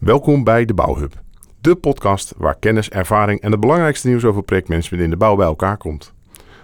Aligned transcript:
Welkom 0.00 0.44
bij 0.44 0.64
de 0.64 0.74
Bouwhub, 0.74 1.20
de 1.60 1.74
podcast 1.74 2.34
waar 2.36 2.56
kennis, 2.58 2.90
ervaring 2.90 3.40
en 3.40 3.50
het 3.50 3.60
belangrijkste 3.60 4.08
nieuws 4.08 4.24
over 4.24 4.42
projectmanagement 4.42 5.02
in 5.02 5.10
de 5.10 5.16
bouw 5.16 5.36
bij 5.36 5.46
elkaar 5.46 5.76
komt. 5.76 6.12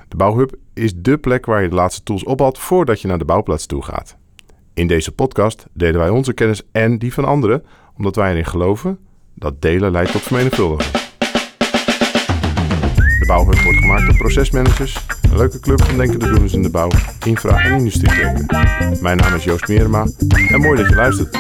De 0.09 0.17
Bouwhub 0.17 0.55
is 0.75 0.95
dé 0.95 1.19
plek 1.19 1.47
waar 1.47 1.63
je 1.63 1.69
de 1.69 1.75
laatste 1.75 2.03
tools 2.03 2.25
ophaalt 2.25 2.59
voordat 2.59 3.01
je 3.01 3.09
naar 3.09 3.19
de 3.19 3.25
bouwplaats 3.25 3.67
toe 3.67 3.83
gaat. 3.83 4.17
In 4.75 4.87
deze 4.87 5.13
podcast 5.13 5.67
delen 5.73 6.01
wij 6.01 6.09
onze 6.09 6.33
kennis 6.33 6.63
en 6.73 6.99
die 6.99 7.13
van 7.13 7.25
anderen, 7.25 7.65
omdat 7.97 8.17
wij 8.17 8.31
erin 8.31 8.45
geloven 8.45 8.99
dat 9.35 9.63
delen 9.63 9.91
leidt 9.91 10.13
tot 10.13 10.23
vermenigvuldigen. 10.23 10.93
De 13.19 13.25
Bouwhub 13.27 13.59
wordt 13.63 13.79
gemaakt 13.79 14.07
door 14.07 14.17
procesmanagers, 14.17 15.07
een 15.31 15.37
leuke 15.37 15.61
club 15.61 15.83
van 15.83 15.97
denkende 15.97 16.29
doeners 16.29 16.53
in 16.53 16.63
de 16.63 16.71
bouw, 16.71 16.91
infra- 17.25 17.59
en. 17.59 17.91
Mijn 19.01 19.17
naam 19.17 19.35
is 19.35 19.45
Joost 19.45 19.69
Meerema 19.69 20.07
en 20.49 20.61
mooi 20.61 20.77
dat 20.77 20.89
je 20.89 20.95
luistert. 20.95 21.39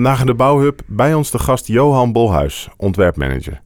Vandaag 0.00 0.20
in 0.20 0.26
de 0.26 0.34
Bouwhub 0.34 0.80
bij 0.86 1.14
ons 1.14 1.30
de 1.30 1.38
gast 1.38 1.66
Johan 1.66 2.12
Bolhuis, 2.12 2.68
ontwerpmanager. 2.76 3.60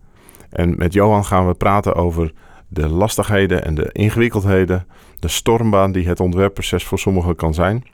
En 0.54 0.74
met 0.76 0.92
Johan 0.92 1.24
gaan 1.24 1.46
we 1.46 1.54
praten 1.54 1.94
over 1.94 2.32
de 2.68 2.88
lastigheden 2.88 3.64
en 3.64 3.74
de 3.74 3.92
ingewikkeldheden, 3.92 4.86
de 5.18 5.28
stormbaan 5.28 5.92
die 5.92 6.08
het 6.08 6.20
ontwerpproces 6.20 6.84
voor 6.84 6.98
sommigen 6.98 7.36
kan 7.36 7.55
zijn. 7.55 7.84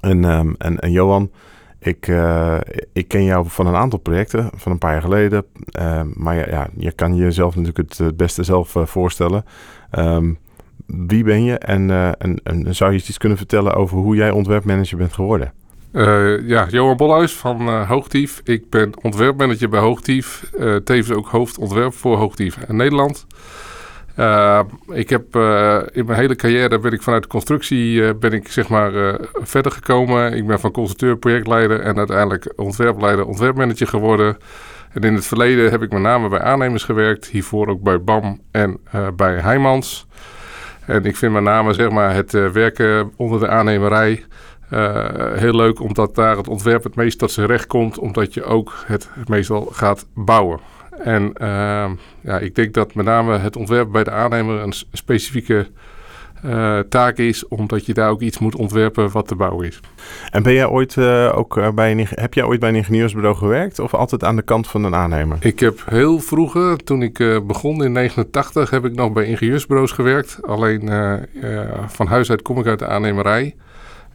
En, 0.00 0.24
ehm, 0.24 0.52
en, 0.58 0.90
Johan, 0.90 1.30
ik, 1.78 2.08
eh, 2.08 2.58
ik 2.92 3.08
ken 3.08 3.24
jou 3.24 3.48
van 3.48 3.66
een 3.66 3.74
aantal 3.74 3.98
projecten 3.98 4.50
van 4.54 4.72
een 4.72 4.78
paar 4.78 4.92
jaar 4.92 5.02
geleden. 5.02 5.44
Ehm, 5.70 6.08
maar 6.14 6.36
ja, 6.36 6.46
ja, 6.48 6.68
je 6.76 6.92
kan 6.92 7.16
jezelf 7.16 7.56
natuurlijk 7.56 7.88
het, 7.88 7.98
het 7.98 8.16
beste 8.16 8.42
zelf 8.42 8.76
eh, 8.76 8.86
voorstellen. 8.86 9.44
Ehm, 9.90 10.32
wie 10.86 11.24
ben 11.24 11.44
je 11.44 11.58
eh, 11.58 11.74
en, 12.18 12.40
en 12.42 12.74
zou 12.74 12.92
je 12.92 12.98
iets 12.98 13.18
kunnen 13.18 13.38
vertellen 13.38 13.74
over 13.74 13.98
hoe 13.98 14.16
jij 14.16 14.30
ontwerpmanager 14.30 14.98
bent 14.98 15.12
geworden? 15.12 15.52
Uh, 15.92 16.48
ja, 16.48 16.66
Johan 16.70 16.96
Bolhuis 16.96 17.32
van 17.32 17.68
uh, 17.68 17.88
Hoogtief. 17.88 18.40
Ik 18.44 18.70
ben 18.70 18.92
ontwerpmanager 19.02 19.68
bij 19.68 19.80
Hoogtief. 19.80 20.50
Uh, 20.58 20.76
tevens 20.76 21.16
ook 21.16 21.28
hoofdontwerp 21.28 21.94
voor 21.94 22.16
Hoogtief 22.16 22.56
in 22.68 22.76
Nederland. 22.76 23.26
ik 24.92 25.08
heb 25.10 25.36
in 25.92 26.06
mijn 26.06 26.18
hele 26.18 26.36
carrière 26.36 26.78
ben 26.78 26.92
ik 26.92 27.02
vanuit 27.02 27.22
de 27.22 27.28
constructie 27.28 28.14
ben 28.14 28.32
ik 28.32 28.48
zeg 28.48 28.68
maar 28.68 29.18
verder 29.32 29.72
gekomen. 29.72 30.32
Ik 30.36 30.46
ben 30.46 30.60
van 30.60 30.70
constructeur 30.70 31.16
projectleider 31.16 31.80
en 31.80 31.96
uiteindelijk 31.96 32.52
ontwerpleider 32.56 33.26
ontwerpmanager 33.26 33.86
geworden. 33.86 34.36
En 34.92 35.02
in 35.02 35.14
het 35.14 35.26
verleden 35.26 35.70
heb 35.70 35.82
ik 35.82 35.92
met 35.92 36.02
name 36.02 36.28
bij 36.28 36.40
aannemers 36.40 36.84
gewerkt. 36.84 37.26
Hiervoor 37.26 37.66
ook 37.66 37.82
bij 37.82 38.02
BAM 38.02 38.40
en 38.50 38.80
bij 39.16 39.34
Heijmans. 39.34 40.06
En 40.86 41.04
ik 41.04 41.16
vind 41.16 41.32
met 41.32 41.42
name 41.42 41.72
zeg 41.72 41.90
maar 41.90 42.14
het 42.14 42.32
werken 42.32 43.12
onder 43.16 43.40
de 43.40 43.48
aannemerij... 43.48 44.24
Uh, 44.72 45.06
heel 45.32 45.54
leuk 45.54 45.80
omdat 45.80 46.14
daar 46.14 46.36
het 46.36 46.48
ontwerp 46.48 46.84
het 46.84 46.94
meest 46.94 47.18
tot 47.18 47.30
zijn 47.30 47.46
recht 47.46 47.66
komt, 47.66 47.98
omdat 47.98 48.34
je 48.34 48.44
ook 48.44 48.74
het 48.86 49.08
meestal 49.26 49.68
gaat 49.72 50.06
bouwen. 50.14 50.60
En 50.98 51.22
uh, 51.22 51.90
ja, 52.20 52.38
ik 52.38 52.54
denk 52.54 52.74
dat 52.74 52.94
met 52.94 53.04
name 53.04 53.38
het 53.38 53.56
ontwerp 53.56 53.92
bij 53.92 54.04
de 54.04 54.10
aannemer 54.10 54.60
een 54.60 54.72
specifieke 54.92 55.66
uh, 56.44 56.78
taak 56.78 57.16
is, 57.16 57.48
omdat 57.48 57.86
je 57.86 57.94
daar 57.94 58.10
ook 58.10 58.20
iets 58.20 58.38
moet 58.38 58.54
ontwerpen 58.54 59.10
wat 59.10 59.28
te 59.28 59.34
bouwen 59.34 59.66
is. 59.66 59.80
En 60.30 60.42
ben 60.42 60.52
jij 60.52 60.66
ooit 60.66 60.98
ook 61.32 61.74
bij 61.74 61.90
een, 61.90 62.06
heb 62.10 62.34
jij 62.34 62.44
ooit 62.44 62.60
bij 62.60 62.68
een 62.68 62.74
ingenieursbureau 62.74 63.36
gewerkt 63.36 63.78
of 63.78 63.94
altijd 63.94 64.24
aan 64.24 64.36
de 64.36 64.42
kant 64.42 64.68
van 64.68 64.84
een 64.84 64.94
aannemer? 64.94 65.36
Ik 65.40 65.60
heb 65.60 65.82
heel 65.86 66.18
vroeger, 66.18 66.76
toen 66.76 67.02
ik 67.02 67.42
begon 67.46 67.84
in 67.84 67.92
89, 67.92 68.70
heb 68.70 68.84
ik 68.84 68.94
nog 68.94 69.12
bij 69.12 69.24
ingenieursbureaus 69.24 69.92
gewerkt. 69.92 70.38
Alleen 70.42 70.90
van 71.86 72.06
huis 72.06 72.30
uit 72.30 72.42
kom 72.42 72.58
ik 72.58 72.66
uit 72.66 72.78
de 72.78 72.86
aannemerij. 72.86 73.54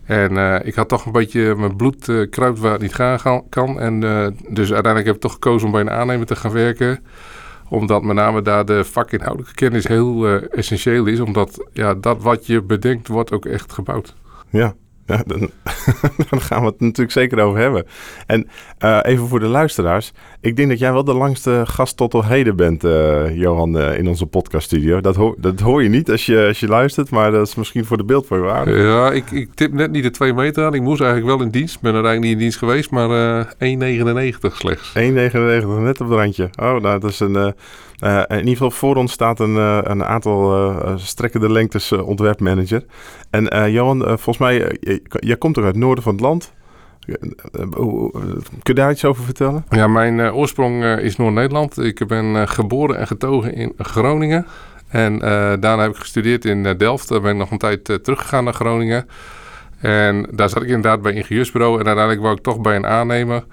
En 0.07 0.33
uh, 0.33 0.55
ik 0.63 0.75
had 0.75 0.89
toch 0.89 1.05
een 1.05 1.11
beetje 1.11 1.55
mijn 1.55 1.75
bloed 1.75 2.07
uh, 2.07 2.29
kruipt 2.29 2.59
waar 2.59 2.71
het 2.71 2.81
niet 2.81 2.93
gaan 2.93 3.49
kan. 3.49 3.79
En 3.79 4.01
uh, 4.01 4.27
dus 4.49 4.73
uiteindelijk 4.73 5.05
heb 5.05 5.15
ik 5.15 5.21
toch 5.21 5.33
gekozen 5.33 5.65
om 5.65 5.71
bij 5.71 5.81
een 5.81 5.89
aannemer 5.89 6.25
te 6.25 6.35
gaan 6.35 6.51
werken. 6.51 7.03
Omdat 7.69 8.03
met 8.03 8.15
name 8.15 8.41
daar 8.41 8.65
de 8.65 8.83
vakinhoudelijke 8.83 9.55
kennis 9.55 9.87
heel 9.87 10.27
essentieel 10.39 11.05
is. 11.05 11.19
Omdat 11.19 11.67
ja, 11.73 11.93
dat 11.93 12.21
wat 12.21 12.45
je 12.45 12.61
bedenkt 12.61 13.07
wordt 13.07 13.31
ook 13.31 13.45
echt 13.45 13.73
gebouwd. 13.73 14.15
Ja, 14.49 14.75
ja, 15.07 15.23
dan, 15.27 15.39
dan, 16.29 16.41
gaan 16.41 16.61
we 16.61 16.67
het 16.67 16.79
natuurlijk 16.79 17.11
zeker 17.11 17.39
over 17.39 17.59
hebben. 17.59 17.85
En 18.25 18.47
uh, 18.79 18.99
even 19.03 19.27
voor 19.27 19.39
de 19.39 19.47
luisteraars. 19.47 20.11
Ik 20.41 20.55
denk 20.55 20.69
dat 20.69 20.79
jij 20.79 20.93
wel 20.93 21.03
de 21.03 21.13
langste 21.13 21.63
gast 21.65 21.97
tot 21.97 22.13
op 22.13 22.23
heden 22.23 22.55
bent, 22.55 22.83
uh, 22.83 23.37
Johan, 23.37 23.77
uh, 23.77 23.97
in 23.97 24.07
onze 24.07 24.25
podcaststudio. 24.25 25.01
Dat, 25.01 25.15
ho 25.15 25.35
dat 25.37 25.59
hoor 25.59 25.83
je 25.83 25.89
niet 25.89 26.11
als 26.11 26.25
je, 26.25 26.45
als 26.47 26.59
je 26.59 26.67
luistert, 26.67 27.09
maar 27.09 27.31
dat 27.31 27.47
is 27.47 27.55
misschien 27.55 27.85
voor 27.85 27.97
de 27.97 28.03
beeldvoorwaarde. 28.03 28.71
Ja, 28.71 29.11
ik, 29.11 29.31
ik 29.31 29.53
tip 29.53 29.73
net 29.73 29.91
niet 29.91 30.03
de 30.03 30.11
twee 30.11 30.33
meter 30.33 30.65
aan. 30.65 30.73
Ik 30.73 30.81
moest 30.81 31.01
eigenlijk 31.01 31.37
wel 31.37 31.45
in 31.45 31.51
dienst. 31.51 31.75
Ik 31.75 31.81
ben 31.81 31.93
uiteindelijk 31.93 32.31
niet 32.31 32.41
in 32.41 32.49
dienst 32.49 32.57
geweest, 32.57 32.91
maar 32.91 33.45
1,99 33.45 34.55
slechts. 34.55 34.93
1,99, 34.93 34.93
net 35.79 36.01
op 36.01 36.09
het 36.09 36.17
randje. 36.17 36.49
Oh, 36.59 36.81
nou, 36.81 36.99
dat 36.99 37.09
is 37.09 37.19
een... 37.19 37.53
Uh, 38.03 38.21
in 38.27 38.37
ieder 38.37 38.51
geval 38.51 38.71
voor 38.71 38.95
ons 38.95 39.11
staat 39.11 39.39
een, 39.39 39.55
uh, 39.55 39.79
een 39.81 40.03
aantal 40.03 40.69
uh, 40.71 40.97
strekkende 40.97 41.51
lengtes 41.51 41.91
ontwerpmanager. 41.91 42.85
En 43.29 43.71
Johan, 43.71 44.01
volgens 44.01 44.37
mij, 44.37 44.77
jij 45.09 45.37
komt 45.37 45.53
toch 45.53 45.63
uit 45.63 45.75
het 45.75 45.83
noorden 45.83 46.03
van 46.03 46.13
het 46.13 46.21
land? 46.21 46.53
Kun 47.71 48.51
je 48.63 48.73
daar 48.73 48.91
iets 48.91 49.05
over 49.05 49.23
vertellen? 49.23 49.65
Ja, 49.69 49.87
mijn 49.87 50.33
oorsprong 50.33 50.85
is 50.85 51.15
Noord-Nederland. 51.15 51.77
Ik 51.77 52.07
ben 52.07 52.47
geboren 52.47 52.97
en 52.97 53.07
getogen 53.07 53.53
in 53.53 53.73
Groningen. 53.77 54.45
En 54.87 55.19
daarna 55.59 55.79
heb 55.79 55.91
ik 55.91 55.97
gestudeerd 55.97 56.45
in 56.45 56.77
Delft. 56.77 57.09
Daar 57.09 57.21
ben 57.21 57.31
ik 57.31 57.37
nog 57.37 57.51
een 57.51 57.57
tijd 57.57 57.83
teruggegaan 57.83 58.43
naar 58.43 58.53
Groningen. 58.53 59.07
En 59.81 60.27
daar 60.31 60.49
zat 60.49 60.61
ik 60.61 60.67
inderdaad 60.67 61.01
bij 61.01 61.13
ingenieursbureau. 61.13 61.79
En 61.79 61.85
uiteindelijk 61.85 62.21
wou 62.21 62.35
ik 62.35 62.43
toch 62.43 62.61
bij 62.61 62.75
een 62.75 62.85
aannemer. 62.85 63.43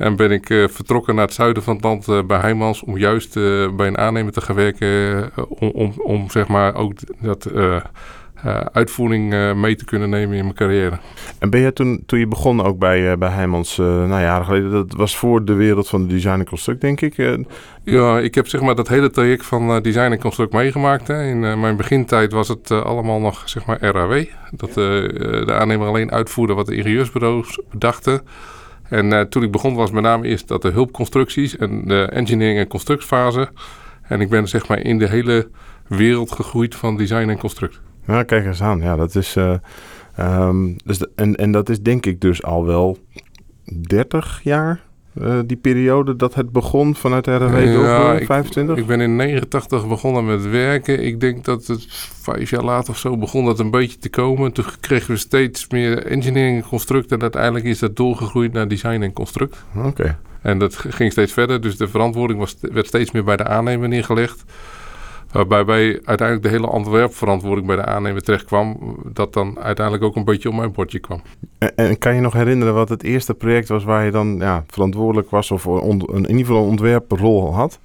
En 0.00 0.16
ben 0.16 0.30
ik 0.30 0.48
uh, 0.48 0.68
vertrokken 0.68 1.14
naar 1.14 1.24
het 1.24 1.34
zuiden 1.34 1.62
van 1.62 1.74
het 1.74 1.84
land 1.84 2.08
uh, 2.08 2.22
bij 2.22 2.38
Heijmans 2.38 2.82
om 2.82 2.98
juist 2.98 3.36
uh, 3.36 3.70
bij 3.76 3.86
een 3.86 3.98
aannemer 3.98 4.32
te 4.32 4.40
gaan 4.40 4.56
werken. 4.56 5.30
om, 5.48 5.70
om, 5.70 5.92
om 5.96 6.30
zeg 6.30 6.48
maar 6.48 6.74
ook 6.74 6.92
dat 7.20 7.50
uitvoering 8.72 9.54
mee 9.54 9.76
te 9.76 9.84
kunnen 9.84 10.10
nemen 10.10 10.36
in 10.36 10.42
mijn 10.42 10.54
carrière. 10.54 10.98
En 11.38 11.50
ben 11.50 11.60
je 11.60 11.72
toen, 11.72 12.02
toen 12.06 12.18
je 12.18 12.26
begon 12.26 12.62
ook 12.62 12.78
bij, 12.78 13.18
bij 13.18 13.28
Heijmans, 13.28 13.76
nou 13.76 14.08
jaren 14.08 14.44
geleden, 14.44 14.70
dat 14.70 14.92
was 14.92 15.16
voor 15.16 15.44
de 15.44 15.52
wereld 15.52 15.88
van 15.88 16.06
de 16.06 16.14
design 16.14 16.38
en 16.38 16.46
construct, 16.46 16.80
denk 16.80 17.00
ik? 17.00 17.16
Ja, 17.84 18.18
ik 18.18 18.34
heb 18.34 18.48
zeg 18.48 18.60
maar 18.60 18.74
dat 18.74 18.88
hele 18.88 19.10
traject 19.10 19.46
van 19.46 19.82
design 19.82 20.12
en 20.12 20.20
construct 20.20 20.52
meegemaakt. 20.52 21.08
Hè. 21.08 21.24
In 21.24 21.60
mijn 21.60 21.76
begintijd 21.76 22.32
was 22.32 22.48
het 22.48 22.70
allemaal 22.70 23.20
nog 23.20 23.42
zeg 23.44 23.64
maar 23.64 23.78
RAW. 23.80 24.24
Dat 24.50 24.74
de 24.74 25.52
aannemer 25.60 25.86
alleen 25.86 26.12
uitvoerde 26.12 26.54
wat 26.54 26.66
de 26.66 26.74
ingenieursbureaus 26.74 27.60
bedachten. 27.70 28.22
En 28.90 29.12
uh, 29.12 29.20
toen 29.20 29.42
ik 29.42 29.50
begon 29.50 29.74
was 29.74 29.90
met 29.90 30.02
name 30.02 30.26
eerst 30.26 30.48
dat 30.48 30.62
de 30.62 30.70
hulpconstructies 30.70 31.56
en 31.56 31.84
de 31.84 32.02
engineering 32.02 32.58
en 32.58 32.66
constructfase. 32.66 33.48
En 34.02 34.20
ik 34.20 34.28
ben 34.28 34.48
zeg 34.48 34.68
maar 34.68 34.78
in 34.78 34.98
de 34.98 35.08
hele 35.08 35.48
wereld 35.86 36.32
gegroeid 36.32 36.74
van 36.74 36.96
design 36.96 37.28
en 37.28 37.38
construct. 37.38 37.80
Ja, 38.06 38.22
kijk 38.22 38.46
eens 38.46 38.62
aan. 38.62 38.80
Ja, 38.80 38.96
dat 38.96 39.14
is, 39.14 39.36
uh, 39.36 39.54
dus 40.84 41.04
en, 41.14 41.36
en 41.36 41.52
dat 41.52 41.68
is 41.68 41.80
denk 41.80 42.06
ik 42.06 42.20
dus 42.20 42.42
al 42.42 42.66
wel 42.66 42.98
30 43.86 44.40
jaar 44.42 44.80
uh, 45.14 45.38
die 45.46 45.56
periode 45.56 46.16
dat 46.16 46.34
het 46.34 46.50
begon 46.50 46.94
vanuit 46.94 47.26
RW 47.26 47.64
ja, 47.64 48.12
ik, 48.12 48.26
25? 48.26 48.76
Ik 48.76 48.86
ben 48.86 49.00
in 49.00 49.16
89 49.16 49.88
begonnen 49.88 50.26
met 50.26 50.50
werken. 50.50 51.04
Ik 51.04 51.20
denk 51.20 51.44
dat 51.44 51.66
het 51.66 51.86
vijf 52.22 52.50
jaar 52.50 52.64
later 52.64 52.90
of 52.90 52.98
zo 52.98 53.16
begon 53.16 53.44
dat 53.44 53.58
een 53.58 53.70
beetje 53.70 53.98
te 53.98 54.08
komen. 54.08 54.52
Toen 54.52 54.64
kregen 54.80 55.10
we 55.10 55.16
steeds 55.16 55.68
meer 55.68 56.06
engineering 56.06 56.62
en 56.62 56.68
construct. 56.68 57.12
En 57.12 57.22
uiteindelijk 57.22 57.64
is 57.64 57.78
dat 57.78 57.96
doorgegroeid 57.96 58.52
naar 58.52 58.68
design 58.68 59.02
en 59.02 59.12
construct. 59.12 59.64
Oké. 59.76 59.86
Okay. 59.86 60.16
En 60.42 60.58
dat 60.58 60.76
ging 60.76 61.12
steeds 61.12 61.32
verder. 61.32 61.60
Dus 61.60 61.76
de 61.76 61.88
verantwoording 61.88 62.38
was, 62.38 62.56
werd 62.60 62.86
steeds 62.86 63.10
meer 63.10 63.24
bij 63.24 63.36
de 63.36 63.44
aannemer 63.44 63.88
neergelegd. 63.88 64.44
Waarbij 65.32 65.64
bij 65.64 66.00
uiteindelijk 66.04 66.42
de 66.42 66.48
hele 66.48 66.70
ontwerpverantwoording 66.70 67.66
bij 67.66 67.76
de 67.76 67.84
aannemer 67.84 68.22
terecht 68.22 68.44
kwam. 68.44 68.96
Dat 69.12 69.32
dan 69.32 69.58
uiteindelijk 69.58 70.04
ook 70.06 70.16
een 70.16 70.24
beetje 70.24 70.48
op 70.48 70.54
mijn 70.54 70.72
bordje 70.72 70.98
kwam. 70.98 71.22
En, 71.74 71.98
kan 71.98 72.14
je 72.14 72.20
nog 72.20 72.32
herinneren 72.32 72.74
wat 72.74 72.88
het 72.88 73.02
eerste 73.02 73.34
project 73.34 73.68
was 73.68 73.84
waar 73.84 74.04
je 74.04 74.10
dan 74.10 74.36
ja, 74.36 74.64
verantwoordelijk 74.66 75.30
was 75.30 75.50
of 75.50 75.66
in 75.66 76.18
ieder 76.18 76.36
geval 76.36 76.62
een 76.62 76.68
ontwerprol 76.68 77.54
had? 77.54 77.80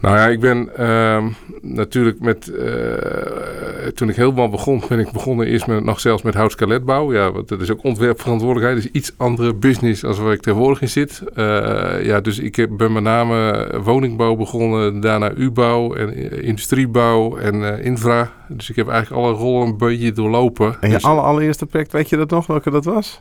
Nou 0.00 0.16
ja, 0.16 0.26
ik 0.26 0.40
ben 0.40 0.76
ehm, 0.76 1.28
natuurlijk 1.60 2.20
met... 2.20 2.48
eh, 2.48 3.86
toen 3.94 4.08
ik 4.08 4.16
helemaal 4.16 4.48
begon, 4.48 4.82
ben 4.88 4.98
ik 4.98 5.12
begonnen 5.12 5.46
eerst 5.46 5.66
met, 5.66 5.84
nog 5.84 6.00
zelfs 6.00 6.22
met 6.22 6.34
houtskeletbouw. 6.34 7.12
Ja, 7.12 7.32
want 7.32 7.48
dat 7.48 7.60
is 7.60 7.70
ook 7.70 7.84
ontwerpverantwoordelijkheid. 7.84 8.82
Dat 8.82 8.92
is 8.92 9.00
iets 9.00 9.12
andere 9.16 9.54
business 9.54 10.04
als 10.04 10.18
waar 10.18 10.32
ik 10.32 10.40
tegenwoordig 10.40 10.80
in 10.80 10.88
zit. 10.88 11.22
Eh, 11.34 12.04
ja, 12.04 12.20
dus 12.20 12.38
ik 12.38 12.56
heb, 12.56 12.70
ben 12.76 12.92
met 12.92 13.02
name 13.02 13.68
woningbouw 13.82 14.36
begonnen. 14.36 15.00
Daarna 15.00 15.32
U-bouw 15.32 15.94
en 15.94 16.14
eh, 16.14 16.48
industriebouw 16.48 17.36
en 17.36 17.82
infra. 17.82 18.32
Dus 18.48 18.70
ik 18.70 18.76
heb 18.76 18.88
eigenlijk 18.88 19.22
alle 19.22 19.32
rollen 19.32 19.66
een 19.66 19.76
beetje 19.76 20.12
doorlopen. 20.12 20.76
En 20.80 20.88
je 20.88 20.94
Dus 20.94 21.04
aller, 21.04 21.24
allereerste 21.24 21.66
project, 21.66 21.92
weet 21.92 22.08
je 22.08 22.16
dat 22.16 22.30
nog, 22.30 22.46
welke 22.46 22.70
dat 22.70 22.84
was? 22.84 23.20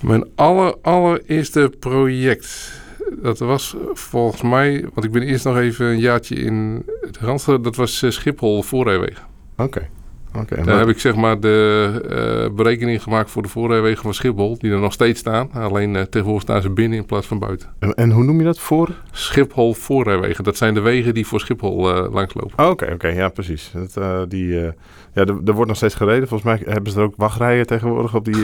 Mijn 0.00 0.24
aller, 0.34 0.74
allereerste 0.82 1.72
project... 1.78 2.82
Dat 3.10 3.38
was 3.38 3.76
volgens 3.92 4.42
mij... 4.42 4.80
Want 4.94 5.06
ik 5.06 5.12
ben 5.12 5.22
eerst 5.22 5.44
nog 5.44 5.56
even 5.56 5.86
een 5.86 5.98
jaartje 5.98 6.34
in 6.34 6.82
het 7.00 7.18
Randstad. 7.18 7.64
Dat 7.64 7.76
was 7.76 8.02
eh, 8.02 8.10
Schiphol 8.10 8.62
voorrijwegen. 8.62 9.24
Oké. 9.56 9.64
Oké. 9.64 9.88
En 10.34 10.64
Daar 10.64 10.78
heb 10.78 10.88
ik 10.88 10.98
zeg 10.98 11.14
maar 11.14 11.40
de 11.40 12.00
eh, 12.08 12.54
berekening 12.54 13.02
gemaakt 13.02 13.30
voor 13.30 13.42
de 13.42 13.48
voorrijwegen 13.48 14.02
van 14.02 14.14
Schiphol. 14.14 14.58
Die 14.58 14.72
er 14.72 14.78
nog 14.78 14.92
steeds 14.92 15.20
staan. 15.20 15.52
Alleen 15.52 15.96
eh, 15.96 16.02
tegenwoordig 16.02 16.42
staan 16.42 16.62
ze 16.62 16.70
binnen 16.70 16.98
in 16.98 17.06
plaats 17.06 17.26
van 17.26 17.38
buiten. 17.38 17.68
en, 17.78 17.94
en 17.94 18.10
hoe 18.10 18.24
noem 18.24 18.38
je 18.38 18.44
dat 18.44 18.58
voor? 18.58 18.90
Schiphol 19.10 19.74
voorrijwegen. 19.74 20.44
Dat 20.44 20.56
zijn 20.56 20.74
de 20.74 20.80
wegen 20.80 21.14
die 21.14 21.26
voor 21.26 21.40
Schiphol 21.40 21.94
eh, 21.94 22.12
langslopen. 22.12 22.64
Oh, 22.64 22.70
Oké, 22.70 22.90
oké, 22.92 23.08
ja, 23.08 23.28
precies. 23.28 23.72
Dat, 23.94 24.30
die, 24.30 24.48
ja, 24.48 24.72
er, 25.12 25.40
er 25.44 25.52
wordt 25.52 25.68
nog 25.68 25.76
steeds 25.76 25.94
gereden. 25.94 26.28
Volgens 26.28 26.50
mij 26.50 26.72
hebben 26.72 26.92
ze 26.92 26.98
er 26.98 27.04
ook 27.04 27.16
wachtrijen 27.16 27.66
tegenwoordig 27.66 28.14
op 28.14 28.24
die, 28.24 28.34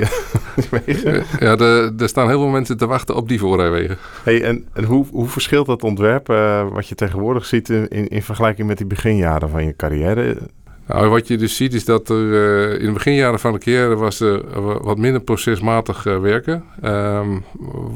die 0.57 0.69
wegen. 0.87 1.25
Ja, 1.39 1.57
er 1.99 2.09
staan 2.09 2.29
heel 2.29 2.41
veel 2.41 2.49
mensen 2.49 2.77
te 2.77 2.87
wachten 2.87 3.17
op 3.17 3.29
die 3.29 3.39
voorrijwegen. 3.39 3.97
Hey, 4.23 4.43
en 4.43 4.65
en 4.73 4.85
hoe, 4.85 5.07
hoe 5.11 5.29
verschilt 5.29 5.67
dat 5.67 5.83
ontwerp 5.83 6.27
wat 6.73 6.89
je 6.89 6.95
tegenwoordig 6.95 7.45
ziet 7.45 7.69
in, 7.69 7.89
in, 7.89 8.09
in 8.09 8.23
vergelijking 8.23 8.69
met 8.69 8.79
die 8.79 8.87
beginjaren 8.87 9.49
van 9.49 9.65
je 9.65 9.77
carrière? 9.77 10.37
Nou, 10.93 11.09
wat 11.09 11.29
je 11.29 11.37
dus 11.37 11.57
ziet 11.57 11.75
is 11.75 11.85
dat 11.85 12.09
er 12.09 12.17
eh, 12.35 12.81
in 12.81 12.87
de 12.87 12.93
beginjaren 12.93 13.39
van 13.41 13.53
de 13.53 13.59
carrière 13.59 13.97
was 13.97 14.21
er 14.21 14.61
wa- 14.63 14.81
wat 14.81 14.99
minder 14.99 15.21
procesmatig 15.21 16.07
eh, 16.07 16.21
werken. 16.21 16.65
Ehm, 16.83 17.39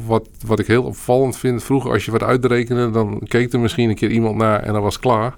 wat, 0.06 0.28
wat 0.46 0.58
ik 0.58 0.66
heel 0.66 0.82
opvallend 0.82 1.36
vind, 1.36 1.62
vroeger 1.64 1.90
als 1.90 2.04
je 2.04 2.10
wat 2.10 2.22
uitrekende, 2.22 2.90
dan 2.90 3.20
keek 3.28 3.52
er 3.52 3.60
misschien 3.60 3.88
een 3.88 3.94
keer 3.94 4.10
iemand 4.10 4.36
naar 4.36 4.60
en 4.60 4.72
dan 4.72 4.82
was 4.82 4.98
klaar. 4.98 5.34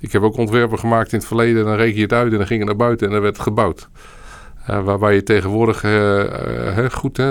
Ik 0.00 0.12
heb 0.12 0.22
ook 0.22 0.36
ontwerpen 0.36 0.78
gemaakt 0.78 1.12
in 1.12 1.18
het 1.18 1.26
verleden, 1.26 1.64
dan 1.64 1.74
reken 1.74 1.96
je 1.96 2.02
het 2.02 2.12
uit 2.12 2.32
en 2.32 2.38
dan 2.38 2.46
ging 2.46 2.58
het 2.60 2.68
naar 2.68 2.86
buiten 2.86 3.06
en 3.06 3.12
dan 3.12 3.22
werd 3.22 3.34
het 3.36 3.44
gebouwd. 3.44 3.88
Eh, 4.66 4.84
waarbij 4.84 5.14
je 5.14 5.22
tegenwoordig 5.22 5.84
goed 6.92 7.22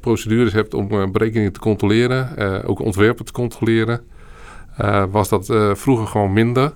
procedures 0.00 0.52
hebt 0.52 0.74
om 0.74 1.12
berekeningen 1.12 1.52
te 1.52 1.60
controleren, 1.60 2.28
ook 2.66 2.80
ontwerpen 2.80 3.24
te 3.24 3.32
controleren. 3.32 4.00
Was 5.10 5.28
dat 5.28 5.46
vroeger 5.72 6.06
gewoon 6.06 6.32
minder. 6.32 6.72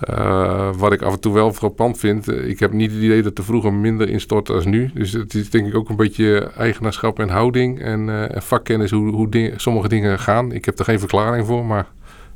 Eh, 0.00 0.70
wat 0.76 0.92
ik 0.92 1.02
af 1.02 1.12
en 1.12 1.20
toe 1.20 1.34
wel 1.34 1.52
frappant 1.52 1.98
vind, 1.98 2.28
eh, 2.28 2.48
ik 2.48 2.58
heb 2.58 2.72
niet 2.72 2.92
het 2.92 3.02
idee 3.02 3.22
dat 3.22 3.38
er 3.38 3.44
vroeger 3.44 3.72
minder 3.72 4.08
instortte 4.08 4.52
als 4.52 4.64
nu. 4.64 4.90
Dus 4.94 5.12
het 5.12 5.34
is 5.34 5.50
denk 5.50 5.66
ik 5.66 5.74
ook 5.74 5.88
een 5.88 5.96
beetje 5.96 6.50
eigenaarschap 6.56 7.18
en 7.18 7.28
houding 7.28 7.80
en, 7.80 8.08
eh, 8.08 8.34
en 8.34 8.42
vakkennis 8.42 8.90
hoe, 8.90 9.12
hoe 9.12 9.52
sommige 9.56 9.88
dingen 9.88 10.18
gaan. 10.18 10.52
Ik 10.52 10.64
heb 10.64 10.78
er 10.78 10.84
geen 10.84 10.98
verklaring 10.98 11.46
voor, 11.46 11.66
maar 11.66 11.86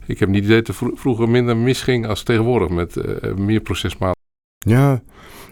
ik 0.07 0.19
heb 0.19 0.29
niet 0.29 0.37
het 0.37 0.45
idee 0.45 0.59
dat 0.59 0.69
er 0.69 0.75
vro- 0.75 0.95
vroeger 0.95 1.29
minder 1.29 1.57
misging 1.57 2.07
als 2.07 2.23
tegenwoordig 2.23 2.69
met 2.69 2.97
meer 3.37 3.61
procesmaat. 3.61 4.17
Ja, 4.59 5.03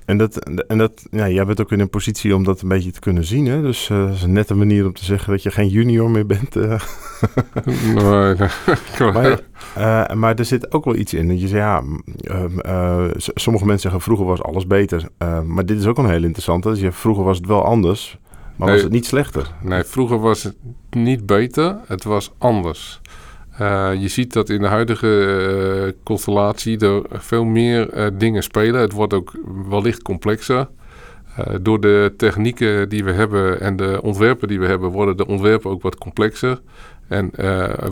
en, 0.09 0.19
dat, 0.19 0.37
en 0.67 0.79
dat, 0.79 1.07
ja, 1.11 1.29
jij 1.29 1.45
bent 1.47 1.61
ook 1.61 1.73
in 1.73 1.81
een 1.81 1.91
positie 1.91 2.35
om 2.35 2.45
dat 2.45 2.61
een 2.61 2.69
beetje 2.69 2.91
te 2.91 3.01
kunnen 3.01 3.25
zien. 3.25 3.47
Hè? 3.47 3.63
Dus 3.63 3.91
eh, 3.91 4.05
dat 4.07 4.15
is 4.15 4.23
een 4.23 4.33
nette 4.33 4.55
manier 4.55 4.87
om 4.87 4.93
te 4.93 5.05
zeggen 5.05 5.31
dat 5.33 5.43
je 5.43 5.51
geen 5.51 5.69
junior 5.69 6.11
meer 6.11 6.27
bent. 6.27 6.57
eh. 6.57 6.81
Nee, 7.95 8.35
nee. 8.35 9.13
Maar, 9.13 9.41
eh, 9.75 10.15
maar 10.17 10.35
er 10.35 10.45
zit 10.45 10.73
ook 10.73 10.85
wel 10.85 10.95
iets 10.97 11.15
in. 11.15 11.29
Dat 11.29 11.41
je 11.41 11.49
zegt, 11.49 11.63
ja, 11.63 11.83
ehm, 12.21 12.59
eh, 12.59 13.05
sommige 13.17 13.65
mensen 13.65 13.83
zeggen 13.83 14.01
vroeger 14.01 14.27
was 14.27 14.43
alles 14.43 14.67
beter. 14.67 15.09
Eh, 15.19 15.41
maar 15.43 15.67
dit 15.67 15.79
is 15.79 15.87
ook 15.87 15.99
een 15.99 16.11
heel 16.11 16.23
interessante. 16.25 16.69
Dus 16.69 16.81
je, 16.81 16.93
vroeger 16.93 17.25
was 17.25 17.37
het 17.37 17.47
wel 17.47 17.65
anders, 17.65 18.19
maar 18.57 18.67
Nee. 18.67 18.75
was 18.77 18.85
het 18.85 18.93
niet 18.93 19.07
slechter. 19.07 19.51
Nee, 19.63 19.85
vroeger 19.85 20.19
was 20.19 20.43
het 20.43 20.57
niet 20.91 21.27
beter, 21.27 21.77
het 21.87 22.05
was 22.05 22.33
anders. 22.39 23.01
Eh, 23.59 23.91
je 23.99 24.09
ziet 24.09 24.33
dat 24.33 24.49
in 24.49 24.61
de 24.61 24.67
huidige 24.67 25.25
eh, 25.87 25.93
constellatie 26.03 26.79
er 26.79 27.03
veel 27.11 27.45
meer 27.45 27.91
eh, 27.91 28.07
dingen 28.15 28.43
spelen. 28.43 28.81
Het 28.81 28.93
wordt 28.93 29.13
ook 29.13 29.33
wellicht 29.69 30.03
complexer. 30.03 30.69
Door 31.61 31.81
de 31.81 32.15
technieken 32.17 32.89
die 32.89 33.05
we 33.05 33.13
hebben 33.13 33.61
en 33.61 33.77
de 33.77 34.01
ontwerpen 34.03 34.49
die 34.49 34.61
we 34.61 34.67
hebben, 34.67 34.91
worden 34.91 35.17
de 35.17 35.27
ontwerpen 35.27 35.71
ook 35.71 35.83
wat 35.83 35.99
complexer. 35.99 36.61
En 37.09 37.31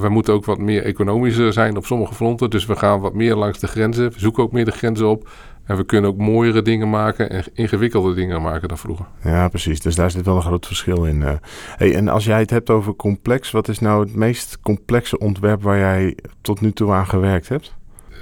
we 0.00 0.08
moeten 0.08 0.34
ook 0.34 0.44
wat 0.44 0.58
meer 0.58 0.82
economischer 0.82 1.52
zijn 1.52 1.76
op 1.76 1.86
sommige 1.86 2.14
fronten. 2.14 2.50
Dus 2.50 2.66
we 2.66 2.76
gaan 2.76 3.00
wat 3.00 3.14
meer 3.14 3.34
langs 3.34 3.58
de 3.58 3.66
grenzen. 3.66 4.12
Zoeken 4.16 4.42
ook 4.42 4.52
meer 4.52 4.64
de 4.64 4.70
grenzen 4.70 5.08
op. 5.08 5.28
En 5.66 5.76
we 5.76 5.84
kunnen 5.84 6.10
ook 6.10 6.16
mooiere 6.16 6.62
dingen 6.62 6.90
maken 6.90 7.30
en 7.30 7.44
ingewikkelde 7.54 8.14
dingen 8.14 8.42
maken 8.42 8.68
dan 8.68 8.78
vroeger. 8.78 9.06
Ja, 9.22 9.48
precies. 9.48 9.80
Dus 9.80 9.94
daar 9.94 10.10
zit 10.10 10.24
wel 10.24 10.36
een 10.36 10.42
groot 10.42 10.66
verschil 10.66 11.04
in. 11.04 11.22
eh. 11.22 11.32
Hey, 11.76 11.94
en 11.94 12.08
als 12.08 12.24
jij 12.24 12.38
het 12.40 12.50
hebt 12.50 12.70
over 12.70 12.96
complex, 12.96 13.50
wat 13.50 13.68
is 13.68 13.78
nou 13.78 14.04
het 14.04 14.14
meest 14.14 14.58
complexe 14.60 15.18
ontwerp 15.18 15.62
waar 15.62 15.78
jij 15.78 16.16
tot 16.42 16.60
nu 16.60 16.72
toe 16.72 16.92
aan 16.92 17.06
gewerkt 17.06 17.48
hebt? 17.48 17.74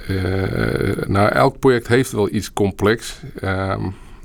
Eh, 0.07 1.07
nou, 1.07 1.29
elk 1.29 1.59
project 1.59 1.87
heeft 1.87 2.11
wel 2.11 2.33
iets 2.33 2.53
complex. 2.53 3.21
Ehm, 3.35 3.81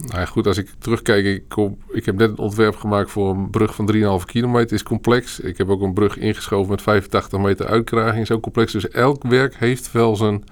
nou 0.07 0.19
ja, 0.19 0.25
goed, 0.25 0.47
als 0.47 0.59
ik 0.59 0.69
terugkijk, 0.79 1.25
ik, 1.25 1.43
kom, 1.49 1.79
ik 1.93 2.05
heb 2.07 2.17
net 2.17 2.31
een 2.31 2.39
ontwerp 2.39 2.77
gemaakt 2.77 3.11
voor 3.11 3.31
een 3.31 3.51
brug 3.51 3.75
van 3.75 3.87
3,5 3.87 4.25
kilometer, 4.25 4.73
is 4.75 4.83
complex. 4.83 5.41
Ik 5.41 5.59
heb 5.59 5.69
ook 5.69 5.83
een 5.83 5.95
brug 5.95 6.17
ingeschoven 6.19 6.71
met 6.71 6.83
85 6.83 7.39
meter 7.41 7.67
uitkraging, 7.67 8.23
is 8.23 8.31
ook 8.31 8.43
complex. 8.43 8.73
Dus 8.73 8.89
elk 8.89 9.23
werk 9.23 9.55
heeft 9.57 9.93
wel 9.93 10.17
zijn 10.17 10.45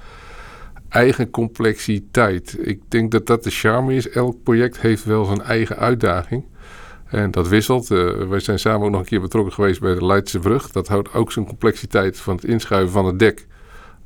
eigen 0.88 1.30
complexiteit. 1.30 2.56
Ik 2.60 2.80
denk 2.88 3.10
dat 3.10 3.26
dat 3.26 3.44
de 3.44 3.50
charme 3.50 3.94
is. 3.94 4.08
Elk 4.08 4.42
project 4.42 4.80
heeft 4.80 5.04
wel 5.04 5.24
zijn 5.24 5.42
eigen 5.42 5.76
uitdaging. 5.76 6.44
En 7.06 7.30
dat 7.30 7.48
wisselt. 7.48 7.90
Eh, 7.90 8.28
wij 8.28 8.40
zijn 8.40 8.58
samen 8.58 8.86
ook 8.86 8.90
nog 8.90 9.00
een 9.00 9.06
keer 9.06 9.20
betrokken 9.20 9.52
geweest 9.52 9.80
bij 9.80 9.94
de 9.94 10.06
Leidse 10.06 10.38
brug. 10.38 10.70
Dat 10.70 10.88
houdt 10.88 11.14
ook 11.14 11.32
zijn 11.32 11.46
complexiteit 11.46 12.20
van 12.20 12.34
het 12.34 12.44
inschuiven 12.44 12.92
van 12.92 13.06
het 13.06 13.18
dek 13.18 13.46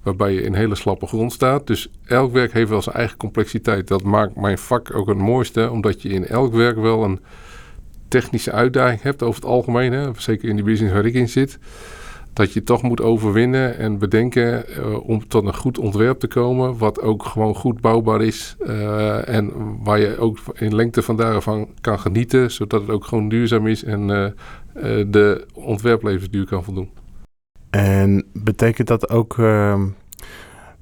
waarbij 0.02 0.32
je 0.32 0.42
in 0.42 0.54
hele 0.54 0.74
slappe 0.74 1.06
grond 1.06 1.32
staat. 1.32 1.66
Dus 1.66 1.90
elk 2.04 2.32
werk 2.32 2.52
heeft 2.52 2.68
wel 2.68 2.82
zijn 2.82 2.96
eigen 2.96 3.16
complexiteit. 3.16 3.88
Dat 3.88 4.02
maakt 4.02 4.36
mijn 4.36 4.58
vak 4.58 4.94
ook 4.94 5.08
het 5.08 5.18
mooiste, 5.18 5.70
omdat 5.70 6.02
je 6.02 6.08
in 6.08 6.26
elk 6.26 6.54
werk 6.54 6.76
wel 6.76 7.04
een 7.04 7.20
technische 8.08 8.52
uitdaging 8.52 9.02
hebt 9.02 9.22
over 9.22 9.40
het 9.40 9.50
algemeen. 9.50 9.92
Hè? 9.92 10.10
Zeker 10.16 10.48
in 10.48 10.56
die 10.56 10.64
business 10.64 10.94
waar 10.94 11.06
ik 11.06 11.14
in 11.14 11.28
zit. 11.28 11.58
Dat 12.32 12.52
je 12.52 12.62
toch 12.62 12.82
moet 12.82 13.00
overwinnen 13.00 13.78
en 13.78 13.98
bedenken 13.98 14.68
eh, 14.68 15.08
om 15.08 15.28
tot 15.28 15.46
een 15.46 15.54
goed 15.54 15.78
ontwerp 15.78 16.18
te 16.18 16.26
komen. 16.26 16.78
Wat 16.78 17.00
ook 17.00 17.24
gewoon 17.24 17.54
goed 17.54 17.80
bouwbaar 17.80 18.22
is. 18.22 18.56
eh, 18.66 19.28
en 19.28 19.52
waar 19.82 20.00
je 20.00 20.18
ook 20.18 20.38
in 20.54 20.74
lengte 20.74 21.02
van 21.02 21.16
daarvan 21.16 21.68
kan 21.80 21.98
genieten. 21.98 22.50
Zodat 22.50 22.80
het 22.80 22.90
ook 22.90 23.04
gewoon 23.04 23.28
duurzaam 23.28 23.66
is 23.66 23.84
en 23.84 24.10
eh, 24.10 24.30
de 25.06 25.46
ontwerplevensduur 25.54 26.46
kan 26.46 26.64
voldoen. 26.64 26.90
En 27.70 28.24
betekent 28.32 28.88
dat 28.88 29.10
ook 29.10 29.38
ehm, 29.38 29.86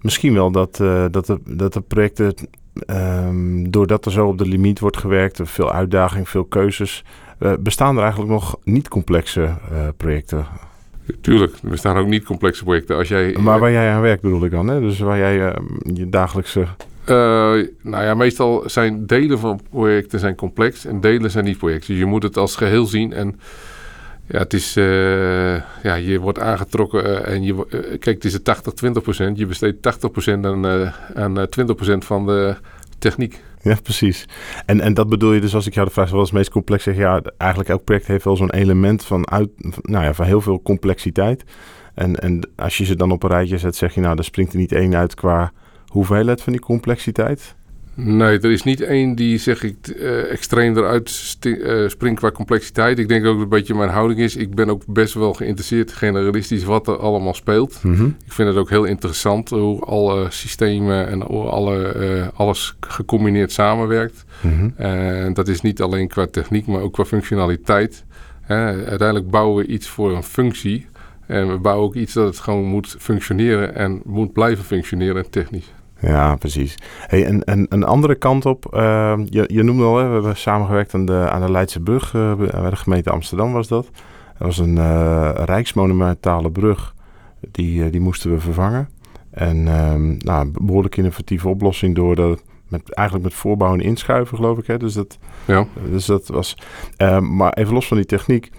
misschien 0.01 0.35
wel 0.35 0.51
dat, 0.51 0.77
dat, 1.11 1.27
de, 1.27 1.39
dat 1.45 1.73
de 1.73 1.81
projecten, 1.81 2.35
ehm, 2.87 3.71
doordat 3.71 4.05
er 4.05 4.13
zo 4.13 4.27
op 4.27 4.39
de 4.39 4.47
limiet 4.47 4.81
wordt 4.81 4.97
gewerkt, 4.97 5.41
veel 5.43 5.73
uitdaging, 5.73 6.29
veel 6.29 6.45
keuzes, 6.45 7.05
bestaan 7.61 7.97
er 7.97 8.03
eigenlijk 8.03 8.33
nog 8.33 8.57
niet 8.65 8.89
complexe 8.89 9.55
projecten? 9.97 10.47
Tuurlijk, 11.21 11.53
er 11.63 11.69
bestaan 11.69 11.97
ook 11.97 12.07
niet 12.07 12.25
complexe 12.25 12.65
projecten. 12.65 12.97
Als 12.97 13.09
jij, 13.09 13.37
Maar 13.41 13.59
waar 13.59 13.73
jij 13.73 13.91
aan 13.91 14.01
werkt 14.01 14.23
bedoel 14.23 14.45
ik 14.45 14.51
dan, 14.51 14.69
hè? 14.69 14.81
Dus 14.81 14.99
waar 14.99 15.19
jij 15.19 15.49
eh, 15.49 15.61
je 15.95 16.09
dagelijkse... 16.09 16.61
Eh, 17.05 17.17
nou 17.83 18.05
ja, 18.05 18.15
meestal 18.15 18.63
zijn 18.67 19.07
delen 19.07 19.39
van 19.39 19.61
projecten 19.71 20.21
zijn 20.21 20.35
complex 20.35 20.85
en 20.85 21.01
delen 21.01 21.31
zijn 21.31 21.45
niet 21.45 21.59
complex. 21.59 21.87
Dus 21.87 21.99
je 21.99 22.05
moet 22.05 22.23
het 22.23 22.37
als 22.37 22.57
geheel 22.57 22.87
zien. 22.87 23.13
En 23.13 23.41
ja, 24.31 24.39
het 24.39 24.53
is, 24.53 24.77
eh, 24.77 25.55
ja, 25.83 25.95
je 25.95 26.19
wordt 26.21 26.39
aangetrokken 26.39 27.25
eh, 27.25 27.35
en 27.35 27.43
je, 27.43 27.55
eh, 27.55 27.81
kijk, 27.81 28.05
het 28.05 28.25
is 28.25 28.35
een 28.35 28.43
80-20 28.43 29.03
procent. 29.03 29.39
Je 29.39 29.47
besteedt 29.47 29.83
80 29.83 30.11
procent 30.11 30.47
aan, 30.47 30.67
eh, 30.67 30.93
aan 31.15 31.39
eh, 31.39 31.45
20 31.45 31.77
procent 31.77 32.05
van 32.05 32.27
de 32.27 32.57
techniek. 32.99 33.43
Ja, 33.63 33.77
precies. 33.83 34.29
En, 34.67 34.81
en 34.81 34.95
dat 34.95 35.09
bedoel 35.09 35.33
je 35.33 35.41
dus 35.41 35.55
als 35.55 35.67
ik 35.67 35.75
jou 35.75 35.87
de 35.87 35.93
vraag 35.93 36.11
wat 36.11 36.21
is 36.21 36.27
het 36.27 36.37
meest 36.37 36.51
complex? 36.51 36.83
Zeg 36.83 36.97
ja, 36.97 37.23
eigenlijk 37.37 37.71
elk 37.71 37.85
project 37.85 38.07
heeft 38.07 38.25
wel 38.25 38.37
zo'n 38.37 38.51
element 38.51 39.05
van, 39.05 39.31
uit, 39.31 39.49
van, 39.57 39.83
nou 39.83 40.05
ja, 40.05 40.15
van 40.15 40.27
heel 40.27 40.41
veel 40.41 40.63
complexiteit. 40.63 41.45
En, 41.95 42.17
en 42.17 42.51
als 42.57 42.79
je 42.79 42.85
ze 42.85 42.97
dan 42.97 43.11
op 43.11 43.23
een 43.23 43.31
rijtje 43.31 43.59
zet, 43.59 43.77
zeg 43.77 43.95
je, 43.95 44.01
nou, 44.01 44.19
er 44.19 44.25
springt 44.25 44.53
er 44.53 44.59
niet 44.59 44.73
één 44.73 44.95
uit 44.95 45.15
qua 45.15 45.53
hoeveelheid 45.87 46.43
van 46.43 46.53
die 46.53 46.63
complexiteit. 46.63 47.55
Nee, 47.95 48.39
er 48.39 48.51
is 48.51 48.63
niet 48.63 48.81
één 48.81 49.15
die, 49.15 49.39
zeg 49.39 49.63
ik, 49.63 49.89
eh, 49.89 50.31
extreem 50.31 50.77
eruit 50.77 51.37
eh, 51.41 51.89
springt 51.89 52.21
qua 52.21 52.31
complexiteit. 52.31 52.99
Ik 52.99 53.09
denk 53.09 53.27
ook 53.27 53.35
dat 53.35 53.43
een 53.43 53.49
beetje 53.49 53.75
mijn 53.75 53.91
houding 53.91 54.21
is. 54.21 54.37
Ik 54.37 54.55
ben 54.55 54.71
ook 54.71 54.83
best 54.87 55.15
wel 55.15 55.35
geïnteresseerd, 55.35 55.93
generalistisch, 55.93 56.65
wat 56.65 56.89
er 56.89 56.97
allemaal 56.97 57.35
speelt. 57.35 57.81
Mhm. 57.83 58.05
Ik 58.05 58.33
vind 58.33 58.49
het 58.49 58.57
ook 58.57 58.71
heel 58.71 58.85
interessant 58.85 59.49
hoe 59.49 59.81
alle 59.81 60.27
systemen 60.31 61.09
en 61.09 61.23
alle, 61.27 61.89
eh, 61.89 62.29
alles 62.35 62.77
gecombineerd 62.81 63.53
samenwerkt. 63.53 64.25
Mhm. 64.41 64.69
En 64.77 65.35
dat 65.35 65.49
is 65.49 65.61
niet 65.61 65.83
alleen 65.83 66.09
qua 66.09 66.27
techniek, 66.27 66.67
maar 66.67 66.81
ook 66.81 66.93
qua 66.93 67.05
functionaliteit. 67.05 68.05
Uiteindelijk 68.47 69.31
bouwen 69.31 69.57
we 69.57 69.73
iets 69.73 69.89
voor 69.89 70.17
een 70.17 70.23
functie. 70.23 70.87
En 71.27 71.49
we 71.49 71.59
bouwen 71.59 71.87
ook 71.87 71.95
iets 71.95 72.13
dat 72.13 72.27
het 72.27 72.39
gewoon 72.39 72.65
moet 72.65 72.97
functioneren 72.99 73.75
en 73.75 74.01
moet 74.05 74.33
blijven 74.33 74.65
functioneren 74.65 75.31
technisch. 75.31 75.73
Ja, 76.01 76.37
precies. 76.37 76.75
Hey, 77.07 77.27
en, 77.27 77.45
en 77.45 77.67
een 77.69 77.85
andere 77.85 78.15
kant 78.15 78.47
op, 78.47 78.75
uh, 78.75 79.13
je, 79.25 79.45
je 79.53 79.63
noemde 79.63 79.85
al, 79.85 79.97
hè, 79.97 80.07
we 80.07 80.13
hebben 80.13 80.37
samengewerkt 80.37 80.95
aan 80.95 81.05
de, 81.05 81.29
aan 81.31 81.41
de 81.41 81.51
Leidse 81.51 81.81
brug, 81.81 82.13
uh, 82.13 82.35
bij 82.35 82.71
de 82.71 82.77
gemeente 82.77 83.11
Amsterdam 83.11 83.53
was 83.53 83.69
dat. 83.69 83.89
Dat 84.39 84.47
was 84.47 84.59
een 84.59 84.77
uh, 84.77 85.31
rijksmonumentale 85.35 86.51
brug, 86.51 86.95
die, 87.51 87.91
die 87.91 88.01
moesten 88.01 88.31
we 88.31 88.41
vervangen. 88.41 88.89
En 89.31 89.57
um, 89.57 90.17
nou, 90.19 90.47
een 90.47 90.57
behoorlijk 90.61 90.97
innovatieve 90.97 91.49
oplossing 91.49 91.95
door 91.95 92.17
de, 92.17 92.39
met, 92.69 92.95
eigenlijk 92.95 93.29
met 93.29 93.37
voorbouw 93.37 93.73
en 93.73 93.81
inschuiven, 93.81 94.37
geloof 94.37 94.59
ik. 94.59 94.67
Hè? 94.67 94.79
Dus, 94.79 94.95
dat, 94.95 95.19
ja. 95.45 95.67
dus 95.91 96.05
dat 96.05 96.29
was. 96.29 96.57
Uh, 96.99 97.19
maar 97.19 97.53
even 97.53 97.75
los 97.75 97.87
van 97.87 97.97
die 97.97 98.07
techniek. 98.07 98.51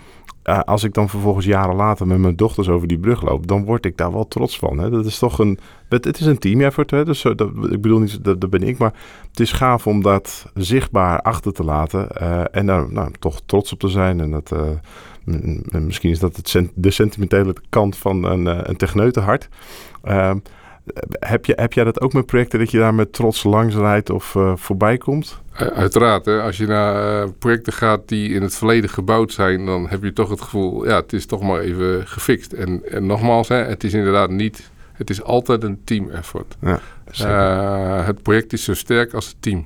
Uh, 0.44 0.60
als 0.60 0.84
ik 0.84 0.94
dan 0.94 1.10
vervolgens 1.10 1.46
jaren 1.46 1.76
later 1.76 2.08
met 2.08 2.18
mijn 2.18 2.36
dochters 2.36 2.70
over 2.70 2.88
die 2.88 3.00
brug 3.00 3.22
loop, 3.22 3.48
dan 3.48 3.66
word 3.66 3.86
ik 3.86 3.98
daar 3.98 4.12
wel 4.12 4.28
trots 4.28 4.58
van. 4.58 4.78
Hè? 4.78 4.90
Dat 4.90 5.06
is 5.06 5.20
toch 5.20 5.40
een. 5.40 5.60
Het, 5.90 6.20
is 6.20 6.26
een 6.26 6.38
team 6.38 6.62
effort. 6.62 6.92
Hè? 6.92 7.06
Dus 7.06 7.22
dat, 7.22 7.50
ik 7.70 7.82
bedoel 7.82 8.00
niet, 8.00 8.24
dat, 8.24 8.50
ben 8.50 8.64
ik. 8.64 8.78
Maar 8.78 8.94
het 9.30 9.40
is 9.40 9.52
gaaf 9.52 9.88
om 9.88 10.02
dat 10.02 10.52
zichtbaar 10.54 11.22
achter 11.22 11.54
te 11.54 11.64
laten. 11.64 12.08
Uh, 12.22 12.44
en 12.52 12.66
daar 12.66 12.92
nou, 12.92 13.12
toch 13.20 13.42
trots 13.46 13.74
op 13.74 13.80
te 13.80 13.88
zijn. 13.88 14.20
En 14.20 14.32
dat. 14.32 14.56
Misschien 15.72 16.10
is 16.10 16.20
dat 16.20 16.36
het 16.36 16.70
de 16.74 16.92
sentimentele 16.92 17.56
kant 17.70 17.98
van 17.98 18.24
een, 18.24 18.70
een 18.70 18.78
techneutenhart. 18.78 19.50
Heb, 21.20 21.46
je, 21.46 21.54
heb 21.56 21.74
jij 21.74 21.84
dat 21.84 22.02
ook 22.02 22.14
met 22.14 22.26
projecten 22.26 22.60
dat 22.60 22.72
je 22.72 22.78
daar 22.78 22.94
met 22.94 23.14
trots 23.14 23.44
langs 23.44 23.76
rijdt 23.76 24.10
of 24.10 24.36
uh, 24.36 24.56
voorbij 24.56 24.98
komt? 24.98 25.42
Uiteraard. 25.54 26.26
Hè. 26.26 26.42
Als 26.42 26.58
je 26.58 26.66
naar 26.66 27.24
uh, 27.24 27.30
projecten 27.40 27.74
gaat 27.74 28.08
die 28.08 28.30
in 28.30 28.42
het 28.42 28.56
verleden 28.56 28.90
gebouwd 28.90 29.32
zijn, 29.32 29.66
dan 29.66 29.88
heb 29.88 30.04
je 30.04 30.14
toch 30.14 30.30
het 30.30 30.42
gevoel, 30.42 30.86
ja, 30.88 30.96
het 30.96 31.14
is 31.14 31.26
toch 31.26 31.42
maar 31.42 31.60
even 31.60 32.08
gefixt. 32.08 32.54
En, 32.54 32.82
en 32.92 33.06
nogmaals, 33.06 33.48
hè, 33.48 33.56
het 33.56 33.84
is 33.84 33.94
inderdaad 33.94 34.30
niet, 34.30 34.72
het 34.94 35.10
is 35.10 35.24
altijd 35.24 35.64
een 35.64 35.82
team 35.84 36.10
effort. 36.10 36.58
Ja, 36.62 36.80
uh, 37.22 38.06
het 38.06 38.22
project 38.22 38.54
is 38.54 38.64
zo 38.64 38.74
sterk 38.74 39.14
als 39.14 39.28
het 39.28 39.36
team. 39.40 39.66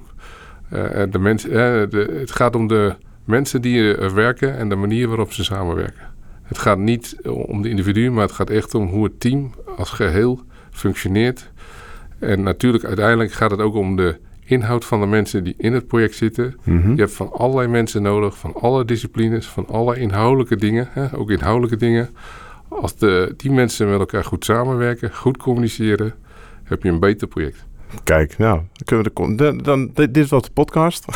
de 1.09 1.19
mensen, 1.19 1.49
de, 1.89 2.17
het 2.19 2.31
gaat 2.31 2.55
om 2.55 2.67
de 2.67 2.95
mensen 3.23 3.61
die 3.61 3.95
er 3.95 4.13
werken 4.13 4.57
en 4.57 4.69
de 4.69 4.75
manier 4.75 5.07
waarop 5.07 5.33
ze 5.33 5.43
samenwerken. 5.43 6.13
Het 6.43 6.57
gaat 6.57 6.77
niet 6.77 7.17
om 7.23 7.61
de 7.61 7.69
individu, 7.69 8.11
maar 8.11 8.23
het 8.23 8.35
gaat 8.35 8.49
echt 8.49 8.75
om 8.75 8.87
hoe 8.87 9.03
het 9.03 9.19
team 9.19 9.53
als 9.77 9.89
geheel 9.89 10.43
functioneert. 10.75 11.51
En 12.19 12.43
natuurlijk, 12.43 12.83
uiteindelijk 12.83 13.31
gaat 13.31 13.51
het 13.51 13.59
ook 13.59 13.75
om 13.75 13.95
de 13.95 14.17
inhoud 14.45 14.85
van 14.85 14.99
de 14.99 15.05
mensen 15.05 15.43
die 15.43 15.53
in 15.57 15.73
het 15.73 15.87
project 15.87 16.15
zitten. 16.15 16.55
Mm 16.63 16.81
-hmm. 16.81 16.95
Je 16.95 17.01
hebt 17.01 17.13
van 17.13 17.31
allerlei 17.31 17.67
mensen 17.67 18.01
nodig, 18.01 18.37
van 18.37 18.53
alle 18.53 18.85
disciplines, 18.85 19.47
van 19.47 19.67
alle 19.67 19.99
inhoudelijke 19.99 20.55
dingen, 20.55 20.87
hè, 20.91 21.17
ook 21.17 21.31
inhoudelijke 21.31 21.77
dingen. 21.77 22.09
Als 22.67 22.95
de, 22.95 23.33
die 23.37 23.51
mensen 23.51 23.89
met 23.89 23.99
elkaar 23.99 24.23
goed 24.23 24.45
samenwerken, 24.45 25.13
goed 25.13 25.37
communiceren, 25.37 26.13
heb 26.63 26.83
je 26.83 26.89
een 26.89 26.99
beter 26.99 27.27
project. 27.27 27.65
Kijk, 28.03 28.37
nou, 28.37 28.61
kunnen 28.85 29.11
we 29.13 29.35
de, 29.35 29.61
dan, 29.63 29.91
dit 29.93 30.17
is 30.17 30.29
wat 30.29 30.43
de 30.43 30.51
podcast. 30.53 31.05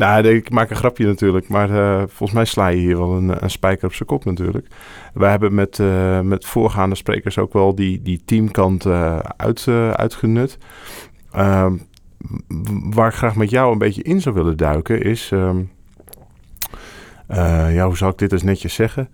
nou, 0.00 0.28
ik 0.28 0.50
maak 0.50 0.70
een 0.70 0.76
grapje 0.76 1.06
natuurlijk, 1.06 1.48
maar 1.48 1.70
uh, 1.70 1.98
volgens 1.98 2.32
mij 2.32 2.44
sla 2.44 2.68
je 2.68 2.76
hier 2.76 2.98
wel 2.98 3.16
een, 3.16 3.42
een 3.42 3.50
spijker 3.50 3.86
op 3.86 3.94
zijn 3.94 4.08
kop 4.08 4.24
natuurlijk. 4.24 4.66
Wij 5.14 5.30
hebben 5.30 5.54
met, 5.54 5.78
uh, 5.78 6.20
met 6.20 6.46
voorgaande 6.46 6.94
sprekers 6.94 7.38
ook 7.38 7.52
wel 7.52 7.74
die, 7.74 8.02
die 8.02 8.22
teamkant 8.24 8.84
uh, 8.84 9.18
uit, 9.36 9.68
uitgenut. 9.92 10.58
Ehm, 11.32 11.76
waar 12.90 13.08
ik 13.08 13.14
graag 13.14 13.34
met 13.34 13.50
jou 13.50 13.72
een 13.72 13.78
beetje 13.78 14.02
in 14.02 14.20
zou 14.20 14.34
willen 14.34 14.56
duiken 14.56 15.02
is... 15.02 15.30
Um, 15.30 15.70
ja, 17.72 17.86
hoe 17.86 17.96
zou 17.96 18.12
ik 18.12 18.18
dit 18.18 18.32
eens 18.32 18.42
netjes 18.42 18.74
zeggen? 18.74 19.08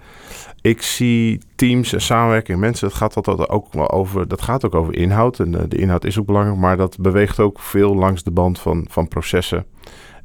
ik 0.60 0.82
zie 0.82 1.40
teams 1.54 1.92
en 1.92 2.00
samenwerking 2.00 2.58
mensen. 2.58 2.86
Het 2.86 2.96
gaat 2.96 3.16
altijd 3.16 3.48
ook 3.48 3.72
wel 3.72 3.90
over. 3.90 4.28
Dat 4.28 4.42
gaat 4.42 4.64
ook 4.64 4.74
over 4.74 4.94
inhoud. 4.94 5.40
En 5.40 5.50
de, 5.50 5.68
de, 5.68 5.76
inhoud 5.76 6.04
is 6.04 6.18
ook 6.18 6.26
belangrijk. 6.26 6.58
Maar 6.58 6.76
dat 6.76 6.98
beweegt 6.98 7.40
ook 7.40 7.60
veel 7.60 7.94
langs 7.94 8.22
de 8.22 8.30
band 8.30 8.58
van, 8.58 8.86
van 8.90 9.08
processen 9.08 9.66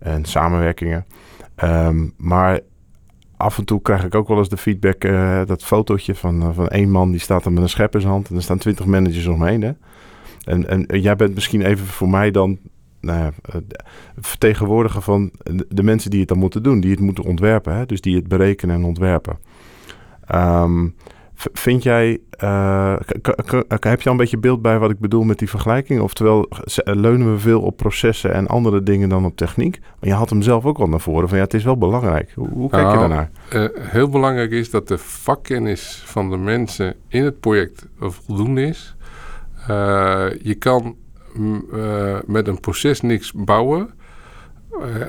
en 0.02 0.26
samenwerkingen. 0.26 1.06
Um, 1.64 2.14
maar 2.18 2.60
af 3.38 3.58
en 3.58 3.66
toe 3.66 3.82
krijg 3.82 4.04
ik 4.04 4.16
ook 4.16 4.28
wel 4.28 4.38
eens 4.38 4.50
de 4.50 4.58
feedback. 4.58 5.04
Uh, 5.04 5.42
dat 5.46 5.64
fotootje 5.64 6.16
van, 6.16 6.42
uh, 6.42 6.50
van 6.54 6.68
één 6.68 6.90
man 6.90 7.12
die 7.12 7.20
staat 7.20 7.46
er 7.46 7.52
met 7.52 7.64
een 7.64 7.70
schep 7.70 7.94
in 7.94 8.02
zijn 8.02 8.14
hand. 8.14 8.30
En 8.30 8.36
er 8.36 8.42
staan 8.42 8.58
twintig 8.58 8.86
managers 8.86 9.28
omheen. 9.28 9.62
Hè? 9.62 9.72
En, 10.44 10.88
en 10.88 11.02
jij 11.02 11.16
bent 11.16 11.34
misschien 11.34 11.62
even 11.62 11.86
voor 11.86 12.10
mij 12.10 12.32
dan 12.32 12.58
nou 13.00 13.20
ja, 13.20 13.60
vertegenwoordiger 14.20 15.02
van 15.02 15.32
de 15.68 15.84
mensen 15.84 16.10
die 16.10 16.20
het 16.20 16.30
dan 16.30 16.38
moeten 16.38 16.64
doen. 16.64 16.80
Die 16.80 16.92
het 16.92 17.00
moeten 17.00 17.24
ontwerpen. 17.24 17.76
Hè? 17.76 17.86
Dus 17.86 18.02
die 18.02 18.16
het 18.16 18.28
berekenen 18.28 18.76
en 18.76 18.84
ontwerpen. 18.84 19.38
Um, 20.36 20.96
vind 21.54 21.84
jij, 21.84 22.20
uh, 22.44 22.96
heb 23.80 24.02
je 24.02 24.06
al 24.06 24.12
een 24.12 24.18
beetje 24.18 24.38
beeld 24.38 24.62
bij 24.62 24.80
wat 24.80 24.90
ik 24.90 25.00
bedoel 25.00 25.24
met 25.24 25.40
die 25.40 25.50
vergelijking? 25.50 26.02
Oftewel, 26.02 26.50
leunen 26.76 27.32
we 27.32 27.40
veel 27.40 27.62
op 27.62 27.78
processen 27.78 28.34
en 28.34 28.48
andere 28.48 28.84
dingen 28.84 29.10
dan 29.10 29.26
op 29.26 29.36
techniek? 29.36 29.80
Maar 29.80 30.10
je 30.10 30.16
had 30.16 30.30
hem 30.30 30.42
zelf 30.42 30.66
ook 30.66 30.78
al 30.78 30.88
naar 30.88 31.00
voren 31.00 31.30
van 31.30 31.38
ja, 31.38 31.44
het 31.44 31.54
is 31.54 31.64
wel 31.64 31.78
belangrijk. 31.78 32.32
Hoe, 32.36 32.50
hoe 32.50 32.70
kijk 32.70 32.84
nou, 32.84 32.94
je 32.94 33.00
daarnaar? 33.00 33.32
Uh, 33.54 33.68
heel 33.92 34.10
belangrijk 34.10 34.52
is 34.52 34.70
dat 34.70 34.88
de 34.88 34.98
vakkennis 34.98 36.04
van 36.06 36.30
de 36.30 36.38
mensen 36.38 36.96
in 37.08 37.24
het 37.24 37.40
project 37.40 37.88
voldoende 38.00 38.66
is. 38.66 38.96
Uh, 39.70 40.26
je 40.42 40.56
kan 40.56 40.96
met 42.26 42.48
een 42.48 42.60
proces 42.60 43.02
niks 43.02 43.34
bouwen, 43.34 43.90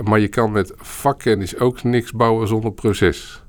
maar 0.05 0.21
je 0.21 0.29
kan 0.29 0.53
met 0.53 0.73
vakkennis 0.77 1.59
ook 1.59 1.83
niks 1.83 2.13
bouwen 2.13 2.49
zonder 2.49 2.73
proces. 2.73 3.42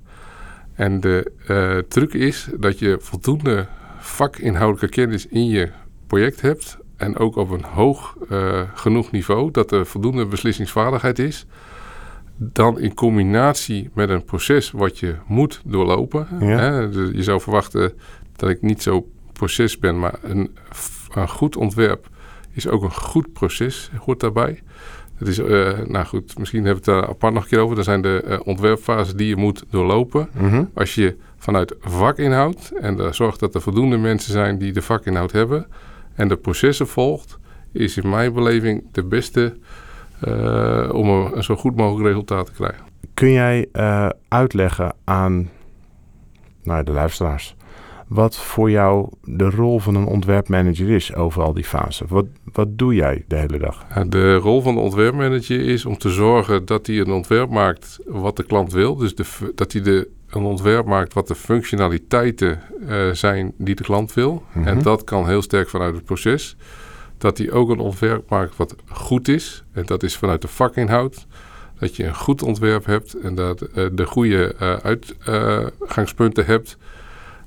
En 0.84 1.00
de 1.00 1.32
uh, 1.50 1.78
truc 1.78 2.14
is 2.14 2.48
dat 2.58 2.80
je 2.80 2.98
voldoende 3.00 3.68
vakinhoudelijke 3.98 4.96
kennis 4.96 5.28
in 5.28 5.46
je 5.46 5.70
project 6.08 6.42
hebt. 6.42 6.78
En 6.98 7.18
ook 7.18 7.36
op 7.36 7.50
een 7.50 7.64
hoog 7.64 8.18
uh, 8.32 8.62
genoeg 8.74 9.12
niveau, 9.12 9.52
dat 9.52 9.72
er 9.72 9.86
voldoende 9.86 10.26
beslissingsvaardigheid 10.26 11.20
is. 11.20 11.46
Dan 12.36 12.80
in 12.80 12.94
combinatie 12.94 13.90
met 13.94 14.10
een 14.10 14.24
proces 14.24 14.72
wat 14.72 15.00
je 15.00 15.16
moet 15.28 15.62
doorlopen. 15.66 16.28
Ja. 16.40 16.46
Hè, 16.46 16.90
dus 16.90 17.10
je 17.14 17.24
zou 17.24 17.42
verwachten 17.42 17.94
dat 18.36 18.50
ik 18.50 18.62
niet 18.62 18.82
zo 18.82 19.08
proces 19.34 19.78
ben, 19.80 20.00
maar 20.00 20.16
een, 20.22 20.56
een 21.14 21.30
goed 21.30 21.56
ontwerp 21.56 22.10
is 22.52 22.68
ook 22.68 22.84
een 22.84 22.94
goed 22.94 23.34
proces, 23.34 23.92
hoort 23.98 24.20
daarbij. 24.20 24.62
Het 25.24 25.32
is, 25.32 25.40
uh, 25.40 25.80
nou 25.88 26.06
goed, 26.06 26.38
misschien 26.40 26.66
hebben 26.66 26.84
we 26.84 26.92
het 26.92 27.02
daar 27.02 27.10
apart 27.10 27.34
nog 27.34 27.44
een 27.44 27.50
keer 27.50 27.60
over. 27.60 27.76
Dat 27.76 27.86
zijn 27.86 28.02
de 28.02 28.24
uh, 28.28 28.40
ontwerpfases 28.44 29.16
die 29.16 29.28
je 29.28 29.36
moet 29.36 29.66
doorlopen. 29.70 30.30
Mm 30.38 30.50
-hmm. 30.50 30.70
Als 30.74 30.96
je 30.96 31.18
vanuit 31.38 31.76
vakinhoud, 31.80 32.72
en 32.80 33.16
zorgt 33.16 33.40
dat 33.40 33.56
er 33.56 33.62
voldoende 33.62 33.98
mensen 33.98 34.32
zijn 34.32 34.58
die 34.58 34.72
de 34.72 34.82
vakinhoud 34.82 35.32
hebben, 35.32 35.68
en 36.16 36.28
de 36.28 36.36
processen 36.38 36.88
volgt, 36.88 37.38
is 37.72 37.98
in 37.98 38.10
mijn 38.10 38.34
beleving 38.34 38.84
de 38.92 39.04
beste 39.04 39.58
uh, 40.28 40.90
om 40.94 41.10
een, 41.10 41.38
een, 41.38 41.44
zo 41.44 41.56
goed 41.56 41.76
mogelijk 41.76 42.08
resultaat 42.08 42.46
te 42.46 42.52
krijgen. 42.52 42.86
Kun 43.14 43.32
jij 43.32 43.70
uitleggen 44.28 44.96
aan 45.04 45.50
nou, 46.64 46.84
de 46.84 46.92
luisteraars 46.92 47.56
wat 48.08 48.38
voor 48.38 48.72
jou 48.72 49.10
de 49.24 49.50
rol 49.50 49.80
van 49.80 49.96
een 49.96 50.06
ontwerpmanager 50.06 50.90
is 50.90 51.14
over 51.14 51.44
al 51.44 51.54
die 51.54 51.64
fasen. 51.64 52.06
Wat, 52.10 52.26
wat 52.52 52.78
doe 52.78 52.94
jij 52.94 53.24
de 53.28 53.36
hele 53.36 53.58
dag? 53.58 53.86
De 54.08 54.36
rol 54.36 54.62
van 54.62 54.76
de 54.76 54.82
ontwerpmanager 54.82 55.60
is 55.60 55.86
om 55.86 55.98
te 55.98 56.10
zorgen 56.10 56.66
dat 56.66 56.88
hij 56.88 57.00
een 57.00 57.12
ontwerp 57.12 57.50
maakt 57.50 58.00
wat 58.06 58.36
de 58.36 58.44
klant 58.44 58.72
wil. 58.72 58.96
Dus 58.96 59.16
de, 59.16 59.26
dat 59.56 59.72
hij 59.72 59.82
de, 59.82 60.10
een 60.30 60.44
ontwerp 60.44 60.86
maakt 60.86 61.14
wat 61.14 61.28
de 61.28 61.36
functionaliteiten 61.36 62.60
uh, 62.90 63.12
zijn 63.12 63.54
die 63.58 63.76
de 63.76 63.84
klant 63.84 64.14
wil. 64.14 64.44
Mhm. 64.54 64.68
En 64.68 64.82
dat 64.82 65.04
kan 65.04 65.28
heel 65.28 65.42
sterk 65.42 65.70
vanuit 65.70 65.96
het 65.96 66.06
proces. 66.06 66.56
Dat 67.18 67.38
hij 67.38 67.52
ook 67.52 67.70
een 67.70 67.80
ontwerp 67.80 68.30
maakt 68.30 68.58
wat 68.58 68.76
goed 68.88 69.28
is. 69.28 69.64
En 69.72 69.86
dat 69.86 70.04
is 70.04 70.18
vanuit 70.18 70.42
de 70.42 70.48
vakinhoud. 70.48 71.28
Dat 71.80 71.96
je 71.96 72.04
een 72.04 72.16
goed 72.16 72.44
ontwerp 72.44 72.86
hebt 72.86 73.14
en 73.14 73.36
dat 73.36 73.62
uh, 73.62 73.86
de 73.92 74.06
goede 74.06 74.56
uh, 74.62 74.74
uitgangspunten 74.74 76.46
hebt. 76.46 76.78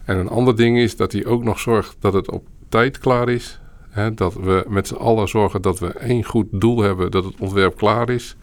En 0.06 0.16
een 0.16 0.28
ander 0.28 0.56
ding 0.56 0.78
is 0.78 0.96
dat 0.96 1.12
hij 1.12 1.26
ook 1.26 1.44
nog 1.44 1.58
zorgt 1.58 1.96
dat 2.00 2.12
het 2.12 2.30
op 2.30 2.46
tijd 2.68 2.98
klaar 2.98 3.28
is. 3.28 3.60
Hè, 3.88 4.14
dat 4.14 4.34
we 4.34 4.64
met 4.68 4.86
z'n 4.88 4.94
allen 4.94 5.28
zorgen 5.28 5.62
dat 5.62 5.78
we 5.78 5.86
één 5.86 6.24
goed 6.24 6.46
doel 6.50 6.80
hebben, 6.80 7.10
dat 7.10 7.24
het 7.24 7.34
ontwerp 7.38 7.76
klaar 7.76 8.10
is. 8.10 8.36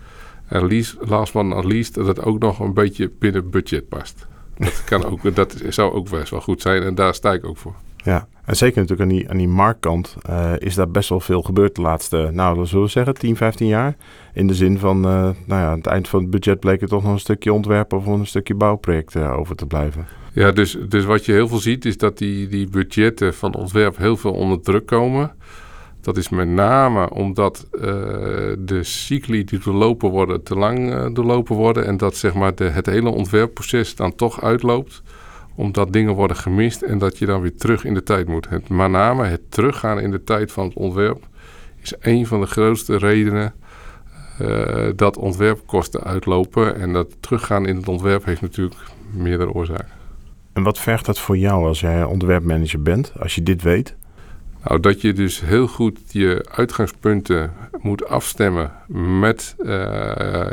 En 0.47 0.83
last 0.99 1.33
but 1.33 1.45
not 1.45 1.65
least, 1.65 1.93
dat 1.93 2.07
het 2.07 2.23
ook 2.23 2.39
nog 2.39 2.59
een 2.59 2.73
beetje 2.73 3.11
binnen 3.19 3.49
budget 3.49 3.87
past. 3.89 4.27
Dat, 4.57 4.83
kan 4.83 5.05
ook, 5.05 5.35
dat 5.35 5.61
zou 5.69 5.93
ook 5.93 6.09
best 6.09 6.29
wel 6.29 6.41
goed 6.41 6.61
zijn 6.61 6.83
en 6.83 6.95
daar 6.95 7.13
sta 7.13 7.33
ik 7.33 7.45
ook 7.45 7.57
voor. 7.57 7.75
Ja, 8.03 8.27
en 8.45 8.55
zeker 8.55 8.81
natuurlijk 8.81 9.09
aan 9.09 9.15
die, 9.15 9.29
aan 9.29 9.37
die 9.37 9.47
marktkant 9.47 10.15
uh, 10.29 10.51
is 10.57 10.75
daar 10.75 10.89
best 10.89 11.09
wel 11.09 11.19
veel 11.19 11.41
gebeurd 11.41 11.75
de 11.75 11.81
laatste, 11.81 12.29
nou, 12.33 12.57
dat 12.57 12.67
zullen 12.67 12.83
we 12.83 12.89
zeggen, 12.89 13.13
10, 13.13 13.35
15 13.35 13.67
jaar. 13.67 13.95
In 14.33 14.47
de 14.47 14.53
zin 14.53 14.79
van, 14.79 14.97
uh, 14.97 15.11
nou 15.21 15.35
ja, 15.45 15.69
aan 15.69 15.77
het 15.77 15.87
eind 15.87 16.07
van 16.07 16.21
het 16.21 16.29
budget 16.29 16.59
bleek 16.59 16.81
er 16.81 16.87
toch 16.87 17.03
nog 17.03 17.11
een 17.11 17.19
stukje 17.19 17.53
ontwerpen 17.53 17.97
of 17.97 18.05
een 18.05 18.27
stukje 18.27 18.55
bouwproject 18.55 19.15
uh, 19.15 19.37
over 19.37 19.55
te 19.55 19.65
blijven. 19.65 20.07
Ja, 20.33 20.51
dus, 20.51 20.77
dus 20.89 21.05
wat 21.05 21.25
je 21.25 21.31
heel 21.31 21.47
veel 21.47 21.57
ziet 21.57 21.85
is 21.85 21.97
dat 21.97 22.17
die, 22.17 22.47
die 22.47 22.69
budgetten 22.69 23.33
van 23.33 23.55
ontwerp 23.55 23.97
heel 23.97 24.17
veel 24.17 24.33
onder 24.33 24.61
druk 24.61 24.85
komen. 24.85 25.31
Dat 26.01 26.17
is 26.17 26.29
met 26.29 26.47
name 26.47 27.09
omdat 27.09 27.67
de 28.59 28.79
cycli 28.81 29.43
die 29.43 29.59
doorlopen 29.59 30.09
worden 30.09 30.43
te 30.43 30.55
lang 30.55 31.13
doorlopen 31.15 31.55
worden. 31.55 31.85
En 31.85 31.97
dat 31.97 32.15
zeg 32.15 32.33
maar 32.33 32.55
de, 32.55 32.63
het 32.63 32.85
hele 32.85 33.09
ontwerpproces 33.09 33.95
dan 33.95 34.15
toch 34.15 34.41
uitloopt. 34.41 35.01
Omdat 35.55 35.93
dingen 35.93 36.13
worden 36.13 36.37
gemist 36.37 36.81
en 36.81 36.97
dat 36.97 37.17
je 37.17 37.25
dan 37.25 37.41
weer 37.41 37.55
terug 37.55 37.85
in 37.85 37.93
de 37.93 38.03
tijd 38.03 38.27
moet. 38.27 38.49
Het, 38.49 38.69
met 38.69 38.91
name 38.91 39.25
het 39.25 39.51
teruggaan 39.51 39.99
in 39.99 40.11
de 40.11 40.23
tijd 40.23 40.51
van 40.51 40.65
het 40.65 40.75
ontwerp 40.75 41.27
is 41.81 41.93
een 41.99 42.27
van 42.27 42.41
de 42.41 42.47
grootste 42.47 42.97
redenen 42.97 43.53
uh, 44.41 44.87
dat 44.95 45.17
ontwerpkosten 45.17 46.03
uitlopen. 46.03 46.75
En 46.75 46.93
dat 46.93 47.15
teruggaan 47.19 47.67
in 47.67 47.75
het 47.75 47.87
ontwerp 47.87 48.25
heeft 48.25 48.41
natuurlijk 48.41 48.81
meerdere 49.11 49.53
oorzaken. 49.53 50.01
En 50.53 50.63
wat 50.63 50.79
vergt 50.79 51.05
dat 51.05 51.19
voor 51.19 51.37
jou 51.37 51.67
als 51.67 51.79
jij 51.79 52.03
ontwerpmanager 52.03 52.81
bent, 52.81 53.11
als 53.19 53.35
je 53.35 53.43
dit 53.43 53.61
weet? 53.61 53.95
Nou, 54.63 54.79
dat 54.79 55.01
je 55.01 55.13
dus 55.13 55.41
heel 55.41 55.67
goed 55.67 55.99
je 56.07 56.45
uitgangspunten 56.51 57.53
moet 57.81 58.07
afstemmen 58.07 58.71
met 59.19 59.55
uh, 59.59 59.67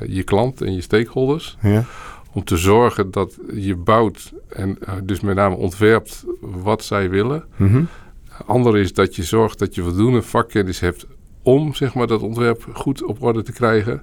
je 0.07 0.23
klant 0.25 0.61
en 0.61 0.75
je 0.75 0.81
stakeholders. 0.81 1.57
Ja. 1.61 1.85
Om 2.33 2.45
te 2.45 2.57
zorgen 2.57 3.11
dat 3.11 3.39
je 3.55 3.77
bouwt 3.77 4.33
en 4.53 4.79
uh, 4.83 4.95
dus 5.03 5.21
met 5.21 5.37
name 5.37 5.55
ontwerpt 5.55 6.25
wat 6.41 6.85
zij 6.85 7.11
willen. 7.11 7.45
Mm 7.57 7.69
-hmm. 7.69 7.89
Ander 8.47 8.79
is 8.79 8.93
dat 8.93 9.17
je 9.17 9.23
zorgt 9.23 9.59
dat 9.59 9.75
je 9.75 9.83
voldoende 9.83 10.23
vakkennis 10.23 10.81
hebt 10.81 11.07
om 11.43 11.75
zeg 11.75 11.95
maar, 11.95 12.07
dat 12.07 12.23
ontwerp 12.23 12.67
goed 12.73 13.03
op 13.03 13.23
orde 13.23 13.43
te 13.43 13.53
krijgen. 13.53 14.03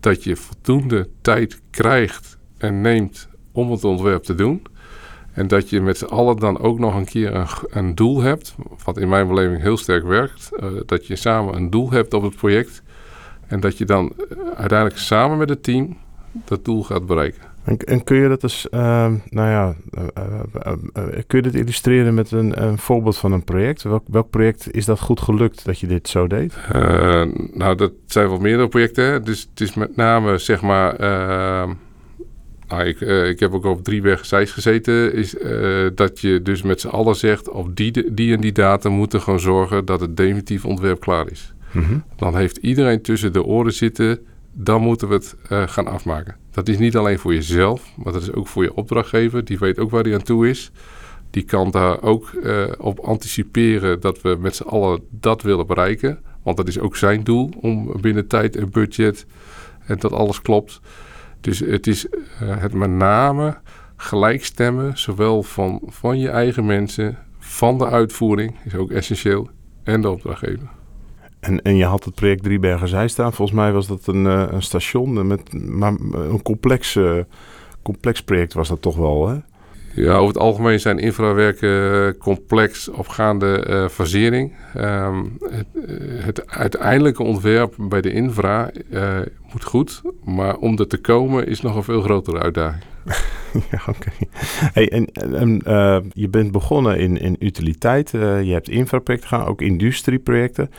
Dat 0.00 0.24
je 0.24 0.36
voldoende 0.36 1.08
tijd 1.20 1.60
krijgt 1.70 2.38
en 2.58 2.80
neemt 2.80 3.28
om 3.52 3.70
het 3.70 3.84
ontwerp 3.84 4.22
te 4.22 4.34
doen. 4.34 4.62
En 5.32 5.48
dat 5.48 5.70
je 5.70 5.80
met 5.80 5.98
z'n 5.98 6.04
allen 6.04 6.36
dan 6.36 6.58
ook 6.58 6.78
nog 6.78 6.94
een 6.94 7.04
keer 7.04 7.34
een, 7.34 7.46
een, 7.70 7.94
doel 7.94 8.20
hebt, 8.20 8.54
wat 8.84 8.98
in 8.98 9.08
mijn 9.08 9.28
beleving 9.28 9.62
heel 9.62 9.76
sterk 9.76 10.04
werkt. 10.04 10.50
Uh, 10.60 10.66
dat 10.86 11.06
je 11.06 11.16
samen 11.16 11.54
een 11.54 11.70
doel 11.70 11.90
hebt 11.90 12.14
op 12.14 12.22
het 12.22 12.36
project. 12.36 12.82
En 13.46 13.60
dat 13.60 13.78
je 13.78 13.84
dan 13.84 14.12
uh, 14.16 14.38
uiteindelijk 14.54 14.98
samen 14.98 15.38
met 15.38 15.48
het 15.48 15.62
team 15.62 15.96
dat 16.44 16.64
doel 16.64 16.82
gaat 16.82 17.06
bereiken. 17.06 17.51
En, 17.64 17.76
en 17.76 18.04
kun 18.04 18.16
je 18.16 18.28
dat 18.28 18.40
dus, 18.40 18.66
uh, 18.70 18.80
nou 19.28 19.48
ja, 19.48 19.74
kun 21.26 21.38
je 21.38 21.42
dit 21.42 21.54
illustreren 21.54 22.14
met 22.14 22.30
een, 22.30 22.62
een, 22.62 22.78
voorbeeld 22.78 23.16
van 23.16 23.32
een 23.32 23.44
project? 23.44 23.82
Welk, 23.82 24.04
welk 24.06 24.30
project 24.30 24.74
is 24.74 24.84
dat 24.84 25.00
goed 25.00 25.20
gelukt 25.20 25.64
dat 25.64 25.78
je 25.78 25.86
dit 25.86 26.08
zo 26.08 26.26
deed? 26.26 26.54
nou, 27.52 27.74
dat 27.74 27.92
zijn 28.06 28.28
wel 28.28 28.38
meerdere 28.38 28.68
projecten. 28.68 29.04
Hè? 29.04 29.20
Dus 29.20 29.48
het 29.50 29.60
is 29.60 29.74
met 29.74 29.96
name, 29.96 30.38
zeg 30.38 30.62
maar 30.62 30.96
nou, 32.68 32.84
ik, 32.84 33.00
ik 33.30 33.40
heb 33.40 33.52
ook 33.52 33.64
op 33.64 33.84
Driebergen 33.84 34.26
Zeist 34.26 34.52
gezeten. 34.52 35.14
Is 35.14 35.36
dat 35.94 36.20
je 36.20 36.42
dus 36.42 36.62
met 36.62 36.80
z'n 36.80 36.88
allen 36.88 37.16
zegt... 37.16 37.48
op 37.50 37.76
die, 37.76 38.14
die 38.14 38.34
en 38.34 38.40
die 38.40 38.52
datum 38.52 38.92
moeten 38.92 39.20
gewoon 39.20 39.40
zorgen... 39.40 39.84
dat 39.84 40.00
het 40.00 40.16
definitief 40.16 40.64
ontwerp 40.64 41.00
klaar 41.00 41.30
is. 41.30 41.54
Mm 41.72 41.82
-hmm. 41.82 42.04
Dan 42.16 42.36
heeft 42.36 42.56
iedereen 42.56 43.02
tussen 43.02 43.32
de 43.32 43.44
oren 43.44 43.72
zitten... 43.72 44.20
dan 44.52 44.82
moeten 44.82 45.08
we 45.08 45.14
het 45.14 45.36
uh, 45.52 45.62
gaan 45.66 45.86
afmaken. 45.86 46.36
Dat 46.50 46.68
is 46.68 46.78
niet 46.78 46.96
alleen 46.96 47.18
voor 47.18 47.34
jezelf... 47.34 47.92
maar 47.96 48.12
dat 48.12 48.22
is 48.22 48.32
ook 48.32 48.48
voor 48.48 48.62
je 48.62 48.74
opdrachtgever. 48.74 49.44
Die 49.44 49.58
weet 49.58 49.78
ook 49.78 49.90
waar 49.90 50.02
hij 50.02 50.14
aan 50.14 50.22
toe 50.22 50.48
is. 50.48 50.70
Die 51.30 51.42
kan 51.42 51.70
daar 51.70 52.02
ook 52.02 52.30
op 52.78 52.98
anticiperen... 52.98 54.00
dat 54.00 54.20
we 54.20 54.36
met 54.40 54.56
z'n 54.56 54.62
allen 54.62 55.00
dat 55.10 55.42
willen 55.42 55.66
bereiken. 55.66 56.18
Want 56.42 56.56
dat 56.56 56.68
is 56.68 56.78
ook 56.78 56.96
zijn 56.96 57.24
doel... 57.24 57.50
om 57.60 58.00
binnen 58.00 58.26
tijd 58.26 58.56
en 58.56 58.70
budget... 58.70 59.26
en 59.86 59.98
dat 59.98 60.12
alles 60.12 60.42
klopt... 60.42 60.80
Dus 61.42 61.58
het 61.58 61.86
is 61.86 62.06
uh, 62.06 62.10
het 62.40 62.74
met 62.74 62.90
name 62.90 63.56
gelijkstemmen, 63.96 64.98
zowel 64.98 65.42
van, 65.42 65.80
van 65.86 66.18
je 66.18 66.28
eigen 66.28 66.66
mensen, 66.66 67.18
van 67.38 67.78
de 67.78 67.86
uitvoering, 67.86 68.54
is 68.64 68.74
ook 68.74 68.90
essentieel, 68.90 69.48
en 69.82 70.00
de 70.00 70.10
opdrachtgever. 70.10 70.68
En, 71.42 71.62
en 71.62 71.76
je 71.76 71.84
had 71.84 72.04
het 72.04 72.14
project 72.14 72.42
Driebergen 72.42 72.88
Zij 72.88 73.08
staan. 73.08 73.32
Volgens 73.32 73.58
mij 73.58 73.72
was 73.72 73.86
dat 73.86 74.06
een, 74.06 74.24
uh, 74.24 74.44
een 74.50 74.62
station, 74.62 75.26
met, 75.26 75.52
maar 75.68 75.92
een 76.12 76.42
complex, 76.42 76.94
uh, 76.94 77.18
complex 77.82 78.22
project 78.22 78.52
was 78.52 78.68
dat 78.68 78.82
toch 78.82 78.96
wel, 78.96 79.28
hè? 79.28 79.36
Ja, 79.94 80.14
over 80.14 80.34
het 80.34 80.42
algemeen 80.42 80.80
zijn 80.80 80.98
infrawerken 80.98 82.16
complex 82.16 82.88
opgaande 82.88 83.66
uh, 83.68 83.88
fasering. 83.88 84.52
Um, 84.76 85.38
het, 85.40 85.66
het, 86.24 86.46
uiteindelijke 86.46 87.22
ontwerp 87.22 87.74
bij 87.78 88.00
de 88.00 88.12
infra 88.12 88.70
moet 89.52 89.64
goed, 89.64 90.02
maar 90.24 90.56
om 90.56 90.78
er 90.78 90.86
te 90.86 90.98
komen 90.98 91.46
is 91.46 91.60
nog 91.60 91.76
een 91.76 91.82
veel 91.82 92.02
grotere 92.02 92.38
uitdaging. 92.38 92.84
ja, 93.70 93.80
oké. 93.86 94.10
Hey, 94.72 94.88
en, 94.90 95.60
uh, 95.66 95.98
je 96.12 96.28
bent 96.28 96.52
begonnen 96.52 96.98
in, 96.98 97.16
in 97.16 97.36
utiliteit, 97.38 98.10
je 98.10 98.52
hebt 98.52 98.68
infraprojecten 98.68 99.30
gedaan, 99.30 99.46
ook 99.46 99.60
industrieprojecten. 99.60 100.70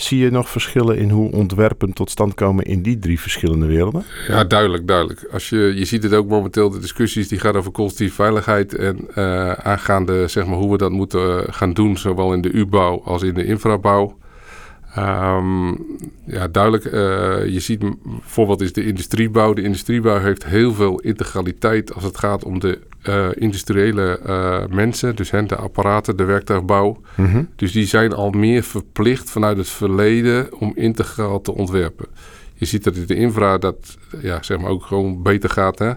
Zie 0.00 0.18
je 0.18 0.30
nog 0.30 0.48
verschillen 0.48 0.98
in 0.98 1.10
hoe 1.10 1.32
ontwerpen 1.32 1.92
tot 1.92 2.10
stand 2.10 2.34
komen 2.34 2.64
in 2.64 2.82
die 2.82 2.98
drie 2.98 3.20
verschillende 3.20 3.66
werelden? 3.66 4.04
Ja, 4.28 4.44
duidelijk, 4.44 4.86
duidelijk. 4.86 5.28
Als 5.32 5.48
je, 5.48 5.72
je 5.74 5.84
ziet 5.84 6.02
het 6.02 6.14
ook 6.14 6.28
momenteel, 6.28 6.70
de 6.70 6.78
discussies 6.78 7.28
die 7.28 7.38
gaan 7.38 7.56
over 7.56 7.72
collectieve 7.72 8.14
veiligheid 8.14 8.74
en 8.74 9.08
uh, 9.14 9.52
aangaande 9.52 10.28
zeg 10.28 10.46
maar, 10.46 10.56
hoe 10.56 10.70
we 10.70 10.78
dat 10.78 10.90
moeten 10.90 11.54
gaan 11.54 11.72
doen, 11.72 11.96
zowel 11.96 12.32
in 12.32 12.40
de 12.40 12.50
U-bouw 12.50 13.02
als 13.04 13.22
in 13.22 13.34
de 13.34 13.44
infrabouw. 13.44 14.18
Um, 14.98 15.86
ja, 16.26 16.48
duidelijk. 16.48 16.84
Uh, 16.84 16.92
je 17.52 17.60
ziet 17.60 17.78
bijvoorbeeld 18.02 18.60
is 18.60 18.72
de 18.72 18.84
industriebouw. 18.84 19.52
De 19.52 19.62
industriebouw 19.62 20.18
heeft 20.18 20.44
heel 20.44 20.72
veel 20.72 21.00
integraliteit 21.00 21.94
als 21.94 22.04
het 22.04 22.18
gaat 22.18 22.44
om 22.44 22.58
de 22.60 22.78
uh, 23.08 23.28
industriële 23.34 24.20
uh, 24.26 24.66
mensen. 24.66 25.16
Dus 25.16 25.30
hen, 25.30 25.46
de 25.46 25.56
apparaten, 25.56 26.16
de 26.16 26.24
werktuigbouw. 26.24 27.00
Mm 27.14 27.26
-hmm. 27.26 27.48
Dus 27.56 27.72
die 27.72 27.86
zijn 27.86 28.12
al 28.12 28.30
meer 28.30 28.62
verplicht 28.62 29.30
vanuit 29.30 29.56
het 29.56 29.68
verleden 29.68 30.60
om 30.60 30.72
integraal 30.74 31.40
te 31.40 31.54
ontwerpen. 31.54 32.06
Je 32.54 32.64
ziet 32.66 32.84
dat 32.84 32.96
in 32.96 33.06
de 33.06 33.14
infra 33.14 33.58
dat 33.58 33.98
ja, 34.22 34.42
zeg 34.42 34.58
maar 34.58 34.70
ook 34.70 34.84
gewoon 34.84 35.22
beter 35.22 35.50
gaat. 35.50 35.78
Hè? 35.78 35.92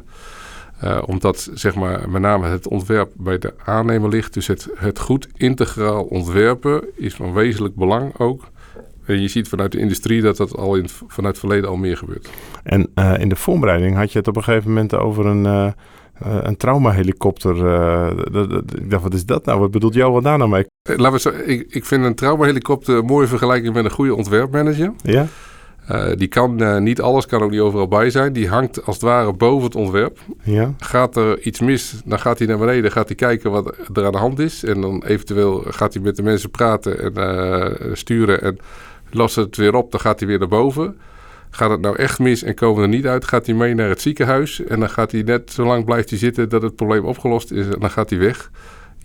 Omdat 1.06 1.49
zeg 1.53 1.75
maar, 1.75 2.10
met 2.10 2.21
name 2.21 2.47
het 2.47 2.67
ontwerp 2.67 3.12
bij 3.17 3.38
de 3.38 3.53
aannemer 3.65 4.10
ligt. 4.10 4.34
Dus 4.34 4.47
het, 4.47 4.67
het 4.75 4.99
goed 4.99 5.27
integraal 5.36 6.03
ontwerpen 6.03 6.84
is 6.95 7.13
van 7.13 7.34
wezenlijk 7.34 7.75
belang 7.75 8.19
ook. 8.19 8.51
En 9.05 9.21
je 9.21 9.27
ziet 9.27 9.47
vanuit 9.47 9.71
de 9.71 9.79
industrie 9.79 10.21
dat 10.21 10.37
dat 10.37 10.55
al 10.57 10.75
in, 10.75 10.89
vanuit 10.89 11.35
het 11.35 11.45
verleden 11.45 11.69
al 11.69 11.75
meer 11.75 11.97
gebeurt. 11.97 12.29
En 12.63 12.89
uh, 12.95 13.13
in 13.19 13.29
de 13.29 13.35
voorbereiding 13.35 13.95
had 13.95 14.11
je 14.11 14.17
het 14.17 14.27
op 14.27 14.35
een 14.35 14.43
gegeven 14.43 14.69
moment 14.69 14.95
over 14.95 15.25
een, 15.25 15.45
uh, 15.45 15.67
uh, 16.25 16.37
een 16.41 16.57
traumahelikopter. 16.57 17.55
ik 18.75 18.89
dacht, 18.89 19.03
wat 19.03 19.13
is 19.13 19.25
dat 19.25 19.45
nou? 19.45 19.59
Wat 19.59 19.71
bedoelt 19.71 19.93
jou 19.93 20.11
wat 20.11 20.23
daar 20.23 20.37
nou 20.37 20.49
mee? 20.49 20.65
Laten 20.81 21.11
we 21.11 21.19
zo, 21.19 21.29
ik, 21.45 21.65
ik 21.69 21.85
vind 21.85 22.05
een 22.05 22.15
traumahelikopter 22.15 22.97
een 22.97 23.05
mooie 23.05 23.27
vergelijking 23.27 23.73
met 23.73 23.85
een 23.85 23.91
goede 23.91 24.15
ontwerpmanager. 24.15 24.93
Ja? 25.01 25.27
die 26.15 26.27
kan 26.27 26.83
niet 26.83 27.01
alles, 27.01 27.25
kan 27.25 27.41
ook 27.41 27.51
niet 27.51 27.59
overal 27.59 27.87
bij 27.87 28.09
zijn. 28.09 28.33
Die 28.33 28.49
hangt 28.49 28.85
als 28.85 28.95
het 28.95 29.05
ware 29.05 29.33
boven 29.33 29.63
het 29.63 29.75
ontwerp. 29.75 30.19
Ja. 30.43 30.73
Gaat 30.77 31.15
er 31.15 31.39
iets 31.41 31.59
mis, 31.59 32.01
dan 32.05 32.19
gaat 32.19 32.37
hij 32.37 32.47
naar 32.47 32.57
beneden, 32.57 32.91
gaat 32.91 33.07
hij 33.07 33.15
kijken 33.15 33.51
wat 33.51 33.75
er 33.93 34.05
aan 34.05 34.11
de 34.11 34.17
hand 34.17 34.39
is. 34.39 34.63
En 34.63 34.81
dan 34.81 35.03
eventueel 35.05 35.63
gaat 35.67 35.93
hij 35.93 36.03
met 36.03 36.15
de 36.15 36.23
mensen 36.23 36.49
praten 36.49 37.15
en 37.15 37.97
sturen 37.97 38.41
en 38.41 38.57
lost 39.13 39.36
het 39.36 39.58
weer 39.58 39.76
op, 39.76 39.91
dan 39.91 39.99
gaat 39.99 40.19
hij 40.19 40.28
weer 40.28 40.39
naar 40.39 40.47
boven. 40.47 40.97
Gaat 41.49 41.69
het 41.69 41.82
nou 41.82 41.95
echt 41.95 42.19
mis 42.19 42.43
en 42.43 42.56
komen 42.56 42.76
we 42.76 42.82
er 42.82 42.93
niet 42.95 43.08
uit, 43.08 43.26
gaat 43.26 43.45
hij 43.45 43.56
mee 43.56 43.73
naar 43.73 43.89
het 43.89 44.02
ziekenhuis. 44.02 44.63
En 44.63 44.80
dan 44.80 44.89
gaat 44.89 45.12
hij 45.12 45.21
net 45.21 45.52
zo 45.52 45.65
lang 45.65 45.86
blijft 45.86 46.10
hij 46.10 46.19
zitten 46.19 46.49
dat 46.49 46.62
het 46.62 46.76
probleem 46.76 47.06
opgelost 47.06 47.52
is. 47.52 47.65
En 47.65 47.80
dan 47.80 47.89
gaat 47.89 48.10
hij 48.10 48.19
weg. 48.19 48.52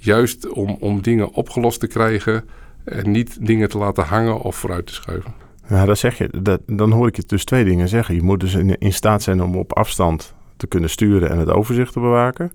Juist 0.01 0.49
om, 0.49 0.77
om 0.81 1.03
dingen 1.03 1.33
opgelost 1.33 1.81
te 1.81 1.87
krijgen 1.87 2.44
en 2.85 3.11
niet 3.11 3.47
dingen 3.47 3.68
te 3.68 3.79
laten 3.79 4.05
hangen 4.05 4.40
of 4.40 4.57
vooruit 4.57 4.87
te 4.87 4.94
schuiven. 4.94 5.35
Nou, 5.68 5.87
dat 5.87 5.99
zeg 5.99 6.18
je, 6.18 6.31
dat, 6.42 6.61
dan 6.66 6.92
hoor 6.92 7.07
ik 7.07 7.16
je 7.16 7.23
dus 7.27 7.44
twee 7.44 7.64
dingen 7.64 7.88
zeggen. 7.88 8.14
Je 8.14 8.23
moet 8.23 8.40
dus 8.40 8.55
in, 8.55 8.92
staat 8.92 9.23
zijn 9.23 9.42
om 9.42 9.57
op 9.57 9.73
afstand 9.73 10.35
te 10.57 10.66
kunnen 10.66 10.90
sturen 10.90 11.31
en 11.31 11.38
het 11.38 11.51
overzicht 11.51 11.92
te 11.92 12.01
bewaken. 12.01 12.53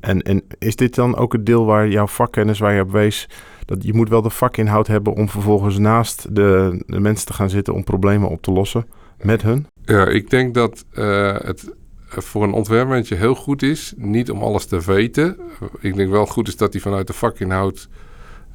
En, 0.00 0.22
en 0.22 0.42
is 0.58 0.76
dit 0.76 0.94
dan 0.94 1.16
ook 1.16 1.32
het 1.32 1.46
deel 1.46 1.64
waar 1.64 1.88
jouw 1.88 2.06
vakkennis, 2.06 2.58
waar 2.58 2.74
je 2.74 2.80
op 2.80 2.90
wees, 2.90 3.28
dat 3.64 3.84
je 3.84 3.94
moet 3.94 4.08
wel 4.08 4.22
de 4.22 4.30
vakinhoud 4.30 4.86
hebben 4.86 5.14
om 5.14 5.28
vervolgens 5.28 5.78
naast 5.78 6.34
de, 6.34 6.82
de 6.86 7.00
mensen 7.00 7.26
te 7.26 7.32
gaan 7.32 7.50
zitten 7.50 7.74
om 7.74 7.84
problemen 7.84 8.28
op 8.28 8.42
te 8.42 8.52
lossen 8.52 8.86
met 9.22 9.42
hun? 9.42 9.66
Ja, 9.84 10.06
ik 10.06 10.30
denk 10.30 10.54
dat 10.54 10.84
uh, 10.92 11.36
het 11.38 11.72
voor 12.08 12.42
een 12.42 12.52
ontwerpmanager 12.52 13.18
heel 13.18 13.34
goed 13.34 13.62
is, 13.62 13.94
niet 13.96 14.30
om 14.30 14.42
alles 14.42 14.66
te 14.66 14.80
weten. 14.80 15.36
Ik 15.80 15.94
denk 15.94 16.10
wel 16.10 16.26
goed 16.26 16.48
is 16.48 16.56
dat 16.56 16.72
hij 16.72 16.82
vanuit 16.82 17.06
de 17.06 17.12
vakinhoud 17.12 17.88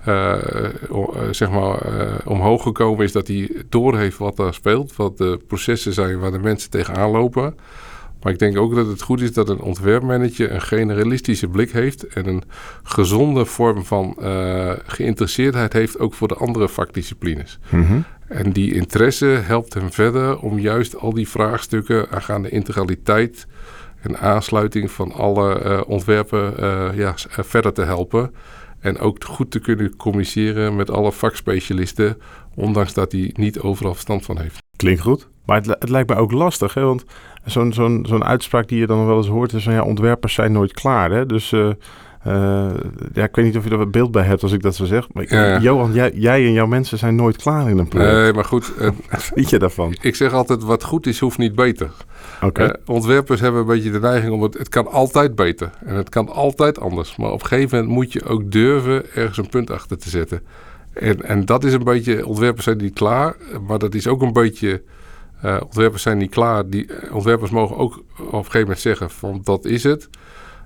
uh, 0.07 0.35
zeg 1.31 1.49
maar, 1.49 1.81
omhoog 2.25 2.63
gekomen 2.63 3.03
is, 3.03 3.11
dat 3.11 3.27
hij 3.27 3.51
doorheeft 3.69 4.17
wat 4.17 4.39
er 4.39 4.53
speelt, 4.53 4.95
wat 4.95 5.17
de 5.17 5.39
processen 5.47 5.93
zijn 5.93 6.19
waar 6.19 6.31
de 6.31 6.39
mensen 6.39 6.69
tegenaan 6.69 7.09
lopen. 7.09 7.55
Maar 8.21 8.33
ik 8.33 8.39
denk 8.39 8.57
ook 8.57 8.75
dat 8.75 8.87
het 8.87 9.01
goed 9.01 9.21
is 9.21 9.33
dat 9.33 9.49
een 9.49 9.61
ontwerpmanager 9.61 10.51
een 10.51 10.61
generalistische 10.61 11.47
blik 11.47 11.71
heeft 11.71 12.07
en 12.07 12.27
een 12.27 12.43
gezonde 12.83 13.45
vorm 13.45 13.85
van 13.85 14.15
uh, 14.19 14.71
geïnteresseerdheid 14.85 15.73
heeft 15.73 15.99
ook 15.99 16.13
voor 16.13 16.27
de 16.27 16.35
andere 16.35 16.69
vakdisciplines. 16.69 17.59
Mm 17.69 17.85
-hmm. 17.85 18.05
En 18.27 18.51
die 18.51 18.73
interesse 18.73 19.25
helpt 19.25 19.73
hem 19.73 19.91
verder 19.91 20.39
om 20.39 20.59
juist 20.59 20.97
al 20.97 21.13
die 21.13 21.29
vraagstukken 21.29 22.09
aangaande 22.09 22.49
integraliteit 22.49 23.47
en 24.01 24.19
aansluiting 24.19 24.91
van 24.91 25.11
alle 25.11 25.63
uh, 25.63 25.81
ontwerpen 25.87 26.53
uh, 26.59 26.89
ja, 26.95 27.13
verder 27.27 27.73
te 27.73 27.81
helpen. 27.81 28.33
En 28.79 28.99
ook 28.99 29.23
goed 29.23 29.51
te 29.51 29.59
kunnen 29.59 29.95
communiceren 29.95 30.75
met 30.75 30.89
alle 30.89 31.11
vakspecialisten, 31.11 32.17
ondanks 32.55 32.93
dat 32.93 33.11
hij 33.11 33.33
niet 33.33 33.59
overal 33.59 33.93
verstand 33.93 34.25
van 34.25 34.39
heeft. 34.39 34.68
Klinkt 34.79 35.01
goed. 35.01 35.27
Maar 35.45 35.57
het, 35.57 35.65
het 35.67 35.89
lijkt 35.89 36.09
me 36.09 36.15
ook 36.15 36.31
lastig, 36.31 36.73
hè? 36.73 36.81
want 36.81 37.05
zo'n 37.45 37.73
zo'n 37.73 38.05
zo'n 38.07 38.23
uitspraak 38.23 38.67
die 38.67 38.79
je 38.79 38.87
dan 38.87 39.05
wel 39.05 39.17
eens 39.17 39.27
hoort 39.27 39.53
is 39.53 39.63
van 39.63 39.73
ja, 39.73 39.83
ontwerpers 39.83 40.33
zijn 40.33 40.51
nooit 40.51 40.73
klaar. 40.73 41.11
Hè? 41.11 41.25
Dus 41.25 41.51
uh, 41.51 41.69
Eh, 42.23 42.69
ja, 43.13 43.23
ik 43.23 43.35
weet 43.35 43.45
niet 43.45 43.57
of 43.57 43.63
je 43.63 43.69
er 43.69 43.77
wat 43.77 43.91
beeld 43.91 44.11
bij 44.11 44.23
hebt 44.23 44.43
als 44.43 44.51
ik 44.51 44.61
dat 44.61 44.75
zo 44.75 44.85
zeg. 44.85 45.07
Maar 45.13 45.33
ja. 45.33 45.59
Johan, 45.59 45.93
jij, 45.93 46.11
jij 46.15 46.45
en 46.45 46.51
jouw 46.51 46.65
mensen 46.65 46.97
zijn 46.97 47.15
nooit 47.15 47.35
klaar 47.35 47.69
in 47.69 47.77
een 47.77 47.87
project. 47.87 48.13
Nee, 48.13 48.33
maar 48.33 48.45
goed. 48.45 48.73
eh, 48.77 48.89
Wat 49.11 49.23
vind 49.23 49.49
je 49.49 49.59
daarvan? 49.59 49.95
ik 50.01 50.15
zeg 50.15 50.33
altijd, 50.33 50.63
wat 50.63 50.83
goed 50.83 51.07
is, 51.07 51.19
hoeft 51.19 51.37
niet 51.37 51.55
beter. 51.55 51.91
Oké. 52.41 52.63
Eh, 52.63 52.73
ontwerpers 52.85 53.39
hebben 53.39 53.61
een 53.61 53.67
beetje 53.67 53.91
de 53.91 53.99
neiging 53.99 54.33
om 54.33 54.41
het... 54.41 54.57
Het 54.57 54.69
kan 54.69 54.87
altijd 54.87 55.35
beter. 55.35 55.69
En 55.85 55.95
het 55.95 56.09
kan 56.09 56.29
altijd 56.29 56.79
anders. 56.79 57.15
Maar 57.15 57.31
op 57.31 57.41
een 57.41 57.47
gegeven 57.47 57.77
moment 57.77 57.95
moet 57.95 58.13
je 58.13 58.25
ook 58.25 58.51
durven 58.51 59.13
ergens 59.15 59.37
een 59.37 59.49
punt 59.49 59.71
achter 59.71 59.97
te 59.97 60.09
zetten. 60.09 60.41
En, 60.99 61.21
en 61.21 61.45
dat 61.45 61.63
is 61.63 61.73
een 61.73 61.83
beetje... 61.83 62.25
Ontwerpers 62.25 62.63
zijn 62.63 62.77
niet 62.77 62.93
klaar. 62.93 63.35
Maar 63.67 63.79
dat 63.79 63.95
is 63.95 64.07
ook 64.07 64.21
een 64.21 64.33
beetje... 64.33 64.81
eh, 65.41 65.57
ontwerpers 65.63 66.01
zijn 66.01 66.17
niet 66.17 66.31
klaar. 66.31 66.69
Die, 66.69 66.93
eh, 66.93 67.15
ontwerpers 67.15 67.51
mogen 67.51 67.77
ook 67.77 68.03
op 68.17 68.33
een 68.33 68.37
gegeven 68.37 68.59
moment 68.59 68.79
zeggen 68.79 69.09
van 69.09 69.41
dat 69.43 69.65
is 69.65 69.83
het. 69.83 70.09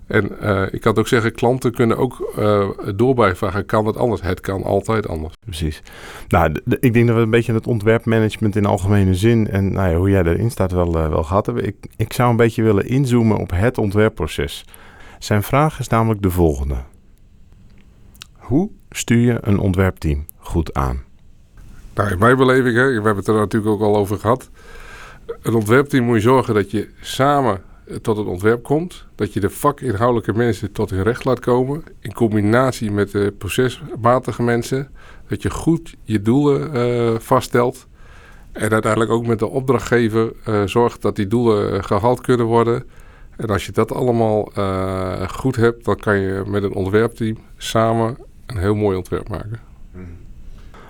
En 0.08 0.39
eh, 0.39 0.74
ik 0.74 0.82
kan 0.82 0.96
ook 0.96 1.08
zeggen, 1.08 1.32
klanten 1.32 1.72
kunnen 1.72 1.98
ook 1.98 2.32
eh 2.38 2.69
doorbijvragen. 2.96 3.65
Kan 3.65 3.86
het 3.86 3.98
anders? 3.98 4.22
Het 4.22 4.39
kan 4.41 4.63
altijd 4.63 5.08
anders. 5.08 5.34
Precies. 5.46 5.82
Nou, 6.28 6.62
ik 6.80 6.93
denk 6.93 7.08
dat 7.08 7.15
we 7.15 7.22
een 7.22 7.30
beetje 7.30 7.54
het 7.54 7.67
ontwerpmanagement 7.67 8.56
in 8.56 8.65
algemene 8.65 9.15
zin 9.15 9.50
en 9.50 9.74
nou 9.74 9.89
ja, 9.89 9.96
hoe 9.98 10.10
jij 10.10 10.24
erin 10.24 10.52
staat 10.52 10.72
wel, 10.72 10.91
wel 10.91 11.24
gehad 11.24 11.46
hebben. 11.46 11.65
Ik, 11.65 11.76
ik 11.98 12.13
zou 12.13 12.30
een 12.30 12.36
beetje 12.36 12.63
willen 12.63 12.88
inzoomen 12.88 13.38
op 13.38 13.52
het 13.54 13.78
ontwerpproces. 13.78 14.65
Zijn 15.19 15.43
vraag 15.43 15.80
is 15.80 15.88
namelijk 15.88 16.22
de 16.22 16.30
volgende. 16.30 16.76
Hoe 18.43 18.69
stuur 18.89 19.19
je 19.19 19.38
een 19.41 19.60
ontwerpteam 19.60 20.25
goed 20.38 20.73
aan? 20.73 21.03
Nou, 21.93 22.12
in 22.12 22.19
mijn 22.19 22.38
beleving, 22.38 22.75
hè, 22.75 22.88
we 22.88 22.93
hebben 22.93 23.15
het 23.15 23.27
er 23.27 23.34
natuurlijk 23.34 23.73
ook 23.73 23.82
al 23.82 23.95
over 23.95 24.19
gehad. 24.19 24.49
Een 25.41 25.53
ontwerpteam 25.53 26.06
moet 26.06 26.15
je 26.15 26.21
zorgen 26.21 26.53
dat 26.53 26.71
je 26.71 26.89
samen 27.01 27.62
tot 28.01 28.17
het 28.17 28.27
ontwerp 28.27 28.63
komt. 28.63 29.06
Dat 29.15 29.34
je 29.34 29.39
de 29.39 29.49
vakinhoudelijke 29.49 30.34
mensen 30.34 30.71
tot 30.71 30.89
hun 30.89 31.03
recht 31.03 31.25
laat 31.25 31.39
komen. 31.39 31.84
In 31.99 32.13
combinatie 32.13 32.91
met 32.91 33.12
de 33.12 33.34
procesmatige 33.38 34.43
mensen. 34.43 34.89
Dat 35.27 35.41
je 35.41 35.49
goed 35.49 35.95
je 36.03 36.21
doelen 36.21 36.73
eh, 36.73 37.19
vaststelt. 37.19 37.88
En 38.51 38.71
uiteindelijk 38.71 39.12
ook 39.12 39.25
met 39.25 39.39
de 39.39 39.47
opdrachtgever 39.47 40.34
eh, 40.43 40.63
zorgt 40.65 41.01
dat 41.01 41.15
die 41.15 41.27
doelen 41.27 41.73
eh, 41.73 41.84
gehaald 41.84 42.21
kunnen 42.21 42.45
worden. 42.45 42.84
En 43.38 43.49
als 43.49 43.65
je 43.65 43.71
dat 43.71 43.91
allemaal 43.91 44.51
goed 45.29 45.56
hebt, 45.56 45.86
dan 45.86 45.95
kan 45.95 46.19
je 46.19 46.43
met 46.47 46.63
een 46.63 46.73
ontwerpteam 46.73 47.38
samen 47.58 48.17
een 48.45 48.58
heel 48.58 48.75
mooi 48.75 48.97
ontwerp 48.97 49.29
maken. 49.29 49.60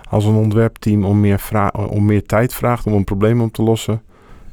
Als 0.09 0.25
een 0.25 0.35
ontwerpteam 0.35 1.05
om 1.05 1.19
meer, 1.19 1.71
om 1.89 2.05
meer 2.05 2.23
tijd 2.25 2.53
vraagt 2.53 2.85
om 2.85 2.93
een 2.93 3.03
probleem 3.03 3.41
op 3.41 3.53
te 3.53 3.63
lossen. 3.63 4.01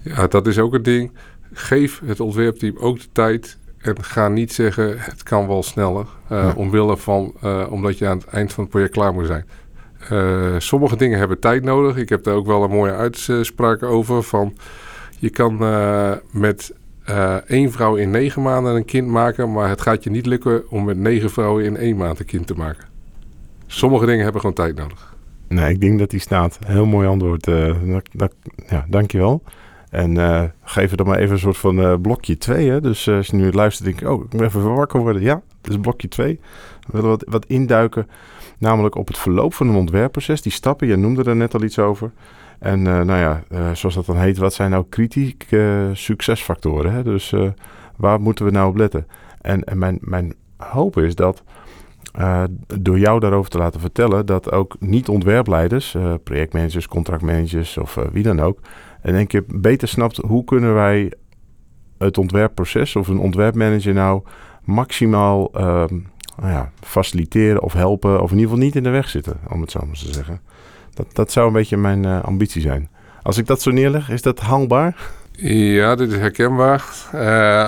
Ja, 0.02 0.26
dat 0.26 0.46
is 0.46 0.58
ook 0.58 0.74
een 0.74 0.82
ding. 0.82 1.12
Geef 1.52 2.00
het 2.04 2.20
ontwerpteam 2.20 2.76
ook 2.78 2.98
de 3.00 3.08
tijd. 3.12 3.58
En 3.78 4.04
ga 4.04 4.28
niet 4.28 4.52
zeggen, 4.52 4.94
het 4.98 5.22
kan 5.22 5.46
wel 5.46 5.62
sneller. 5.62 6.06
eh, 6.28 6.38
Ja. 6.42 6.52
Omwille 6.56 6.96
van, 6.96 7.34
eh, 7.40 7.66
omdat 7.70 7.98
je 7.98 8.06
aan 8.06 8.18
het 8.18 8.26
eind 8.26 8.52
van 8.52 8.62
het 8.62 8.72
project 8.72 8.92
klaar 8.92 9.12
moet 9.12 9.26
zijn. 9.26 9.44
Eh, 10.08 10.54
sommige 10.58 10.96
dingen 10.96 11.18
hebben 11.18 11.38
tijd 11.38 11.64
nodig. 11.64 11.96
Ik 11.96 12.08
heb 12.08 12.24
daar 12.24 12.34
ook 12.34 12.46
wel 12.46 12.62
een 12.62 12.70
mooie 12.70 12.92
uitspraak 12.92 13.82
over. 13.82 14.22
Van, 14.22 14.56
je 15.18 15.30
kan 15.30 15.56
met 16.30 16.74
één 17.46 17.72
vrouw 17.72 17.94
in 17.96 18.10
negen 18.10 18.42
maanden 18.42 18.74
een 18.74 18.84
kind 18.84 19.06
maken. 19.08 19.52
Maar 19.52 19.68
het 19.68 19.80
gaat 19.80 20.04
je 20.04 20.10
niet 20.10 20.26
lukken 20.26 20.70
om 20.70 20.84
met 20.84 20.96
negen 20.98 21.30
vrouwen 21.30 21.64
in 21.64 21.76
één 21.76 21.96
maand 21.96 22.18
een 22.18 22.24
kind 22.26 22.46
te 22.46 22.54
maken. 22.54 22.84
Sommige 23.72 24.06
dingen 24.06 24.22
hebben 24.22 24.40
gewoon 24.40 24.56
tijd 24.56 24.76
nodig. 24.76 25.14
Nee, 25.48 25.70
ik 25.72 25.80
denk 25.80 25.98
dat 25.98 26.10
die 26.10 26.20
staat. 26.20 26.58
Heel 26.66 26.86
mooi 26.86 27.08
antwoord. 27.08 27.46
eh 27.46 27.74
dat, 27.84 28.08
dat, 28.12 28.34
ja, 28.68 28.84
dankjewel. 28.88 29.42
En 29.90 30.16
eh 30.16 30.42
geef 30.62 30.94
dan 30.94 31.06
maar 31.06 31.18
even 31.18 31.32
een 31.32 31.38
soort 31.38 31.56
van 31.56 31.80
eh, 31.80 31.94
blokje 32.02 32.38
2. 32.38 32.70
Hè? 32.70 32.80
Dus 32.80 33.08
als 33.08 33.26
je 33.26 33.36
nu 33.36 33.52
luistert, 33.52 33.88
denk 33.88 34.00
ik, 34.00 34.08
oh, 34.08 34.24
ik 34.24 34.32
moet 34.32 34.42
even 34.42 34.74
wakker 34.74 35.00
worden. 35.00 35.22
Ja, 35.22 35.42
is 35.62 35.76
blokje 35.76 36.08
2. 36.08 36.40
We 36.80 36.92
willen 36.92 37.08
wat, 37.08 37.24
wat 37.28 37.46
induiken, 37.46 38.08
namelijk 38.58 38.94
op 38.94 39.06
het 39.06 39.18
verloop 39.18 39.54
van 39.54 39.68
een 39.68 39.74
ontwerpproces. 39.74 40.42
Die 40.42 40.52
stappen, 40.52 40.86
je 40.88 40.96
noemde 40.96 41.24
er 41.24 41.36
net 41.36 41.54
al 41.54 41.62
iets 41.62 41.78
over. 41.78 42.10
En 42.58 42.82
nou 42.82 43.14
ja, 43.14 43.42
zoals 43.74 43.94
dat 43.94 44.06
dan 44.06 44.16
heet, 44.16 44.38
wat 44.38 44.54
zijn 44.54 44.70
nou 44.70 44.84
kritieke 44.88 45.90
succesfactoren? 45.92 46.92
Hè? 46.92 47.02
Dus 47.02 47.34
waar 47.96 48.20
moeten 48.20 48.44
we 48.44 48.50
nou 48.50 48.68
op 48.68 48.76
letten? 48.76 49.06
En, 49.40 49.64
en 49.64 49.78
mijn, 49.78 49.98
mijn 50.00 50.34
hoop 50.56 50.98
is 50.98 51.14
dat 51.14 51.42
eh, 52.12 52.42
door 52.80 52.98
jou 52.98 53.20
daarover 53.20 53.50
te 53.50 53.58
laten 53.58 53.80
vertellen, 53.80 54.26
dat 54.26 54.52
ook 54.52 54.76
niet-ontwerpleiders, 54.78 55.94
eh, 55.94 56.14
projectmanagers, 56.24 56.88
contractmanagers 56.88 57.78
of 57.78 57.96
eh, 57.96 58.04
wie 58.12 58.22
dan 58.22 58.40
ook, 58.40 58.58
in 59.02 59.14
één 59.14 59.26
keer 59.26 59.44
beter 59.46 59.88
snapt 59.88 60.16
hoe 60.16 60.44
kunnen 60.44 60.74
wij 60.74 61.12
het 61.98 62.18
ontwerpproces 62.18 62.96
of 62.96 63.08
een 63.08 63.18
ontwerpmanager 63.18 63.94
nou 63.94 64.22
maximaal 64.64 65.50
ehm, 65.52 65.98
nou 66.36 66.52
ja, 66.52 66.70
faciliteren 66.80 67.62
of 67.62 67.72
helpen, 67.72 68.22
of 68.22 68.30
in 68.30 68.36
ieder 68.36 68.50
geval 68.50 68.64
niet 68.64 68.76
in 68.76 68.82
de 68.82 68.90
weg 68.90 69.08
zitten, 69.08 69.36
om 69.48 69.60
het 69.60 69.70
zo 69.70 69.80
maar 69.86 69.96
te 69.96 70.12
zeggen. 70.12 70.40
Dat, 70.94 71.06
dat 71.12 71.32
zou 71.32 71.46
een 71.46 71.52
beetje 71.52 71.76
mijn 71.76 72.06
ambitie 72.06 72.62
zijn. 72.62 72.88
Als 73.22 73.38
ik 73.38 73.46
dat 73.46 73.62
zo 73.62 73.70
neerleg, 73.70 74.10
is 74.10 74.22
dat 74.22 74.40
haalbaar? 74.40 74.96
Ja, 75.42 75.94
dit 75.94 76.12
is 76.12 76.18
herkenbaar. 76.18 76.84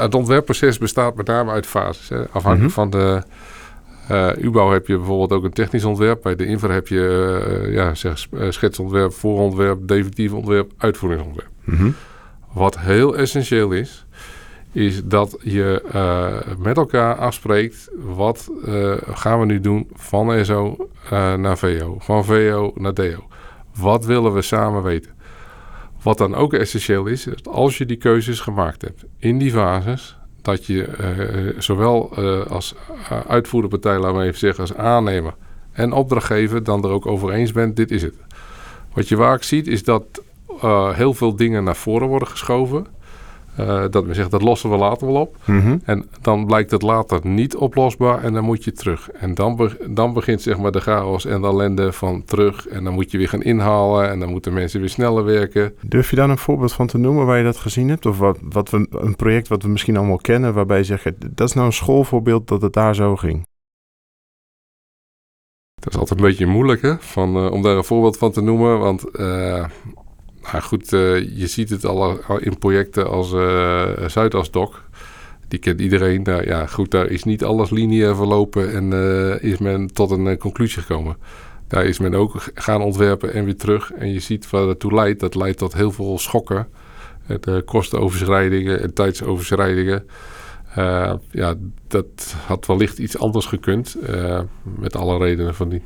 Het 0.03 0.15
ontwerpproces 0.15 0.79
bestaat 0.79 1.15
met 1.17 1.27
name 1.27 1.51
uit 1.51 1.67
fases. 1.67 2.09
Hè. 2.09 2.29
Afhankelijk 2.29 2.61
Mhm. 2.61 2.71
van 2.71 2.91
de 2.91 3.23
UBouw 4.39 4.71
heb 4.71 4.87
je 4.87 4.97
bijvoorbeeld 4.97 5.33
ook 5.33 5.45
een 5.45 5.53
technisch 5.53 5.85
ontwerp. 5.85 6.23
Bij 6.23 6.37
de 6.37 6.47
infra 6.47 6.73
heb 6.73 6.89
je 6.89 7.41
eh, 7.67 7.73
ja, 7.73 7.95
zeg, 7.95 8.27
eh, 8.31 8.51
schetsontwerp, 8.51 9.13
voorontwerp, 9.13 9.89
definitief 9.89 10.33
ontwerp, 10.33 10.73
uitvoeringsontwerp. 10.77 11.51
Mhm. 11.65 11.91
Wat 12.53 12.79
heel 12.79 13.17
essentieel 13.17 13.73
is, 13.73 14.07
is 14.73 15.05
dat 15.05 15.37
je 15.43 15.83
eh, 15.93 16.57
met 16.59 16.77
elkaar 16.77 17.17
afspreekt 17.17 17.91
wat 17.95 18.51
eh, 18.67 18.95
gaan 19.13 19.41
we 19.41 19.47
nu 19.47 19.61
doen 19.61 19.89
van 19.93 20.45
SO 20.45 20.89
eh, 21.11 21.35
naar 21.35 21.59
VO, 21.59 21.97
van 21.99 22.25
VO 22.25 22.73
naar 22.75 22.95
DO. 22.95 23.29
Wat 23.75 24.05
willen 24.05 24.35
we 24.35 24.43
samen 24.43 24.83
weten? 24.83 25.11
Wat 26.03 26.19
dan 26.19 26.35
ook 26.35 26.53
essentieel 26.53 27.07
is, 27.07 27.27
is 27.27 27.43
dat 27.43 27.55
als 27.55 27.79
je 27.79 27.87
die 27.87 27.97
keuzes 27.97 28.41
gemaakt 28.41 28.83
hebt 28.83 29.05
in 29.19 29.39
die 29.39 29.51
fases, 29.51 30.19
dat 30.43 30.67
je 30.67 30.85
eh, 30.85 31.61
zowel 31.61 32.11
eh, 32.17 32.47
als 32.47 32.75
uh, 33.13 33.21
uitvoerende 33.27 33.79
partij, 33.79 34.01
laten 34.01 34.19
we 34.19 34.25
even 34.25 34.39
zeggen, 34.39 34.61
als 34.61 34.75
aannemer 34.75 35.35
en 35.73 35.93
opdrachtgever 35.93 36.65
dan 36.65 36.85
er 36.85 36.91
ook 36.91 37.07
over 37.07 37.31
eens 37.31 37.53
bent, 37.53 37.77
dit 37.77 37.91
is 37.91 38.03
het. 38.03 38.15
Wat 38.93 39.09
je 39.09 39.17
vaak 39.17 39.43
ziet 39.43 39.67
is 39.67 39.85
dat 39.85 40.05
uh, 40.65 40.91
heel 40.91 41.15
veel 41.15 41.37
dingen 41.37 41.65
naar 41.65 41.77
voren 41.77 42.09
worden 42.09 42.29
geschoven. 42.29 42.87
Uh, 43.61 43.85
dat 43.91 44.07
men 44.07 44.15
zegt, 44.15 44.31
dat 44.31 44.43
lossen 44.43 44.71
we 44.71 44.77
later 44.77 45.07
wel 45.07 45.21
op. 45.21 45.37
Mhm. 45.45 45.79
En 45.85 46.09
dan 46.21 46.47
blijkt 46.47 46.71
het 46.71 46.83
later 46.83 47.21
niet 47.23 47.57
oplosbaar 47.57 48.23
en 48.23 48.33
dan 48.33 48.45
moet 48.45 48.65
je 48.65 48.73
terug. 48.73 49.11
En 49.11 49.35
dan, 49.35 49.57
be 49.57 49.87
dan 49.91 50.13
begint 50.13 50.43
zeg 50.43 50.59
maar 50.59 50.73
de 50.73 50.81
chaos 50.81 51.25
en 51.25 51.41
de 51.41 51.47
ellende 51.47 51.93
van 51.93 52.25
terug. 52.25 52.69
En 52.69 52.85
dan 52.85 52.95
moet 52.95 53.11
je 53.11 53.19
weer 53.19 53.29
gaan 53.29 53.43
inhalen 53.43 54.11
en 54.11 54.21
dan 54.21 54.31
moeten 54.31 54.53
mensen 54.53 54.81
weer 54.81 54.89
sneller 54.89 55.25
werken. 55.25 55.75
Durf 55.81 56.11
je 56.11 56.17
daar 56.17 56.31
een 56.31 56.39
voorbeeld 56.39 56.73
van 56.73 56.87
te 56.87 56.99
noemen 56.99 57.27
waar 57.27 57.39
je 57.39 57.45
dat 57.45 57.57
gezien 57.57 57.89
hebt? 57.89 58.07
Of 58.07 58.19
wat, 58.19 58.39
wat 58.43 58.71
we, 58.71 58.87
een 58.91 59.17
project 59.17 59.49
wat 59.49 59.63
we 59.63 59.69
misschien 59.69 59.97
allemaal 59.97 60.17
kennen, 60.17 60.55
waarbij 60.55 60.79
je 60.79 60.85
zegt, 60.85 61.37
dat 61.37 61.49
is 61.49 61.55
nou 61.55 61.67
een 61.67 61.73
schoolvoorbeeld 61.73 62.49
dat 62.49 62.63
het 62.63 62.73
daar 62.73 62.95
zo 62.95 63.17
ging? 63.17 63.47
Dat 65.75 65.93
is 65.93 65.99
altijd 65.99 66.21
een 66.21 66.27
beetje 66.27 66.47
moeilijk 66.47 66.83
hè, 66.83 66.99
van, 66.99 67.37
uh, 67.37 67.51
om 67.51 67.63
daar 67.63 67.77
een 67.77 67.85
voorbeeld 67.85 68.19
van 68.19 68.33
te 68.33 68.41
noemen. 68.41 68.79
Want 68.79 69.05
uh, 69.13 69.65
nou 70.51 70.63
goed, 70.63 70.93
uh, 70.93 71.39
je 71.39 71.47
ziet 71.47 71.71
het 71.71 71.85
al 71.85 72.19
in 72.39 72.59
projecten 72.59 73.11
als 73.11 73.33
uh, 73.33 73.89
Zuidasdok. 74.07 74.83
Die 75.49 75.59
kent 75.59 75.81
iedereen. 75.81 76.23
Nou, 76.23 76.47
ja, 76.47 76.67
goed, 76.67 76.91
daar 76.91 77.07
is 77.07 77.23
niet 77.23 77.45
alles 77.45 77.71
lineair 77.71 78.17
verlopen 78.17 78.73
en 78.73 78.93
uh, 78.93 79.43
is 79.43 79.59
men 79.59 79.93
tot 79.93 80.11
een 80.11 80.39
conclusie 80.39 80.83
gekomen. 80.83 81.17
Daar 81.69 81.85
is 81.85 81.99
men 81.99 82.15
ook 82.15 82.43
gaan 82.55 82.83
ontwerpen 82.83 83.33
en 83.33 83.45
weer 83.45 83.57
terug. 83.57 83.93
En 83.93 84.13
je 84.13 84.21
ziet 84.21 84.51
waar 84.51 84.67
dat 84.67 84.81
toe 84.81 84.95
leidt. 84.95 85.21
Dat 85.21 85.35
leidt 85.35 85.59
tot 85.59 85.75
heel 85.75 85.93
veel 85.93 86.19
schokken. 86.19 86.69
De 87.41 87.63
kostenoverschrijdingen 87.65 88.83
en 88.83 88.95
tijdsoverschrijdingen. 88.95 90.07
Ja, 91.31 91.55
dat 91.89 92.35
had 92.47 92.67
wellicht 92.67 92.99
iets 92.99 93.19
anders 93.19 93.47
gekund. 93.47 93.97
Met 94.63 94.97
alle 94.97 95.19
redenen 95.19 95.55
van 95.55 95.69
die. 95.69 95.83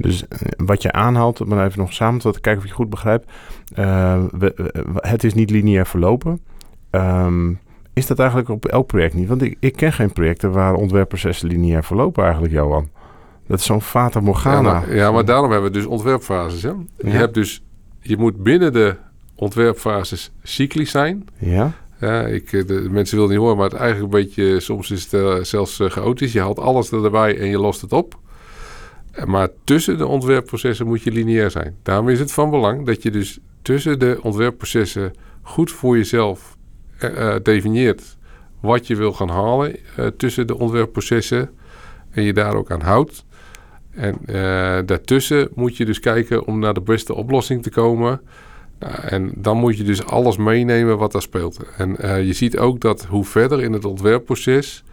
Dus 0.00 0.24
wat 0.56 0.82
je 0.82 0.92
aanhaalt, 0.92 1.40
om 1.40 1.60
even 1.60 1.78
nog 1.78 1.92
samen 1.92 2.20
te 2.20 2.40
kijken 2.40 2.62
of 2.62 2.68
je 2.68 2.74
goed 2.74 2.90
begrijpt. 2.90 3.30
Uh, 3.78 4.24
we, 4.38 4.72
het 4.96 5.24
is 5.24 5.34
niet 5.34 5.50
lineair 5.50 5.86
verlopen. 5.86 6.40
Um, 6.90 7.58
is 7.92 8.06
dat 8.06 8.18
eigenlijk 8.18 8.48
op 8.48 8.66
elk 8.66 8.86
project 8.86 9.14
niet? 9.14 9.28
Want 9.28 9.42
ik, 9.42 9.56
ik 9.60 9.76
ken 9.76 9.92
geen 9.92 10.12
projecten 10.12 10.52
waar 10.52 10.74
ontwerpprocessen 10.74 11.48
lineair 11.48 11.84
verlopen 11.84 12.22
eigenlijk, 12.22 12.52
Johan. 12.52 12.88
Dat 13.46 13.58
is 13.58 13.64
zo'n 13.64 13.82
fata 13.82 14.20
morgana. 14.20 14.72
Ja 14.72 14.80
maar, 14.80 14.94
ja, 14.94 15.12
maar 15.12 15.24
daarom 15.24 15.50
hebben 15.50 15.72
we 15.72 15.76
dus 15.76 15.86
ontwerpfases. 15.86 16.62
Hè? 16.62 16.72
Je, 16.96 17.10
hebt 17.10 17.34
dus, 17.34 17.62
je 18.00 18.16
moet 18.16 18.42
binnen 18.42 18.72
de 18.72 18.96
ontwerpfases 19.34 20.32
cyclisch 20.42 20.90
zijn. 20.90 21.26
Ja. 21.38 21.72
Ja, 22.00 22.20
ik, 22.20 22.50
de, 22.50 22.64
de 22.64 22.88
mensen 22.90 23.16
willen 23.16 23.30
niet 23.30 23.40
horen, 23.40 23.56
maar 23.56 23.68
het 23.70 23.78
eigenlijk 23.78 24.14
een 24.14 24.20
beetje, 24.20 24.60
soms 24.60 24.90
is 24.90 25.02
het 25.02 25.12
uh, 25.12 25.34
zelfs 25.42 25.80
uh, 25.80 25.90
chaotisch. 25.90 26.32
Je 26.32 26.40
haalt 26.40 26.58
alles 26.58 26.92
erbij 26.92 27.38
en 27.38 27.46
je 27.46 27.58
lost 27.58 27.80
het 27.80 27.92
op. 27.92 28.18
Maar 29.26 29.48
tussen 29.64 29.98
de 29.98 30.06
ontwerpprocessen 30.06 30.86
moet 30.86 31.02
je 31.02 31.10
lineair 31.10 31.50
zijn. 31.50 31.76
Daarom 31.82 32.08
is 32.08 32.18
het 32.18 32.32
van 32.32 32.50
belang 32.50 32.86
dat 32.86 33.02
je 33.02 33.10
dus 33.10 33.38
tussen 33.62 33.98
de 33.98 34.18
ontwerpprocessen 34.22 35.12
goed 35.42 35.72
voor 35.72 35.96
jezelf 35.96 36.56
uh, 37.02 37.34
definieert 37.42 38.16
wat 38.60 38.86
je 38.86 38.96
wil 38.96 39.12
gaan 39.12 39.28
halen 39.28 39.76
tussen 40.16 40.46
de 40.46 40.58
ontwerpprocessen. 40.58 41.50
en 42.10 42.22
je 42.22 42.32
daar 42.32 42.54
ook 42.54 42.70
aan 42.70 42.80
houdt. 42.80 43.24
En 43.90 44.18
daartussen 44.86 45.48
moet 45.54 45.76
je 45.76 45.84
dus 45.84 46.00
kijken 46.00 46.46
om 46.46 46.58
naar 46.58 46.74
de 46.74 46.80
beste 46.80 47.14
oplossing 47.14 47.62
te 47.62 47.70
komen. 47.70 48.20
Nou, 48.78 48.94
en 48.94 49.32
dan 49.36 49.56
moet 49.56 49.76
je 49.76 49.84
dus 49.84 50.04
alles 50.04 50.36
meenemen 50.36 50.98
wat 50.98 51.12
daar 51.12 51.22
speelt. 51.22 51.58
En 51.76 51.96
je 52.26 52.32
ziet 52.32 52.58
ook 52.58 52.80
dat 52.80 53.04
hoe 53.04 53.24
verder 53.24 53.62
in 53.62 53.72
het 53.72 53.84
ontwerpproces, 53.84 54.84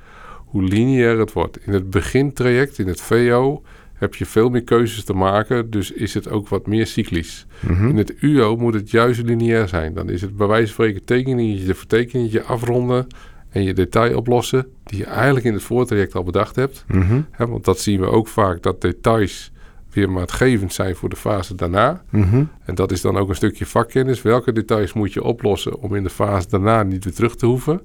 hoe 0.45 0.63
lineair 0.63 1.19
het 1.19 1.33
wordt. 1.33 1.57
In 1.65 1.73
het 1.73 1.89
begintraject, 1.89 2.79
in 2.79 2.87
het 2.87 3.01
VO, 3.01 3.61
heb 4.05 4.15
je 4.15 4.25
veel 4.25 4.49
meer 4.49 4.63
keuzes 4.63 5.03
te 5.03 5.13
maken. 5.13 5.69
Dus 5.69 5.91
is 5.91 6.13
het 6.13 6.29
ook 6.29 6.47
wat 6.47 6.67
meer 6.67 6.87
cyclisch. 6.87 7.45
Mhm. 7.59 7.87
In 7.87 7.97
het 7.97 8.13
UO 8.19 8.55
moet 8.55 8.73
het 8.73 8.91
juist 8.91 9.21
lineair 9.21 9.67
zijn. 9.67 9.93
Dan 9.93 10.09
is 10.09 10.21
het 10.21 10.37
bij 10.37 10.47
wijze 10.47 10.73
van 10.73 10.73
spreken 10.73 11.05
tekeningetje, 11.05 12.29
de 12.29 12.43
afronden 12.43 13.07
en 13.49 13.63
je 13.63 13.73
detail 13.73 14.17
oplossen, 14.17 14.67
die 14.83 14.97
je 14.97 15.05
eigenlijk 15.05 15.45
in 15.45 15.53
het 15.53 15.63
voortraject 15.63 16.15
al 16.15 16.23
bedacht 16.23 16.55
hebt. 16.55 16.85
Mhm. 16.87 17.21
Want 17.37 17.65
dat 17.65 17.79
zien 17.79 17.99
we 17.99 18.05
ook 18.05 18.27
vaak, 18.27 18.61
dat 18.61 18.81
details 18.81 19.51
weer 19.91 20.09
maatgevend 20.11 20.73
zijn 20.73 20.95
voor 20.95 21.09
de 21.09 21.15
fase 21.15 21.55
daarna. 21.55 22.03
Mhm. 22.09 22.43
En 22.65 22.75
dat 22.75 22.91
is 22.91 23.01
dan 23.01 23.17
ook 23.17 23.29
een 23.29 23.35
stukje 23.35 23.65
vakkennis. 23.65 24.21
Welke 24.21 24.51
details 24.51 24.93
moet 24.93 25.13
je 25.13 25.23
oplossen 25.23 25.79
om 25.79 25.95
in 25.95 26.03
de 26.03 26.09
fase 26.09 26.47
daarna 26.49 26.83
niet 26.83 27.03
weer 27.03 27.13
terug 27.13 27.35
te 27.35 27.45
hoeven? 27.45 27.81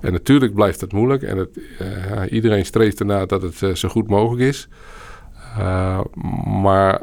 En 0.00 0.12
natuurlijk 0.12 0.54
blijft 0.54 0.80
het 0.80 0.92
moeilijk 0.92 1.22
en 1.22 1.36
het, 1.36 1.60
uh, 1.80 2.32
iedereen 2.32 2.66
streeft 2.66 3.00
ernaar 3.00 3.26
dat 3.26 3.42
het 3.42 3.60
uh, 3.60 3.74
zo 3.74 3.88
goed 3.88 4.08
mogelijk 4.08 4.42
is. 4.48 4.68
Uh, 5.58 6.00
maar 6.62 7.02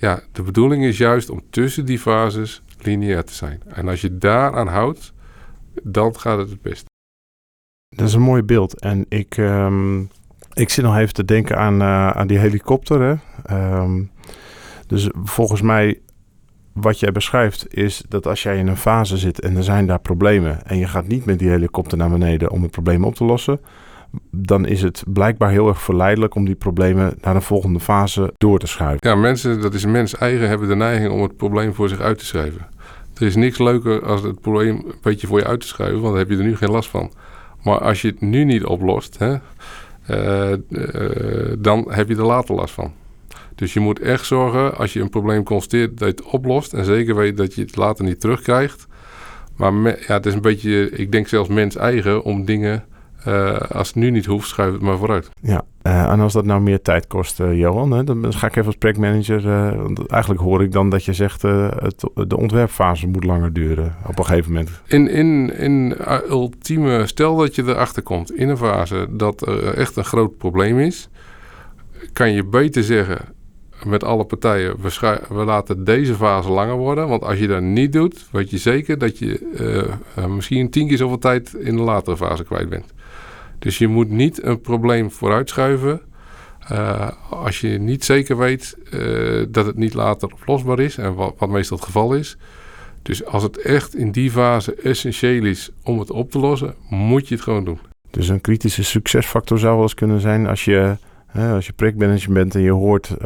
ja, 0.00 0.20
de 0.32 0.42
bedoeling 0.42 0.84
is 0.84 0.98
juist 0.98 1.30
om 1.30 1.40
tussen 1.50 1.84
die 1.84 1.98
fases 1.98 2.62
lineair 2.78 3.24
te 3.24 3.34
zijn. 3.34 3.62
En 3.66 3.88
als 3.88 4.00
je 4.00 4.18
daaraan 4.18 4.68
houdt, 4.68 5.12
dan 5.82 6.18
gaat 6.18 6.38
het 6.38 6.50
het 6.50 6.62
best. 6.62 6.84
Dat 7.88 8.08
is 8.08 8.14
een 8.14 8.20
mooi 8.20 8.42
beeld. 8.42 8.80
En 8.80 9.06
ik, 9.08 9.36
um, 9.36 10.08
ik 10.52 10.70
zit 10.70 10.84
nog 10.84 10.96
even 10.96 11.14
te 11.14 11.24
denken 11.24 11.58
aan, 11.58 11.80
uh, 11.80 12.10
aan 12.10 12.26
die 12.26 12.38
helikopter. 12.38 13.00
Hè? 13.00 13.16
Um, 13.80 14.10
dus 14.86 15.10
volgens 15.24 15.60
mij, 15.60 16.00
wat 16.72 17.00
jij 17.00 17.12
beschrijft, 17.12 17.74
is 17.74 18.04
dat 18.08 18.26
als 18.26 18.42
jij 18.42 18.58
in 18.58 18.66
een 18.66 18.76
fase 18.76 19.16
zit 19.16 19.40
en 19.40 19.56
er 19.56 19.64
zijn 19.64 19.86
daar 19.86 20.00
problemen. 20.00 20.66
en 20.66 20.78
je 20.78 20.86
gaat 20.86 21.06
niet 21.06 21.24
met 21.24 21.38
die 21.38 21.50
helikopter 21.50 21.98
naar 21.98 22.10
beneden 22.10 22.50
om 22.50 22.62
het 22.62 22.70
probleem 22.70 23.04
op 23.04 23.14
te 23.14 23.24
lossen. 23.24 23.60
Dan 24.30 24.66
is 24.66 24.82
het 24.82 25.02
blijkbaar 25.06 25.50
heel 25.50 25.68
erg 25.68 25.82
verleidelijk 25.82 26.34
om 26.34 26.44
die 26.44 26.54
problemen 26.54 27.14
naar 27.20 27.34
een 27.34 27.42
volgende 27.42 27.80
fase 27.80 28.32
door 28.36 28.58
te 28.58 28.66
schuiven. 28.66 29.08
Ja, 29.08 29.14
mensen, 29.14 29.60
dat 29.60 29.74
is 29.74 29.86
mens 29.86 30.16
eigen, 30.16 30.48
hebben 30.48 30.68
de 30.68 30.76
neiging 30.76 31.12
om 31.12 31.22
het 31.22 31.36
probleem 31.36 31.74
voor 31.74 31.88
zich 31.88 32.00
uit 32.00 32.18
te 32.18 32.24
schrijven. 32.24 32.66
Er 33.14 33.26
is 33.26 33.36
niks 33.36 33.58
leuker 33.58 34.06
als 34.06 34.22
het 34.22 34.40
probleem 34.40 34.76
een 34.76 34.94
beetje 35.02 35.26
voor 35.26 35.38
je 35.38 35.46
uit 35.46 35.60
te 35.60 35.66
schuiven, 35.66 36.00
want 36.00 36.10
dan 36.10 36.18
heb 36.18 36.30
je 36.30 36.36
er 36.36 36.44
nu 36.44 36.56
geen 36.56 36.70
last 36.70 36.88
van. 36.88 37.12
Maar 37.62 37.78
als 37.78 38.02
je 38.02 38.08
het 38.08 38.20
nu 38.20 38.44
niet 38.44 38.64
oplost, 38.64 39.18
hè, 39.18 39.36
uh, 40.10 40.50
uh, 40.68 41.52
dan 41.58 41.86
heb 41.88 42.08
je 42.08 42.16
er 42.16 42.24
later 42.24 42.54
last 42.54 42.74
van. 42.74 42.92
Dus 43.54 43.72
je 43.72 43.80
moet 43.80 44.00
echt 44.00 44.26
zorgen, 44.26 44.76
als 44.76 44.92
je 44.92 45.00
een 45.00 45.10
probleem 45.10 45.42
constateert, 45.42 45.98
dat 45.98 46.08
je 46.08 46.24
het 46.24 46.32
oplost. 46.32 46.72
En 46.72 46.84
zeker 46.84 47.14
weet 47.14 47.36
dat 47.36 47.54
je 47.54 47.60
het 47.60 47.76
later 47.76 48.04
niet 48.04 48.20
terugkrijgt. 48.20 48.86
Maar 49.56 49.72
ja, 49.84 50.14
het 50.14 50.26
is 50.26 50.34
een 50.34 50.40
beetje, 50.40 50.90
ik 50.90 51.12
denk 51.12 51.28
zelfs 51.28 51.48
mens 51.48 51.76
eigen 51.76 52.22
om 52.22 52.44
dingen, 52.44 52.84
uh, 53.28 53.56
als 53.56 53.88
het 53.88 53.96
nu 53.96 54.10
niet 54.10 54.26
hoeft, 54.26 54.48
schuif 54.48 54.72
het 54.72 54.82
maar 54.82 54.98
vooruit. 54.98 55.30
Ja, 55.40 55.64
en 55.82 56.20
als 56.20 56.32
dat 56.32 56.44
nou 56.44 56.60
meer 56.60 56.82
tijd 56.82 57.06
kost, 57.06 57.38
Johan, 57.38 57.90
hè, 57.90 58.04
dan 58.04 58.32
ga 58.32 58.46
ik 58.46 58.52
even 58.56 58.66
als 58.66 58.76
projectmanager. 58.76 59.42
want 59.82 60.06
eigenlijk 60.06 60.42
hoor 60.42 60.62
ik 60.62 60.72
dan 60.72 60.90
dat 60.90 61.04
je 61.04 61.12
zegt, 61.12 61.42
het, 61.42 62.04
de 62.14 62.36
ontwerpfase 62.36 63.06
moet 63.06 63.24
langer 63.24 63.52
duren 63.52 63.96
op 64.06 64.18
een 64.18 64.24
gegeven 64.24 64.52
moment. 64.52 64.70
In, 64.86 65.08
in, 65.08 65.58
in 65.58 65.96
ultieme, 66.28 67.06
stel 67.06 67.36
dat 67.36 67.54
je 67.54 67.62
erachter 67.62 68.02
komt 68.02 68.32
in 68.32 68.48
een 68.48 68.56
fase 68.56 69.06
dat 69.10 69.46
er 69.46 69.74
echt 69.74 69.96
een 69.96 70.04
groot 70.04 70.36
probleem 70.36 70.78
is, 70.78 71.08
kan 72.12 72.32
je 72.32 72.44
beter 72.44 72.82
zeggen 72.82 73.18
met 73.84 74.04
alle 74.04 74.24
partijen, 74.24 74.76
we, 74.80 75.20
we, 75.28 75.44
laten 75.44 75.84
deze 75.84 76.14
fase 76.14 76.50
langer 76.50 76.76
worden. 76.76 77.08
Want 77.08 77.22
als 77.22 77.38
je 77.38 77.46
dat 77.46 77.62
niet 77.62 77.92
doet, 77.92 78.26
weet 78.30 78.50
je 78.50 78.58
zeker 78.58 78.98
dat 78.98 79.18
je 79.18 79.40
uh, 79.60 80.24
uh, 80.24 80.34
misschien 80.34 80.70
tien 80.70 80.88
keer 80.88 80.96
zoveel 80.96 81.18
tijd 81.18 81.54
in 81.54 81.76
de 81.76 81.82
latere 81.82 82.16
fase 82.16 82.44
kwijt 82.44 82.68
bent. 82.68 82.92
Dus 83.64 83.78
je 83.78 83.88
moet 83.88 84.10
niet 84.10 84.42
een 84.42 84.60
probleem 84.60 85.10
vooruitschuiven 85.10 86.00
uh, 86.72 87.08
als 87.30 87.60
je 87.60 87.68
niet 87.68 88.04
zeker 88.04 88.36
weet 88.36 88.76
dat 89.48 89.66
het 89.66 89.76
niet 89.76 89.94
later 89.94 90.32
oplosbaar 90.32 90.78
is. 90.78 90.96
En 90.96 91.14
wat, 91.14 91.34
wat 91.38 91.48
meestal 91.48 91.76
het 91.76 91.86
geval 91.86 92.14
is. 92.14 92.36
Dus 93.02 93.24
als 93.24 93.42
het 93.42 93.58
echt 93.58 93.94
in 93.94 94.12
die 94.12 94.30
fase 94.30 94.74
essentieel 94.74 95.44
is 95.44 95.70
om 95.82 95.98
het 95.98 96.10
op 96.10 96.30
te 96.30 96.38
lossen, 96.38 96.74
moet 96.88 97.28
je 97.28 97.34
het 97.34 97.44
gewoon 97.44 97.64
doen. 97.64 97.78
Dus 98.10 98.28
een 98.28 98.40
kritische 98.40 98.84
succesfactor 98.84 99.58
zou 99.58 99.74
wel 99.74 99.82
eens 99.82 99.94
kunnen 99.94 100.20
zijn 100.20 100.46
als 100.46 100.64
je, 100.64 100.96
als 101.34 101.66
je 101.66 101.72
projectmanager 101.72 102.32
bent 102.32 102.54
en 102.54 102.60
je 102.60 102.72
hoort... 102.72 103.16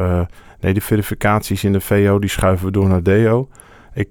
Nee, 0.61 0.74
de 0.74 0.81
verificaties 0.81 1.64
in 1.64 1.72
de 1.72 1.81
VO 1.81 2.18
die 2.18 2.31
schuiven 2.31 2.66
we 2.66 2.72
door 2.72 2.88
naar 2.88 3.03
DO. 3.03 3.48
Ik, 3.99 4.09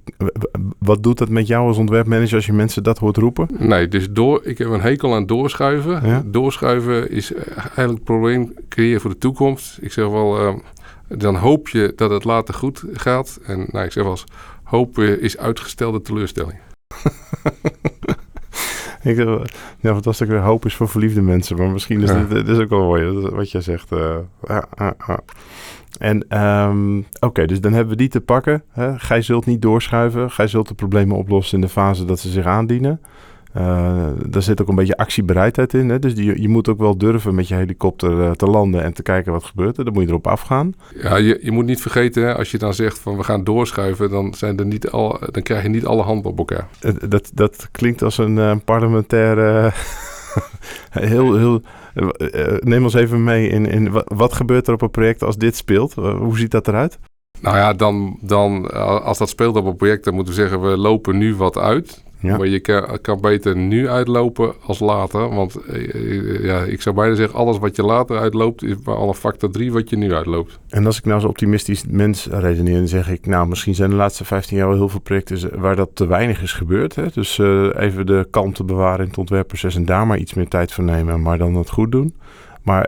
wat 0.80 1.04
doet 1.04 1.18
dat 1.18 1.30
met 1.30 1.48
jou 1.48 1.68
als 1.68 1.78
ontwerpmanager 1.78 2.36
als 2.36 2.46
je 2.46 2.54
mensen 2.54 2.84
dat 2.84 2.98
hoort 2.98 3.18
roepen? 3.18 3.48
Nee, 3.58 3.88
dus 3.88 4.12
door, 4.12 4.42
ik 4.44 4.58
heb 4.58 4.70
een 4.70 4.82
hekel 4.82 5.16
aan 5.16 5.26
doorschuiven. 5.26 6.08
Ja? 6.08 6.24
Doorschuiven 6.26 7.12
is 7.12 7.34
eigenlijk 7.34 7.98
een 7.98 8.04
probleem 8.04 8.54
creëren 8.70 9.02
voor 9.02 9.10
de 9.10 9.18
toekomst. 9.18 9.78
Ik 9.82 9.92
zeg 9.92 10.08
wel, 10.08 10.48
uh, 10.48 10.54
dan 11.08 11.36
hoop 11.36 11.70
je 11.70 11.94
dat 11.96 12.10
het 12.10 12.24
later 12.24 12.54
goed 12.54 12.84
gaat. 12.94 13.40
En 13.46 13.68
nou, 13.72 13.86
ik 13.86 13.92
zeg 13.92 14.04
wel 14.04 14.12
eens, 14.12 14.24
hopen 14.64 15.22
is 15.22 15.38
uitgestelde 15.38 16.02
teleurstelling. 16.02 16.58
ik, 19.04 19.18
ja, 19.80 19.94
fantastisch. 19.94 20.30
Hoop 20.30 20.66
is 20.66 20.76
voor 20.76 20.90
verliefde 20.90 21.22
mensen. 21.22 21.58
Maar 21.58 21.70
misschien 21.70 22.02
is 22.02 22.10
Ja. 22.10 22.24
dit, 22.24 22.30
dit 22.46 22.48
is 22.48 22.58
ook 22.64 22.70
wel 22.70 22.84
mooi 22.86 23.30
wat 23.30 23.52
jij 23.52 23.62
zegt. 23.62 23.92
eh. 23.92 24.16
ah, 24.44 24.64
ah, 24.76 24.92
ah. 24.98 25.18
En 25.98 26.26
ehm, 26.30 27.02
oké, 27.20 27.46
dus 27.46 27.62
dan 27.62 27.74
hebben 27.74 27.92
we 27.92 27.98
die 27.98 28.10
te 28.10 28.22
pakken. 28.22 28.64
Hè? 28.72 29.00
Gij 29.00 29.22
zult 29.22 29.46
niet 29.46 29.62
doorschuiven. 29.62 30.32
Gij 30.32 30.48
zult 30.48 30.68
de 30.68 30.74
problemen 30.74 31.18
oplossen 31.18 31.56
in 31.56 31.66
de 31.66 31.72
fase 31.72 32.06
dat 32.06 32.20
ze 32.20 32.30
zich 32.30 32.46
aandienen. 32.46 33.02
Uh, 33.58 34.08
daar 34.26 34.42
zit 34.42 34.62
ook 34.62 34.68
een 34.68 34.76
beetje 34.76 34.98
actiebereidheid 34.98 35.74
in. 35.74 35.90
Hè? 35.90 36.00
Dus 36.00 36.16
die, 36.16 36.42
je 36.42 36.50
moet 36.50 36.70
ook 36.70 36.80
wel 36.80 36.98
durven 36.98 37.36
met 37.36 37.48
je 37.48 37.56
helikopter 37.56 38.12
uh, 38.12 38.32
te 38.32 38.46
landen 38.46 38.84
en 38.84 38.94
te 38.94 39.04
kijken 39.04 39.32
wat 39.32 39.44
gebeurt 39.44 39.78
er. 39.78 39.84
Dan 39.84 39.94
moet 39.94 40.04
je 40.04 40.10
erop 40.10 40.28
afgaan. 40.28 40.74
Ja, 41.02 41.16
je, 41.16 41.40
je 41.42 41.52
moet 41.52 41.66
niet 41.66 41.82
vergeten, 41.82 42.24
hè, 42.24 42.36
als 42.36 42.52
je 42.52 42.58
dan 42.58 42.74
zegt 42.74 43.00
van 43.00 43.18
we 43.18 43.24
gaan 43.24 43.44
doorschuiven, 43.44 44.10
dan, 44.10 44.34
zijn 44.34 44.60
er 44.60 44.66
niet 44.66 44.90
al, 44.90 45.20
dan 45.32 45.44
krijg 45.44 45.64
je 45.64 45.70
niet 45.70 45.86
alle 45.86 46.02
handen 46.02 46.32
op 46.32 46.38
elkaar. 46.38 46.68
Uh, 46.82 46.92
dat, 47.10 47.32
dat 47.34 47.70
klinkt 47.72 48.02
als 48.02 48.18
een 48.18 48.62
parlementaire. 48.64 49.72
heel, 50.90 51.36
heel, 51.38 51.62
uh, 51.96 52.58
neem 52.60 52.84
ons 52.84 52.94
even 52.94 53.24
mee 53.24 53.50
in, 53.50 53.66
in 53.66 54.04
wat 54.06 54.34
gebeurt 54.34 54.68
er 54.68 54.74
op 54.74 54.82
een 54.82 54.90
project 54.90 55.24
als 55.24 55.38
dit 55.38 55.56
speelt? 55.56 55.94
hoe 55.94 56.38
ziet 56.38 56.52
dat 56.52 56.68
eruit? 56.68 57.00
Nou 57.42 57.58
ja, 57.58 57.74
dan, 57.74 58.18
dan 58.22 58.72
als 59.04 59.18
dat 59.18 59.30
speelt 59.30 59.56
op 59.56 59.66
een 59.66 59.76
project, 59.76 60.04
dan 60.04 60.14
moeten 60.14 60.34
we 60.34 60.40
zeggen 60.40 60.62
we 60.62 60.78
lopen 60.78 61.18
nu 61.18 61.36
wat 61.36 61.58
uit. 61.58 62.04
Ja. 62.20 62.38
Maar 62.38 62.48
je 62.48 62.60
kan, 62.60 62.98
kan, 63.02 63.22
beter 63.22 63.56
nu 63.56 63.90
uitlopen 63.90 64.54
als 64.62 64.80
later. 64.80 65.36
Want 65.36 65.58
ja, 66.42 66.64
ik 66.64 66.82
zou 66.82 66.96
bijna 66.96 67.16
zeggen, 67.16 67.38
alles 67.38 67.58
wat 67.58 67.76
je 67.76 67.84
later 67.84 68.18
uitloopt, 68.18 68.64
is 68.64 68.76
maar 68.84 68.96
al 68.96 69.08
een 69.08 69.14
factor 69.14 69.52
3 69.52 69.72
wat 69.72 69.90
je 69.90 69.98
nu 69.98 70.14
uitloopt. 70.14 70.60
En 70.70 70.86
als 70.86 70.98
ik 70.98 71.06
nou 71.06 71.20
zo 71.20 71.28
optimistisch 71.28 71.84
mens 71.90 72.28
redeneer, 72.32 72.78
dan 72.78 72.88
zeg 72.88 73.10
ik, 73.10 73.26
nou, 73.26 73.48
misschien 73.48 73.76
zijn 73.76 73.90
de 73.90 73.96
laatste 73.96 74.26
15 74.26 74.58
jaar 74.58 74.68
wel 74.68 74.78
heel 74.78 74.90
veel 74.90 75.00
projecten 75.00 75.60
waar 75.60 75.76
dat 75.76 75.90
te 75.94 76.08
weinig 76.08 76.42
is 76.42 76.54
gebeurd. 76.54 76.96
Hè? 76.96 77.06
Dus 77.14 77.38
uh, 77.38 77.70
even 77.76 78.06
de 78.06 78.28
kalmte 78.32 78.64
bewaren 78.64 79.02
in 79.02 79.08
het 79.08 79.18
ontwerpproces 79.18 79.76
en 79.76 79.86
daar 79.86 80.08
maar 80.08 80.18
iets 80.18 80.34
meer 80.34 80.48
tijd 80.48 80.72
voor 80.72 80.84
nemen, 80.84 81.22
maar 81.22 81.38
dan 81.38 81.56
het 81.56 81.70
goed 81.70 81.92
doen. 81.92 82.16
Maar 82.62 82.88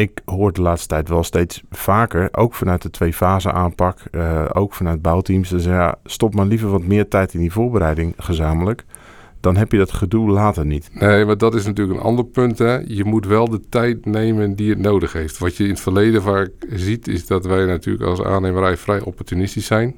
ik 0.00 0.20
hoor 0.24 0.52
de 0.52 0.60
laatste 0.60 0.88
tijd 0.88 1.08
wel 1.08 1.24
steeds 1.24 1.62
vaker, 1.70 2.28
ook 2.32 2.54
vanuit 2.54 2.82
de 2.82 2.90
twee-fase 2.90 3.52
aanpak, 3.52 3.98
uh, 4.12 4.44
ook 4.52 4.74
vanuit 4.74 5.02
bouwteams, 5.02 5.48
dus 5.48 5.64
ja, 5.64 5.94
stop 6.04 6.34
maar 6.34 6.46
liever 6.46 6.70
wat 6.70 6.82
meer 6.82 7.08
tijd 7.08 7.34
in 7.34 7.40
die 7.40 7.52
voorbereiding 7.52 8.14
gezamenlijk. 8.16 8.84
Dan 9.40 9.56
heb 9.56 9.72
je 9.72 9.78
dat 9.78 9.92
gedoe 9.92 10.30
later 10.30 10.66
niet. 10.66 10.90
Nee, 10.92 11.24
maar 11.24 11.38
dat 11.38 11.54
is 11.54 11.66
natuurlijk 11.66 11.98
een 11.98 12.04
ander 12.04 12.24
punt. 12.24 12.58
Hè. 12.58 12.78
Je 12.78 13.04
moet 13.04 13.26
wel 13.26 13.48
de 13.48 13.60
tijd 13.68 14.06
nemen 14.06 14.54
die 14.54 14.70
het 14.70 14.78
nodig 14.78 15.12
heeft. 15.12 15.38
Wat 15.38 15.56
je 15.56 15.64
in 15.64 15.70
het 15.70 15.80
verleden 15.80 16.22
vaak 16.22 16.50
ziet, 16.68 17.08
is 17.08 17.26
dat 17.26 17.46
wij 17.46 17.64
natuurlijk 17.64 18.04
als 18.04 18.22
aannemerij 18.22 18.76
vrij 18.76 19.00
opportunistisch 19.00 19.66
zijn. 19.66 19.94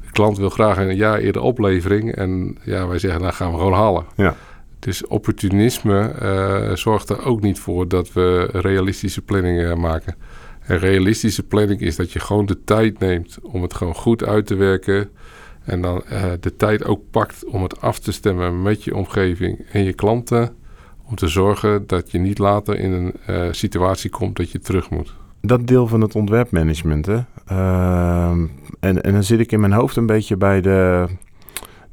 De 0.00 0.10
klant 0.12 0.38
wil 0.38 0.50
graag 0.50 0.78
een 0.78 0.96
jaar 0.96 1.18
eerder 1.18 1.42
oplevering. 1.42 2.14
En 2.14 2.58
ja, 2.62 2.86
wij 2.86 2.98
zeggen, 2.98 3.20
nou 3.20 3.32
gaan 3.32 3.50
we 3.50 3.56
gewoon 3.56 3.72
halen. 3.72 4.04
Ja. 4.14 4.34
Dus 4.84 5.06
opportunisme 5.06 6.14
uh, 6.22 6.76
zorgt 6.76 7.08
er 7.08 7.24
ook 7.24 7.40
niet 7.40 7.58
voor 7.58 7.88
dat 7.88 8.12
we 8.12 8.48
realistische 8.52 9.22
planningen 9.22 9.80
maken. 9.80 10.14
En 10.60 10.78
realistische 10.78 11.42
planning 11.42 11.80
is 11.80 11.96
dat 11.96 12.12
je 12.12 12.20
gewoon 12.20 12.46
de 12.46 12.64
tijd 12.64 12.98
neemt 12.98 13.38
om 13.42 13.62
het 13.62 13.74
gewoon 13.74 13.94
goed 13.94 14.24
uit 14.24 14.46
te 14.46 14.54
werken. 14.54 15.10
En 15.64 15.80
dan 15.80 16.02
uh, 16.12 16.24
de 16.40 16.56
tijd 16.56 16.84
ook 16.84 17.00
pakt 17.10 17.44
om 17.44 17.62
het 17.62 17.80
af 17.80 17.98
te 17.98 18.12
stemmen 18.12 18.62
met 18.62 18.84
je 18.84 18.94
omgeving 18.94 19.66
en 19.72 19.84
je 19.84 19.92
klanten. 19.92 20.54
Om 21.08 21.14
te 21.14 21.28
zorgen 21.28 21.86
dat 21.86 22.10
je 22.10 22.18
niet 22.18 22.38
later 22.38 22.78
in 22.78 22.92
een 22.92 23.14
uh, 23.30 23.48
situatie 23.50 24.10
komt 24.10 24.36
dat 24.36 24.50
je 24.50 24.58
terug 24.58 24.90
moet. 24.90 25.14
Dat 25.40 25.66
deel 25.66 25.86
van 25.86 26.00
het 26.00 26.14
ontwerpmanagement. 26.14 27.06
Hè? 27.06 27.18
Uh, 27.50 28.30
en, 28.80 29.02
en 29.02 29.12
dan 29.12 29.24
zit 29.24 29.40
ik 29.40 29.52
in 29.52 29.60
mijn 29.60 29.72
hoofd 29.72 29.96
een 29.96 30.06
beetje 30.06 30.36
bij 30.36 30.60
de, 30.60 31.06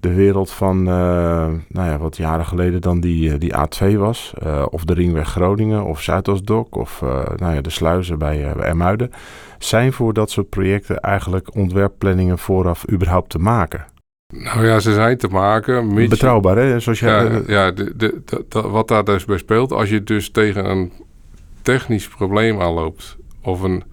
de 0.01 0.13
wereld 0.13 0.51
van, 0.51 0.83
nou 0.83 1.61
ja, 1.69 1.97
wat 1.97 2.17
jaren 2.17 2.45
geleden 2.45 2.81
dan 2.81 2.99
die, 2.99 3.37
die 3.37 3.53
A2 3.55 3.95
was. 3.97 4.33
of 4.69 4.83
de 4.83 4.93
Ringweg 4.93 5.27
Groningen 5.27 5.83
of 5.83 6.01
Zuidoostdok 6.01 6.75
of 6.75 7.01
nou 7.35 7.53
ja, 7.53 7.61
de 7.61 7.69
sluizen 7.69 8.17
bij, 8.17 8.53
bij 8.55 8.65
Ermuiden. 8.65 9.11
Zijn 9.57 9.93
voor 9.93 10.13
dat 10.13 10.31
soort 10.31 10.49
projecten 10.49 10.99
eigenlijk 10.99 11.55
ontwerpplanningen 11.55 12.37
vooraf 12.37 12.91
überhaupt 12.91 13.29
te 13.29 13.39
maken? 13.39 13.85
Nou 14.31 14.65
ja, 14.65 14.79
ze 14.79 14.93
zijn 14.93 15.17
te 15.17 15.27
maken. 15.27 15.95
Betrouwbaar, 15.95 16.57
hè? 16.57 16.79
Zoals 16.79 16.99
je, 16.99 17.05
ja, 17.05 17.41
ja 17.47 17.71
de, 17.71 17.95
de, 17.95 18.21
de, 18.25 18.61
wat 18.61 18.87
daar 18.87 19.03
dus 19.03 19.25
bij 19.25 19.37
speelt, 19.37 19.71
als 19.71 19.89
je 19.89 20.03
dus 20.03 20.31
tegen 20.31 20.69
een 20.69 20.91
technisch 21.61 22.07
probleem 22.07 22.61
aanloopt, 22.61 23.17
of 23.41 23.61
een, 23.61 23.83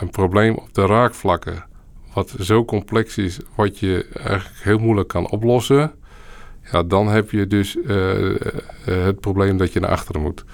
een 0.00 0.10
probleem 0.10 0.54
op 0.54 0.74
de 0.74 0.86
raakvlakken, 0.86 1.64
wat 2.14 2.34
zo 2.40 2.64
complex 2.64 3.18
is, 3.18 3.40
wat 3.54 3.78
je 3.78 4.06
eigenlijk 4.24 4.60
heel 4.62 4.78
moeilijk 4.78 5.08
kan 5.08 5.30
oplossen, 5.30 5.92
ja, 6.72 6.82
dan 6.82 7.08
heb 7.08 7.30
je 7.30 7.46
dus 7.46 7.76
uh, 7.76 8.34
het 8.84 9.20
probleem 9.20 9.56
dat 9.56 9.72
je 9.72 9.80
naar 9.80 9.90
achteren 9.90 10.22
moet. 10.22 10.44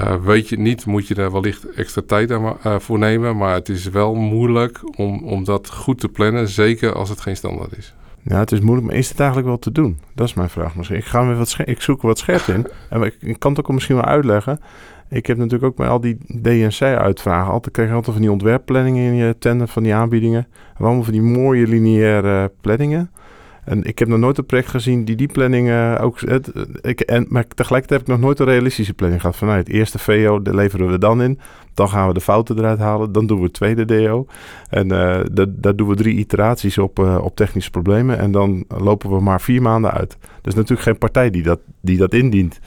Uh, 0.00 0.24
weet 0.24 0.48
je 0.48 0.58
niet, 0.58 0.86
moet 0.86 1.06
je 1.06 1.14
daar 1.14 1.32
wellicht 1.32 1.70
extra 1.70 2.02
tijd 2.06 2.32
aan, 2.32 2.56
uh, 2.66 2.78
voor 2.78 2.98
nemen. 2.98 3.36
Maar 3.36 3.54
het 3.54 3.68
is 3.68 3.88
wel 3.88 4.14
moeilijk 4.14 4.80
om, 4.98 5.24
om 5.24 5.44
dat 5.44 5.70
goed 5.70 6.00
te 6.00 6.08
plannen. 6.08 6.48
Zeker 6.48 6.92
als 6.94 7.08
het 7.08 7.20
geen 7.20 7.36
standaard 7.36 7.76
is. 7.76 7.94
Ja, 8.22 8.38
het 8.38 8.52
is 8.52 8.60
moeilijk, 8.60 8.86
maar 8.86 8.96
is 8.96 9.08
het 9.08 9.18
eigenlijk 9.18 9.48
wel 9.48 9.58
te 9.58 9.72
doen? 9.72 9.98
Dat 10.14 10.26
is 10.26 10.34
mijn 10.34 10.50
vraag 10.50 10.74
misschien. 10.74 10.96
Ik, 10.96 11.04
ga 11.04 11.26
weer 11.26 11.36
wat 11.36 11.56
ik 11.64 11.80
zoek 11.80 12.02
wat 12.02 12.18
scherp 12.18 12.46
in. 12.46 12.66
en 12.90 13.02
ik, 13.02 13.16
ik, 13.20 13.38
kan 13.38 13.50
het 13.50 13.60
ook 13.60 13.72
misschien 13.72 13.96
wel 13.96 14.04
uitleggen. 14.04 14.60
Ik 15.10 15.26
heb 15.26 15.36
natuurlijk 15.36 15.64
ook 15.64 15.76
bij 15.76 15.88
al 15.88 16.00
die 16.00 16.18
DNC-uitvragen... 16.42 17.52
altijd 17.52 17.74
krijg 17.74 17.88
je 17.88 17.94
altijd 17.94 18.12
van 18.12 18.22
die 18.22 18.32
ontwerpplanningen 18.32 19.04
in 19.04 19.14
je 19.14 19.36
tender 19.38 19.68
van 19.68 19.82
die 19.82 19.94
aanbiedingen. 19.94 20.46
Allemaal 20.78 21.02
van 21.02 21.12
die 21.12 21.22
mooie 21.22 21.66
lineaire 21.66 22.52
planningen. 22.60 23.10
En 23.68 23.84
ik 23.84 23.98
heb 23.98 24.08
nog 24.08 24.18
nooit 24.18 24.38
een 24.38 24.46
project 24.46 24.68
gezien 24.68 25.04
die 25.04 25.16
die 25.16 25.26
planning 25.26 25.68
uh, 25.68 25.98
ook... 26.00 26.20
Het, 26.20 26.52
ik, 26.80 27.00
en, 27.00 27.26
maar 27.28 27.46
tegelijkertijd 27.46 28.00
heb 28.00 28.08
ik 28.08 28.14
nog 28.14 28.24
nooit 28.24 28.38
een 28.38 28.46
realistische 28.46 28.94
planning 28.94 29.20
gehad. 29.20 29.36
Van 29.36 29.46
nou, 29.46 29.58
het 29.58 29.68
eerste 29.68 29.98
VO 29.98 30.40
leveren 30.42 30.90
we 30.90 30.98
dan 30.98 31.22
in. 31.22 31.38
Dan 31.74 31.88
gaan 31.88 32.08
we 32.08 32.14
de 32.14 32.20
fouten 32.20 32.58
eruit 32.58 32.78
halen. 32.78 33.12
Dan 33.12 33.26
doen 33.26 33.38
we 33.38 33.44
het 33.44 33.52
tweede 33.52 33.84
DO. 33.84 34.26
En 34.68 34.92
uh, 34.92 35.20
daar 35.48 35.76
doen 35.76 35.88
we 35.88 35.94
drie 35.94 36.16
iteraties 36.16 36.78
op, 36.78 36.98
uh, 36.98 37.18
op 37.22 37.36
technische 37.36 37.70
problemen. 37.70 38.18
En 38.18 38.32
dan 38.32 38.64
lopen 38.68 39.10
we 39.10 39.20
maar 39.20 39.40
vier 39.40 39.62
maanden 39.62 39.92
uit. 39.92 40.16
Is 40.42 40.54
natuurlijk 40.54 40.82
geen 40.82 40.98
partij 40.98 41.30
die 41.30 41.42
dat, 41.42 41.60
die 41.80 41.98
dat 41.98 42.14
indient. 42.14 42.60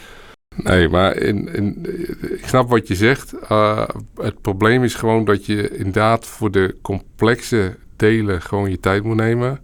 Nee, 0.55 0.89
maar 0.89 1.17
in, 1.17 1.53
in, 1.53 1.85
ik 2.21 2.47
snap 2.47 2.69
wat 2.69 2.87
je 2.87 2.95
zegt. 2.95 3.33
Uh, 3.51 3.87
het 4.15 4.41
probleem 4.41 4.83
is 4.83 4.95
gewoon 4.95 5.25
dat 5.25 5.45
je 5.45 5.77
inderdaad 5.77 6.25
voor 6.25 6.51
de 6.51 6.75
complexe 6.81 7.77
delen 7.95 8.41
gewoon 8.41 8.69
je 8.69 8.79
tijd 8.79 9.03
moet 9.03 9.15
nemen 9.15 9.59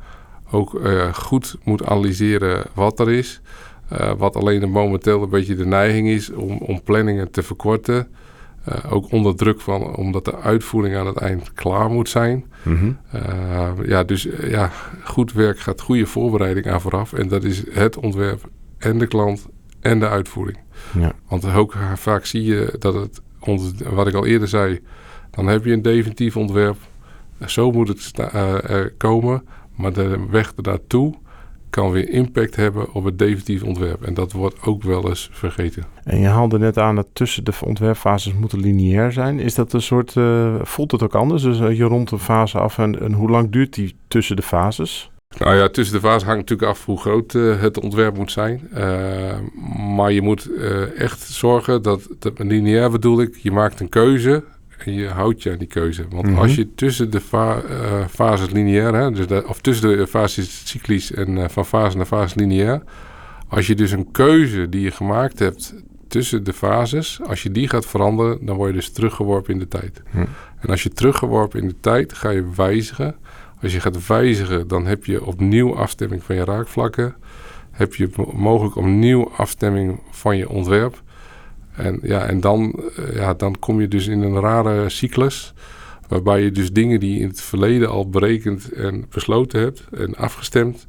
ook 0.52 0.74
uh, 0.74 1.14
goed 1.14 1.58
moet 1.64 1.86
analyseren 1.86 2.64
wat 2.74 3.00
er 3.00 3.12
is. 3.12 3.42
Uh, 3.94 4.12
wat 4.18 4.36
alleen 4.36 4.70
momenteel 4.70 5.24
een 5.24 5.30
beetje 5.30 5.56
de 5.56 5.66
neiging 5.66 6.08
is 6.08 6.32
om, 6.32 6.58
om 6.58 6.84
planningen 6.84 7.32
te 7.32 7.44
verkorten. 7.44 8.08
Uh, 8.70 8.94
ook 8.94 9.12
onder 9.12 9.36
druk 9.36 9.62
van, 9.62 9.96
omdat 9.96 10.26
de 10.26 10.38
uitvoering 10.38 10.96
aan 10.96 11.08
het 11.08 11.18
eind 11.18 11.54
klaar 11.54 11.90
moet 11.90 12.10
zijn. 12.10 12.46
Mm 12.64 12.78
-hmm. 12.78 12.98
ja, 13.86 14.04
dus 14.04 14.28
ja, 14.42 14.72
goed 15.04 15.34
werk 15.34 15.60
gaat 15.60 15.82
goede 15.82 16.06
voorbereiding 16.06 16.68
aan 16.68 16.82
vooraf. 16.82 17.14
En 17.14 17.28
dat 17.28 17.44
is 17.44 17.64
het 17.72 17.98
ontwerp 17.98 18.50
en 18.78 18.98
de 18.98 19.08
klant 19.08 19.48
en 19.80 20.00
de 20.00 20.08
uitvoering. 20.08 20.58
Ja. 21.00 21.12
Want 21.28 21.54
ook 21.54 21.78
vaak 21.96 22.26
zie 22.26 22.44
je 22.44 22.76
dat 22.80 22.94
het, 22.94 23.22
wat 23.90 24.08
ik 24.08 24.14
al 24.14 24.26
eerder 24.26 24.48
zei, 24.48 24.80
dan 25.32 25.48
heb 25.48 25.66
je 25.66 25.72
een 25.72 25.82
definitief 25.82 26.38
ontwerp. 26.38 26.78
Zo 27.46 27.72
moet 27.72 27.88
het 27.88 28.14
komen. 28.98 29.44
Maar 29.76 29.94
de 29.94 30.26
weg 30.30 30.54
ernaartoe 30.56 31.14
kan 31.70 31.92
weer 31.92 32.10
impact 32.10 32.56
hebben 32.56 32.94
op 32.94 33.04
het 33.04 33.20
definitief 33.20 33.64
ontwerp. 33.64 34.04
En 34.04 34.14
dat 34.14 34.32
wordt 34.32 34.62
ook 34.62 34.84
wel 34.84 35.10
eens 35.10 35.30
vergeten. 35.32 35.84
En 36.04 36.20
je 36.20 36.28
haalde 36.28 36.60
net 36.60 36.78
aan 36.78 36.96
dat 36.96 37.08
tussen 37.14 37.44
de 37.44 37.54
ontwerpfases 37.66 38.34
moeten 38.34 38.60
lineair 38.60 39.12
zijn. 39.12 39.40
Is 39.40 39.56
dat 39.56 39.74
een 39.74 39.82
soort, 39.82 40.16
uh, 40.16 40.56
voelt 40.62 40.92
het 40.92 41.04
ook 41.04 41.16
anders? 41.16 41.44
Dus 41.44 41.60
uh, 41.60 41.78
je 41.78 41.84
rond 41.84 42.12
een 42.12 42.20
fase 42.20 42.58
af 42.58 42.78
en, 42.78 43.00
en, 43.00 43.14
hoe 43.14 43.30
lang 43.30 43.52
duurt 43.52 43.74
die 43.74 43.96
tussen 44.08 44.36
de 44.36 44.42
fases? 44.42 45.12
Nou 45.38 45.56
ja, 45.56 45.70
tussen 45.70 45.96
de 45.96 46.02
fases 46.02 46.24
hangt 46.24 46.40
natuurlijk 46.40 46.70
af 46.70 46.86
hoe 46.86 47.00
groot 47.00 47.34
uh, 47.34 47.62
het 47.62 47.80
ontwerp 47.80 48.18
moet 48.18 48.32
zijn. 48.32 48.70
maar 49.96 50.12
je 50.12 50.22
moet 50.22 50.50
echt 50.98 51.22
zorgen 51.22 51.82
dat, 51.82 52.08
dat 52.20 52.40
lineair 52.40 52.92
bedoel 52.92 53.22
ik, 53.22 53.38
je 53.42 53.52
maakt 53.52 53.80
een 53.80 53.90
keuze 53.90 54.44
en 54.78 54.94
je 54.94 55.08
houdt 55.08 55.44
je 55.44 55.52
aan 55.52 55.58
die 55.58 55.68
keuze. 55.68 56.06
Want 56.10 56.26
mm 56.26 56.30
-hmm. 56.30 56.42
als 56.42 56.56
je 56.56 56.74
tussen 56.76 57.10
de 57.10 57.22
fa 57.22 57.62
fases 58.10 58.50
lineair, 58.50 58.94
hè, 58.94 59.12
dus 59.12 59.28
de, 59.28 59.44
of 59.48 59.62
tussen 59.62 59.98
de 59.98 60.08
fases 60.08 60.62
cyclisch 60.66 61.12
en 61.12 61.50
van 61.50 61.66
fase 61.66 61.98
naar 61.98 62.06
fase 62.06 62.40
lineair, 62.40 62.82
als 63.48 63.68
je 63.68 63.76
dus 63.76 63.92
een 63.92 64.12
keuze 64.12 64.70
die 64.70 64.82
je 64.82 64.92
gemaakt 64.92 65.40
hebt 65.40 65.74
tussen 66.08 66.44
de 66.44 66.54
fases, 66.54 67.20
als 67.28 67.44
je 67.44 67.52
die 67.52 67.70
gaat 67.70 67.86
veranderen, 67.86 68.46
dan 68.46 68.56
word 68.56 68.70
je 68.70 68.76
dus 68.76 68.92
teruggeworpen 68.92 69.54
in 69.54 69.60
de 69.60 69.68
tijd. 69.68 70.02
Mm. 70.12 70.28
En 70.60 70.70
als 70.70 70.84
je 70.84 70.90
teruggeworpen 70.90 71.62
in 71.62 71.68
de 71.68 71.76
tijd, 71.80 72.14
ga 72.14 72.30
je 72.30 72.50
wijzigen. 72.56 73.16
Als 73.62 73.74
je 73.74 73.80
gaat 73.80 74.08
wijzigen, 74.08 74.68
dan 74.68 74.86
heb 74.86 75.06
je 75.06 75.26
opnieuw 75.26 75.76
afstemming 75.76 76.24
van 76.24 76.36
je 76.36 76.44
raakvlakken. 76.44 77.16
Heb 77.72 77.96
je 77.96 78.10
mogelijk 78.34 78.76
opnieuw 78.76 79.32
afstemming 79.38 80.00
van 80.12 80.38
je 80.38 80.50
ontwerp. 80.50 81.02
En, 81.76 82.00
ja, 82.02 82.26
en 82.26 82.40
dan, 82.40 82.84
eh, 82.96 83.16
ja, 83.16 83.34
dan 83.34 83.60
kom 83.60 83.82
je 83.82 83.88
dus 83.88 84.08
in 84.08 84.22
een 84.22 84.40
rare 84.40 84.90
cyclus. 84.90 85.54
Waarbij 86.08 86.44
je 86.44 86.52
dus 86.52 86.72
dingen 86.72 87.00
die 87.00 87.14
je 87.14 87.20
in 87.20 87.28
het 87.28 87.42
verleden 87.42 87.90
al 87.90 88.10
berekend 88.10 88.72
en 88.72 89.06
besloten 89.10 89.60
hebt 89.60 89.84
en 89.92 90.16
afgestemd, 90.16 90.86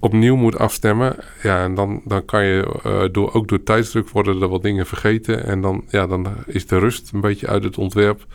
opnieuw 0.00 0.36
moet 0.36 0.58
afstemmen. 0.58 1.16
Ja, 1.42 1.62
en 1.62 1.74
dan, 1.74 2.00
dan 2.04 2.24
kan 2.24 2.44
je 2.44 2.80
uh, 2.86 3.02
door, 3.12 3.32
ook 3.32 3.48
door 3.48 3.62
tijdsdruk 3.62 4.08
worden 4.08 4.42
er 4.42 4.48
wat 4.48 4.62
dingen 4.62 4.86
vergeten. 4.86 5.44
En 5.44 5.60
dan, 5.60 5.84
ja, 5.88 6.06
dan 6.06 6.26
is 6.46 6.66
de 6.66 6.78
rust 6.78 7.12
een 7.12 7.20
beetje 7.20 7.46
uit 7.46 7.64
het 7.64 7.78
ontwerp. 7.78 8.26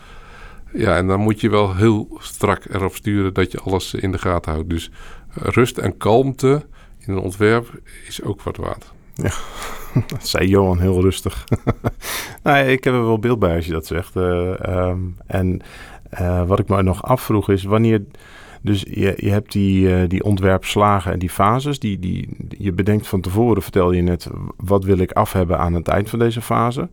Ja, 0.72 0.96
en 0.96 1.06
dan 1.06 1.20
moet 1.20 1.40
je 1.40 1.50
wel 1.50 1.76
heel 1.76 2.18
strak 2.18 2.64
erop 2.70 2.94
sturen 2.94 3.34
dat 3.34 3.52
je 3.52 3.60
alles 3.60 3.94
in 3.94 4.12
de 4.12 4.18
gaten 4.18 4.52
houdt. 4.52 4.70
Dus 4.70 4.90
rust 5.34 5.78
en 5.78 5.96
kalmte 5.96 6.64
in 6.98 7.12
een 7.12 7.18
ontwerp 7.18 7.80
is 8.06 8.22
ook 8.22 8.42
wat 8.42 8.56
waard. 8.56 8.92
Ja, 9.14 9.32
dat 10.06 10.28
zei 10.28 10.48
Johan 10.48 10.80
heel 10.80 11.00
rustig. 11.00 11.44
nou, 12.42 12.66
ik 12.66 12.84
heb 12.84 12.94
er 12.94 13.04
wel 13.04 13.18
beeld 13.18 13.38
bij 13.38 13.56
als 13.56 13.66
je 13.66 13.72
dat 13.72 13.86
zegt. 13.86 14.16
Uh, 14.16 14.52
um, 14.68 15.16
en 15.26 15.60
uh, 16.20 16.46
wat 16.46 16.58
ik 16.58 16.68
me 16.68 16.82
nog 16.82 17.02
afvroeg 17.02 17.50
is 17.50 17.64
wanneer. 17.64 18.02
Dus 18.62 18.82
je, 18.90 19.14
je 19.16 19.30
hebt 19.30 19.52
die, 19.52 19.88
uh, 19.88 20.08
die 20.08 20.24
ontwerpslagen 20.24 21.12
en 21.12 21.18
die 21.18 21.30
fases. 21.30 21.78
Die, 21.78 21.98
die, 21.98 22.28
je 22.48 22.72
bedenkt 22.72 23.08
van 23.08 23.20
tevoren, 23.20 23.62
vertel 23.62 23.92
je 23.92 24.02
net, 24.02 24.26
wat 24.56 24.84
wil 24.84 24.98
ik 24.98 25.12
af 25.12 25.32
hebben 25.32 25.58
aan 25.58 25.74
het 25.74 25.88
eind 25.88 26.10
van 26.10 26.18
deze 26.18 26.40
fase. 26.40 26.88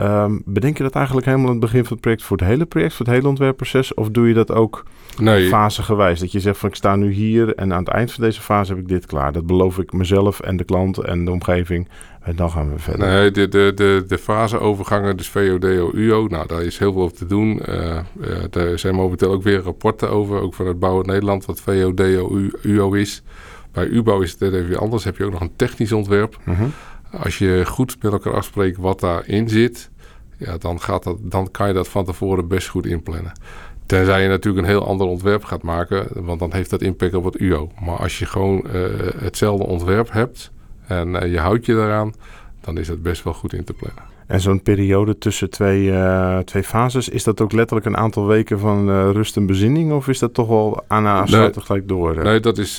Um, 0.00 0.42
bedenk 0.44 0.76
je 0.76 0.82
dat 0.82 0.94
eigenlijk 0.94 1.26
helemaal 1.26 1.46
aan 1.46 1.52
het 1.52 1.60
begin 1.60 1.84
van 1.84 1.92
het 1.92 2.00
project 2.00 2.22
voor 2.22 2.36
het 2.36 2.46
hele 2.46 2.64
project, 2.64 2.94
voor 2.94 3.06
het 3.06 3.14
hele 3.14 3.28
ontwerpproces? 3.28 3.94
Of 3.94 4.08
doe 4.08 4.28
je 4.28 4.34
dat 4.34 4.52
ook 4.52 4.84
nee. 5.18 5.48
fasegewijs? 5.48 6.20
Dat 6.20 6.32
je 6.32 6.40
zegt 6.40 6.58
van 6.58 6.68
ik 6.68 6.74
sta 6.74 6.96
nu 6.96 7.12
hier 7.12 7.54
en 7.54 7.72
aan 7.72 7.78
het 7.84 7.88
eind 7.88 8.12
van 8.12 8.24
deze 8.24 8.40
fase 8.40 8.72
heb 8.72 8.80
ik 8.80 8.88
dit 8.88 9.06
klaar. 9.06 9.32
Dat 9.32 9.46
beloof 9.46 9.78
ik 9.78 9.92
mezelf 9.92 10.40
en 10.40 10.56
de 10.56 10.64
klant 10.64 10.98
en 10.98 11.24
de 11.24 11.30
omgeving. 11.30 11.88
En 12.22 12.36
dan 12.36 12.50
gaan 12.50 12.72
we 12.72 12.78
verder. 12.78 13.08
Nee, 13.08 13.30
de, 13.30 13.48
de, 13.48 13.72
de, 13.74 14.04
de 14.08 14.18
faseovergangen, 14.18 15.16
dus 15.16 15.28
VODO, 15.28 15.90
UO, 15.94 16.26
nou 16.26 16.46
daar 16.46 16.62
is 16.62 16.78
heel 16.78 16.92
veel 16.92 17.02
over 17.02 17.16
te 17.16 17.26
doen. 17.26 17.62
Uh, 17.68 17.98
er 18.50 18.78
zijn 18.78 18.94
momenteel 18.94 19.32
ook 19.32 19.42
weer 19.42 19.60
rapporten 19.60 20.10
over, 20.10 20.40
ook 20.40 20.54
van 20.54 20.66
het 20.66 20.78
Bouwen 20.78 21.06
Nederland, 21.06 21.44
wat 21.44 21.60
VODO, 21.60 22.40
UO 22.62 22.92
is. 22.92 23.22
Bij 23.72 23.86
UBO 23.86 24.20
is 24.20 24.30
het 24.30 24.40
net 24.40 24.52
even 24.52 24.78
anders. 24.78 25.04
Heb 25.04 25.16
je 25.16 25.24
ook 25.24 25.32
nog 25.32 25.40
een 25.40 25.56
technisch 25.56 25.92
ontwerp. 25.92 26.36
Uh 26.48 26.58
-huh. 26.58 26.68
Als 27.22 27.38
je 27.38 27.62
goed 27.66 28.02
met 28.02 28.12
elkaar 28.12 28.34
afspreekt 28.34 28.76
wat 28.76 29.00
daarin 29.00 29.48
zit, 29.48 29.90
ja, 30.38 30.58
dan, 30.58 30.80
gaat 30.80 31.02
dat, 31.02 31.16
dan 31.20 31.50
kan 31.50 31.68
je 31.68 31.74
dat 31.74 31.88
van 31.88 32.04
tevoren 32.04 32.48
best 32.48 32.68
goed 32.68 32.86
inplannen. 32.86 33.32
Tenzij 33.86 34.22
je 34.22 34.28
natuurlijk 34.28 34.64
een 34.64 34.72
heel 34.72 34.86
ander 34.86 35.06
ontwerp 35.06 35.44
gaat 35.44 35.62
maken, 35.62 36.24
want 36.24 36.38
dan 36.38 36.52
heeft 36.52 36.70
dat 36.70 36.82
impact 36.82 37.14
op 37.14 37.24
het 37.24 37.40
UO. 37.40 37.70
Maar 37.84 37.96
als 37.96 38.18
je 38.18 38.26
gewoon 38.26 38.66
uh, 38.66 38.72
hetzelfde 39.16 39.66
ontwerp 39.66 40.12
hebt 40.12 40.50
en 40.86 41.08
uh, 41.08 41.32
je 41.32 41.38
houdt 41.38 41.66
je 41.66 41.74
daaraan, 41.74 42.12
dan 42.60 42.78
is 42.78 42.88
het 42.88 43.02
best 43.02 43.24
wel 43.24 43.32
goed 43.32 43.52
in 43.52 43.64
te 43.64 43.72
plannen. 43.72 44.02
En 44.26 44.40
zo'n 44.40 44.62
periode 44.62 45.18
tussen 45.18 45.50
twee, 45.50 45.84
uh, 45.84 46.38
twee 46.38 46.62
fases, 46.62 47.08
is 47.08 47.24
dat 47.24 47.40
ook 47.40 47.52
letterlijk 47.52 47.86
een 47.86 47.96
aantal 47.96 48.26
weken 48.26 48.58
van 48.58 49.10
rust 49.12 49.36
en 49.36 49.46
bezinning? 49.46 49.92
Of 49.92 50.08
is 50.08 50.18
dat 50.18 50.34
toch 50.34 50.48
wel 50.48 50.84
aan 50.86 51.06
afsluiten 51.06 51.54
nee, 51.56 51.66
gelijk 51.66 51.88
door? 51.88 52.24
Nee, 52.24 52.40
dat 52.40 52.58
is, 52.58 52.78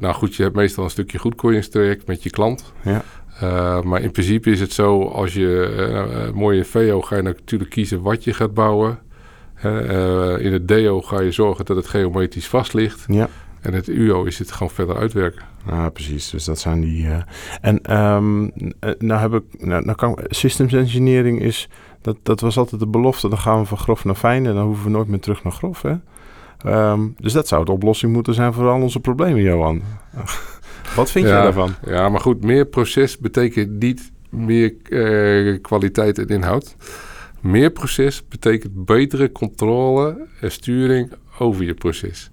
nou 0.00 0.14
goed, 0.14 0.34
je 0.34 0.42
hebt 0.42 0.54
meestal 0.54 0.84
een 0.84 0.90
stukje 0.90 1.18
goedkeuringstraject 1.18 2.06
met 2.06 2.22
je 2.22 2.30
klant. 2.30 2.72
Ja. 2.82 3.02
Uh, 3.42 3.80
maar 3.82 4.02
in 4.02 4.10
principe 4.10 4.50
is 4.50 4.60
het 4.60 4.72
zo, 4.72 5.02
als 5.02 5.34
je 5.34 5.74
uh, 6.28 6.34
mooi 6.34 6.58
in 6.58 6.64
VO 6.64 7.02
ga 7.02 7.16
je 7.16 7.22
natuurlijk 7.22 7.70
kiezen 7.70 8.02
wat 8.02 8.24
je 8.24 8.32
gaat 8.32 8.54
bouwen. 8.54 8.98
Uh, 9.64 10.38
in 10.38 10.52
het 10.52 10.68
DO 10.68 11.00
ga 11.00 11.20
je 11.20 11.32
zorgen 11.32 11.64
dat 11.64 11.76
het 11.76 11.86
geometrisch 11.86 12.48
vast 12.48 12.72
ligt. 12.72 13.04
Ja. 13.08 13.28
En 13.60 13.72
het 13.72 13.88
UO 13.88 14.24
is 14.24 14.38
het 14.38 14.52
gewoon 14.52 14.72
verder 14.72 14.96
uitwerken. 14.96 15.42
Ah, 15.66 15.86
precies. 15.92 16.30
Dus 16.30 16.44
dat 16.44 16.58
zijn 16.58 16.80
die. 16.80 17.08
En 17.60 18.00
um, 18.00 18.52
nou 18.98 19.20
heb 19.20 19.34
ik. 19.34 19.42
Nou, 19.58 19.84
nou 19.84 19.96
kan, 19.96 20.18
systems 20.28 20.72
engineering 20.72 21.40
is. 21.40 21.68
Dat, 22.00 22.16
dat 22.22 22.40
was 22.40 22.56
altijd 22.56 22.80
de 22.80 22.86
belofte. 22.86 23.28
Dan 23.28 23.38
gaan 23.38 23.60
we 23.60 23.66
van 23.66 23.78
grof 23.78 24.04
naar 24.04 24.14
fijn 24.14 24.46
en 24.46 24.54
dan 24.54 24.66
hoeven 24.66 24.84
we 24.84 24.90
nooit 24.90 25.08
meer 25.08 25.20
terug 25.20 25.42
naar 25.42 25.52
grof. 25.52 25.82
Hè? 25.82 25.94
Ehm, 26.58 27.00
dus 27.18 27.32
dat 27.32 27.48
zou 27.48 27.64
de 27.64 27.72
oplossing 27.72 28.12
moeten 28.12 28.34
zijn 28.34 28.52
voor 28.52 28.68
al 28.68 28.80
onze 28.80 29.00
problemen, 29.00 29.42
Johan. 29.42 29.82
Wat 30.94 31.10
vind 31.10 31.26
ja, 31.26 31.32
jij 31.32 31.42
daarvan? 31.42 31.74
Ja, 31.86 32.08
maar 32.08 32.20
goed, 32.20 32.44
meer 32.44 32.66
proces 32.66 33.18
betekent 33.18 33.82
niet 33.82 34.12
meer 34.30 34.74
uh, 34.88 35.58
kwaliteit 35.62 36.18
en 36.18 36.28
inhoud. 36.28 36.76
Meer 37.40 37.70
proces 37.70 38.28
betekent 38.28 38.84
betere 38.84 39.32
controle 39.32 40.26
en 40.40 40.52
sturing 40.52 41.12
over 41.38 41.64
je 41.64 41.74
proces. 41.74 42.30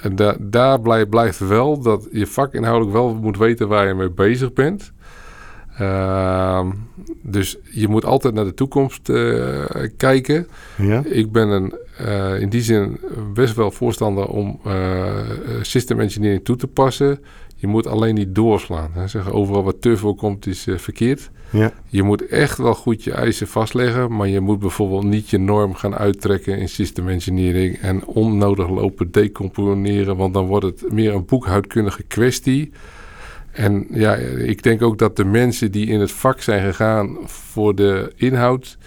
En 0.00 0.16
da 0.16 0.36
daar 0.40 0.80
blijft, 0.80 1.08
blijft 1.08 1.38
wel 1.38 1.80
dat 1.80 2.08
je 2.12 2.26
vakinhoudelijk 2.26 2.92
wel 2.92 3.14
moet 3.14 3.38
weten 3.38 3.68
waar 3.68 3.86
je 3.86 3.94
mee 3.94 4.10
bezig 4.10 4.52
bent. 4.52 4.92
Uh, 5.80 6.66
dus 7.22 7.56
je 7.70 7.88
moet 7.88 8.04
altijd 8.04 8.34
naar 8.34 8.44
de 8.44 8.54
toekomst 8.54 9.08
uh, 9.08 9.64
kijken. 9.96 10.48
Ja? 10.76 11.02
Ik 11.04 11.32
ben 11.32 11.48
een, 11.48 11.74
uh, 12.00 12.40
in 12.40 12.48
die 12.48 12.62
zin 12.62 13.00
best 13.34 13.54
wel 13.54 13.70
voorstander 13.70 14.26
om 14.26 14.60
system 15.60 16.00
engineering 16.00 16.44
toe 16.44 16.56
te 16.56 16.66
passen. 16.66 17.20
Je 17.62 17.68
moet 17.68 17.86
alleen 17.86 18.14
niet 18.14 18.34
doorslaan. 18.34 18.90
Hè. 18.92 19.06
Zeggen 19.08 19.32
overal 19.32 19.62
wat 19.62 19.80
turvo 19.80 20.14
komt 20.14 20.46
is 20.46 20.66
verkeerd. 20.76 21.30
Ja. 21.50 21.72
Je 21.86 22.02
moet 22.02 22.26
echt 22.26 22.58
wel 22.58 22.74
goed 22.74 23.04
je 23.04 23.12
eisen 23.12 23.48
vastleggen, 23.48 24.16
maar 24.16 24.28
je 24.28 24.40
moet 24.40 24.58
bijvoorbeeld 24.58 25.04
niet 25.04 25.30
je 25.30 25.38
norm 25.38 25.74
gaan 25.74 25.94
uittrekken 25.94 26.58
in 26.58 26.68
system 26.68 27.08
engineering 27.08 27.78
en 27.78 28.06
onnodig 28.06 28.68
lopen 28.68 29.10
decomponeren, 29.10 30.16
want 30.16 30.34
dan 30.34 30.46
wordt 30.46 30.64
het 30.64 30.92
meer 30.92 31.14
een 31.14 31.24
boekhoudkundige 31.24 32.02
kwestie. 32.02 32.72
En 33.52 33.86
ja, 33.90 34.14
ik 34.14 34.62
denk 34.62 34.82
ook 34.82 34.98
dat 34.98 35.16
de 35.16 35.24
mensen 35.24 35.72
die 35.72 35.86
in 35.86 36.00
het 36.00 36.12
vak 36.12 36.40
zijn 36.40 36.62
gegaan 36.62 37.16
voor 37.24 37.74
de 37.74 38.12
inhoud, 38.16 38.78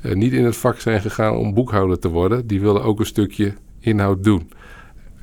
eh, 0.00 0.14
niet 0.14 0.32
in 0.32 0.44
het 0.44 0.56
vak 0.56 0.80
zijn 0.80 1.00
gegaan 1.00 1.36
om 1.36 1.54
boekhouder 1.54 1.98
te 1.98 2.08
worden. 2.08 2.46
Die 2.46 2.60
willen 2.60 2.82
ook 2.82 3.00
een 3.00 3.06
stukje 3.06 3.54
inhoud 3.80 4.24
doen. 4.24 4.50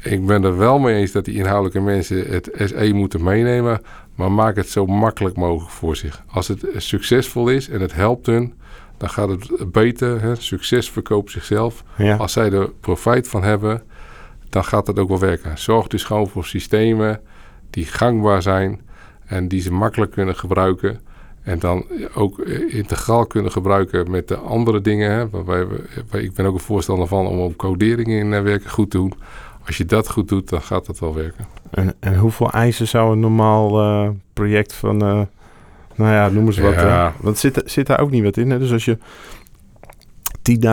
Ik 0.04 0.26
ben 0.26 0.43
er 0.43 0.58
wel 0.58 0.80
mee 0.80 0.95
eens 0.95 1.12
dat 1.12 1.26
die 1.26 1.36
inhoudelijke 1.36 1.80
mensen 1.80 2.32
het 2.32 2.49
SE 2.56 2.91
moeten 2.93 3.24
meenemen, 3.24 3.82
maar 4.16 4.32
maak 4.32 4.56
het 4.56 4.70
zo 4.70 4.86
makkelijk 4.86 5.36
mogelijk 5.36 5.72
voor 5.72 5.95
zich. 5.95 6.24
Als 6.28 6.47
het 6.47 6.66
succesvol 6.76 7.49
is 7.49 7.70
en 7.70 7.82
het 7.82 7.93
helpt 7.93 8.26
hun, 8.26 8.54
dan 8.97 9.10
gaat 9.10 9.30
het 9.30 9.72
beter. 9.72 10.22
Hè? 10.22 10.36
Succes 10.36 10.89
verkoopt 10.89 11.32
zichzelf. 11.32 11.84
Ja. 11.97 12.16
Als 12.16 12.34
zij 12.34 12.52
er 12.52 12.70
profijt 12.80 13.28
van 13.28 13.43
hebben, 13.43 13.84
dan 14.49 14.64
gaat 14.64 14.88
het 14.88 14.99
ook 14.99 15.10
wel 15.10 15.20
werken. 15.20 15.58
Zorg 15.58 15.88
dus 15.88 16.04
gewoon 16.04 16.28
voor 16.28 16.45
systemen 16.45 17.22
die 17.70 17.86
gangbaar 17.86 18.41
zijn 18.41 18.82
en 19.26 19.47
die 19.47 19.62
ze 19.62 19.74
makkelijk 19.74 20.12
kunnen 20.12 20.36
gebruiken. 20.36 20.99
En 21.41 21.60
dan 21.60 21.86
ook 22.14 22.39
integraal 22.68 23.26
kunnen 23.26 23.52
gebruiken 23.52 24.12
met 24.12 24.28
de 24.28 24.36
andere 24.38 24.82
dingen. 24.82 25.12
Hè? 25.12 25.30
Waarbij 25.30 25.68
we, 25.68 26.22
ik 26.22 26.34
ben 26.34 26.45
ook 26.45 26.54
een 26.54 26.60
voorstander 26.60 27.08
van 27.08 27.28
om 27.28 27.39
op 27.39 27.58
codering 27.58 28.08
in 28.08 28.43
werken 28.43 28.70
goed 28.70 28.91
te 28.91 28.97
doen. 28.97 29.14
Als 29.66 29.78
je 29.78 29.86
dat 29.86 30.09
goed 30.09 30.28
doet, 30.28 30.49
dan 30.49 30.62
gaat 30.62 30.86
dat 30.86 30.99
wel 30.99 31.16
werken. 31.16 31.45
En, 31.70 31.93
en 31.99 32.18
hoeveel 32.18 32.51
eisen 32.51 32.88
zou 32.88 33.12
een 33.12 33.20
normaal 33.20 33.82
uh, 33.82 34.09
project 34.34 34.74
van, 34.74 35.03
uh, 35.03 35.22
nou 35.95 36.12
ja, 36.14 36.30
noem 36.30 36.45
eens 36.45 36.57
wat. 36.57 36.74
Ja. 36.74 37.14
Want 37.20 37.38
zit, 37.38 37.62
zit 37.66 37.88
daar 37.88 37.99
ook 37.99 38.12
niet 38.12 38.24
wat 38.24 38.38
in. 38.38 38.49
Hè? 38.49 38.59
Dus 38.59 38.72
als 38.72 38.86
je 38.86 38.97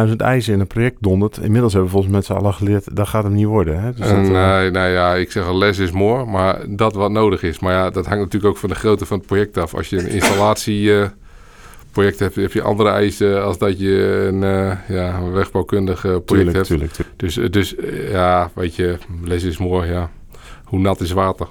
10.000 0.08 0.16
eisen 0.16 0.54
in 0.54 0.60
een 0.60 0.66
project 0.66 0.96
dondert. 1.00 1.38
Inmiddels 1.38 1.72
hebben 1.72 1.90
we 1.90 1.96
volgens 1.96 2.12
mij 2.12 2.20
met 2.20 2.24
z'n 2.24 2.44
allen 2.44 2.54
geleerd, 2.54 2.96
dat 2.96 3.08
gaat 3.08 3.24
hem 3.24 3.34
niet 3.34 3.46
worden. 3.46 3.80
Hè? 3.80 3.92
Dus 3.92 4.08
dat, 4.08 4.16
nee, 4.16 4.70
nou 4.70 4.88
ja, 4.88 5.14
ik 5.14 5.32
zeg 5.32 5.46
al 5.46 5.58
less 5.58 5.78
is 5.78 5.90
more, 5.90 6.24
maar 6.24 6.64
dat 6.68 6.94
wat 6.94 7.10
nodig 7.10 7.42
is. 7.42 7.58
Maar 7.58 7.72
ja, 7.72 7.90
dat 7.90 8.06
hangt 8.06 8.22
natuurlijk 8.22 8.52
ook 8.52 8.58
van 8.58 8.68
de 8.68 8.74
grootte 8.74 9.06
van 9.06 9.18
het 9.18 9.26
project 9.26 9.56
af. 9.56 9.74
Als 9.74 9.88
je 9.88 9.98
een 9.98 10.08
installatie 10.18 10.92
project 11.92 12.18
hebt, 12.18 12.34
heb 12.34 12.52
je 12.52 12.62
andere 12.62 12.88
eisen 12.88 13.44
als 13.44 13.58
dat 13.58 13.80
je 13.80 14.26
een, 14.32 14.42
uh, 14.42 14.72
ja, 14.88 15.30
wegbouwkundig 15.30 16.00
project 16.00 16.26
tuurlijk, 16.26 16.56
hebt. 16.56 16.66
Tuurlijk, 16.66 16.92
tuurlijk. 16.92 17.18
Dus, 17.18 17.34
dus 17.50 17.74
ja, 18.10 18.50
weet 18.54 18.74
je, 18.74 18.98
les 19.24 19.42
is 19.42 19.58
mooi, 19.58 19.90
ja. 19.90 20.10
Hoe 20.64 20.78
nat 20.78 21.00
is 21.00 21.12
water? 21.12 21.48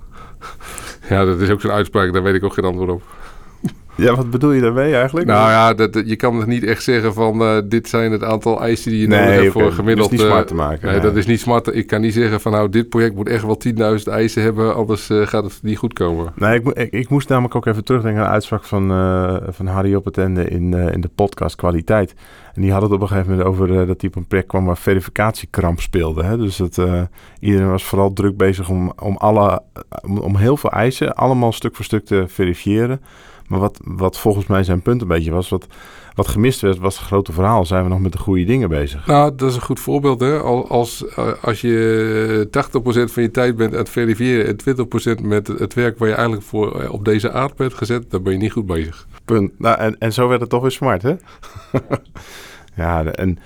ja, 1.08 1.24
dat 1.24 1.40
is 1.40 1.50
ook 1.50 1.60
zo'n 1.60 1.70
uitspraak, 1.70 2.12
daar 2.12 2.22
weet 2.22 2.34
ik 2.34 2.44
ook 2.44 2.54
geen 2.54 2.64
antwoord 2.64 2.90
op. 2.90 3.02
Ja, 3.94 4.14
wat 4.14 4.30
bedoel 4.30 4.52
je 4.52 4.60
daarmee 4.60 4.94
eigenlijk? 4.94 5.26
Nou 5.26 5.50
ja, 5.50 5.74
dat, 5.74 5.92
dat, 5.92 6.08
je 6.08 6.16
kan 6.16 6.36
het 6.36 6.46
niet 6.46 6.64
echt 6.64 6.82
zeggen 6.82 7.14
van 7.14 7.42
uh, 7.42 7.58
dit 7.64 7.88
zijn 7.88 8.12
het 8.12 8.24
aantal 8.24 8.60
eisen 8.62 8.90
die 8.90 9.00
je 9.00 9.06
nee, 9.06 9.18
nodig 9.18 9.34
hebt 9.34 9.48
okay. 9.48 9.62
voor 9.62 9.72
gemiddeld. 9.72 10.10
Dat 10.10 10.18
is 10.18 10.24
niet 10.24 10.32
smart 10.32 10.48
te 10.48 10.54
maken. 10.54 10.86
Nee, 10.86 10.92
nee, 10.92 11.02
dat 11.02 11.16
is 11.16 11.26
niet 11.26 11.40
smart. 11.40 11.74
Ik 11.74 11.86
kan 11.86 12.00
niet 12.00 12.14
zeggen 12.14 12.40
van 12.40 12.52
nou, 12.52 12.68
dit 12.68 12.88
project 12.88 13.14
moet 13.14 13.28
echt 13.28 13.44
wel 13.44 13.60
10.000 13.98 14.12
eisen 14.12 14.42
hebben, 14.42 14.74
anders 14.74 15.10
uh, 15.10 15.26
gaat 15.26 15.44
het 15.44 15.58
niet 15.62 15.78
goed 15.78 15.92
komen. 15.92 16.32
Nee, 16.36 16.60
ik, 16.60 16.68
ik, 16.68 16.92
ik, 16.92 17.08
moest 17.08 17.28
namelijk 17.28 17.54
ook 17.54 17.66
even 17.66 17.84
terugdenken 17.84 18.20
aan 18.20 18.26
de 18.26 18.32
uitspraak 18.32 18.64
van, 18.64 18.90
uh, 18.90 19.36
van 19.48 19.66
Harry 19.66 19.94
Oppetende 19.94 20.48
in, 20.48 20.74
in 20.74 21.00
de 21.00 21.10
podcast 21.14 21.56
Kwaliteit. 21.56 22.14
En 22.54 22.62
die 22.62 22.72
had 22.72 22.82
het 22.82 22.92
op 22.92 23.00
een 23.00 23.08
gegeven 23.08 23.30
moment 23.30 23.48
over 23.48 23.68
dat 23.86 24.00
hij 24.00 24.10
op 24.10 24.16
een 24.16 24.26
project 24.26 24.48
kwam 24.48 24.64
waar 24.64 24.76
verificatiekramp 24.76 25.80
speelde. 25.80 26.24
Hè? 26.24 26.36
Dus 26.36 26.56
dat 26.56 26.80
iedereen 27.40 27.70
was 27.70 27.84
vooral 27.84 28.12
druk 28.12 28.36
bezig 28.36 28.68
om, 28.68 28.92
om, 29.02 29.16
alle, 29.16 29.62
om, 30.06 30.18
om 30.18 30.36
heel 30.36 30.56
veel 30.56 30.70
eisen 30.70 31.14
allemaal 31.14 31.52
stuk 31.52 31.76
voor 31.76 31.84
stuk 31.84 32.04
te 32.04 32.24
verifiëren. 32.26 33.00
Maar 33.52 33.60
wat, 33.60 33.80
wat 33.84 34.18
volgens 34.18 34.46
mij 34.46 34.64
zijn 34.64 34.82
punt 34.82 35.02
een 35.02 35.08
beetje 35.08 35.30
was, 35.30 35.48
wat, 35.48 35.66
wat 36.14 36.28
gemist 36.28 36.60
werd, 36.60 36.78
was 36.78 36.98
het 36.98 37.06
grote 37.06 37.32
verhaal. 37.32 37.66
Zijn 37.66 37.82
we 37.82 37.88
nog 37.88 38.00
met 38.00 38.12
de 38.12 38.18
goede 38.18 38.44
dingen 38.44 38.68
bezig? 38.68 39.06
Nou, 39.06 39.34
dat 39.36 39.48
is 39.48 39.54
een 39.54 39.62
goed 39.62 39.80
voorbeeld. 39.80 40.20
Hè? 40.20 40.38
Als, 40.38 41.04
als 41.42 41.60
je 41.60 42.48
80% 42.48 42.50
van 43.12 43.22
je 43.22 43.30
tijd 43.30 43.56
bent 43.56 43.72
aan 43.72 43.78
het 43.78 43.88
verifiëren 43.88 44.46
en 44.46 44.76
20% 45.20 45.22
met 45.22 45.46
het 45.46 45.74
werk 45.74 45.98
waar 45.98 46.08
je 46.08 46.14
eigenlijk 46.14 46.46
voor 46.46 46.88
op 46.88 47.04
deze 47.04 47.32
aard 47.32 47.56
bent 47.56 47.74
gezet, 47.74 48.10
dan 48.10 48.22
ben 48.22 48.32
je 48.32 48.38
niet 48.38 48.52
goed 48.52 48.66
bezig. 48.66 49.06
Punt. 49.24 49.52
Nou, 49.58 49.78
en, 49.78 49.96
en 49.98 50.12
zo 50.12 50.28
werd 50.28 50.40
het 50.40 50.50
toch 50.50 50.62
weer 50.62 50.70
smart, 50.70 51.02
hè? 51.02 51.14
ja, 52.82 53.04
en... 53.04 53.38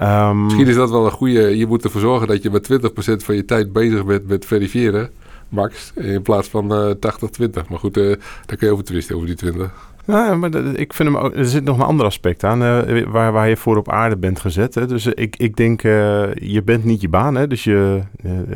Um... 0.00 0.44
Misschien 0.44 0.66
is 0.66 0.74
dat 0.74 0.90
wel 0.90 1.04
een 1.04 1.10
goede. 1.10 1.56
Je 1.56 1.66
moet 1.66 1.84
ervoor 1.84 2.00
zorgen 2.00 2.28
dat 2.28 2.42
je 2.42 2.50
met 2.50 2.70
20% 2.72 3.24
van 3.24 3.34
je 3.34 3.44
tijd 3.44 3.72
bezig 3.72 4.04
bent 4.04 4.28
met 4.28 4.44
verifiëren 4.44 5.10
max. 5.48 5.92
In 5.94 6.22
plaats 6.22 6.48
van 6.48 6.88
uh, 6.88 6.90
80, 6.90 7.30
20. 7.30 7.68
Maar 7.68 7.78
goed, 7.78 7.96
uh, 7.96 8.16
daar 8.46 8.56
kun 8.56 8.66
je 8.66 8.72
over 8.72 8.84
twisten, 8.84 9.14
over 9.14 9.26
die 9.26 9.36
20. 9.36 9.94
Nou, 10.04 10.36
maar 10.36 10.54
ik 10.54 10.92
vind 10.92 11.08
hem 11.08 11.18
ook, 11.18 11.34
er 11.34 11.46
zit 11.46 11.64
nog 11.64 11.78
een 11.78 11.84
ander 11.84 12.06
aspect 12.06 12.44
aan 12.44 12.62
uh, 12.62 13.06
waar, 13.06 13.32
waar 13.32 13.48
je 13.48 13.56
voor 13.56 13.76
op 13.76 13.90
aarde 13.90 14.16
bent 14.16 14.40
gezet. 14.40 14.74
Hè. 14.74 14.86
Dus 14.86 15.06
ik, 15.06 15.36
ik 15.36 15.56
denk, 15.56 15.82
je 15.82 16.62
bent 16.64 16.84
niet 16.84 17.00
je 17.00 17.08
baan. 17.08 17.34
Hè. 17.34 17.46
Dus 17.46 17.64
je, 17.64 18.02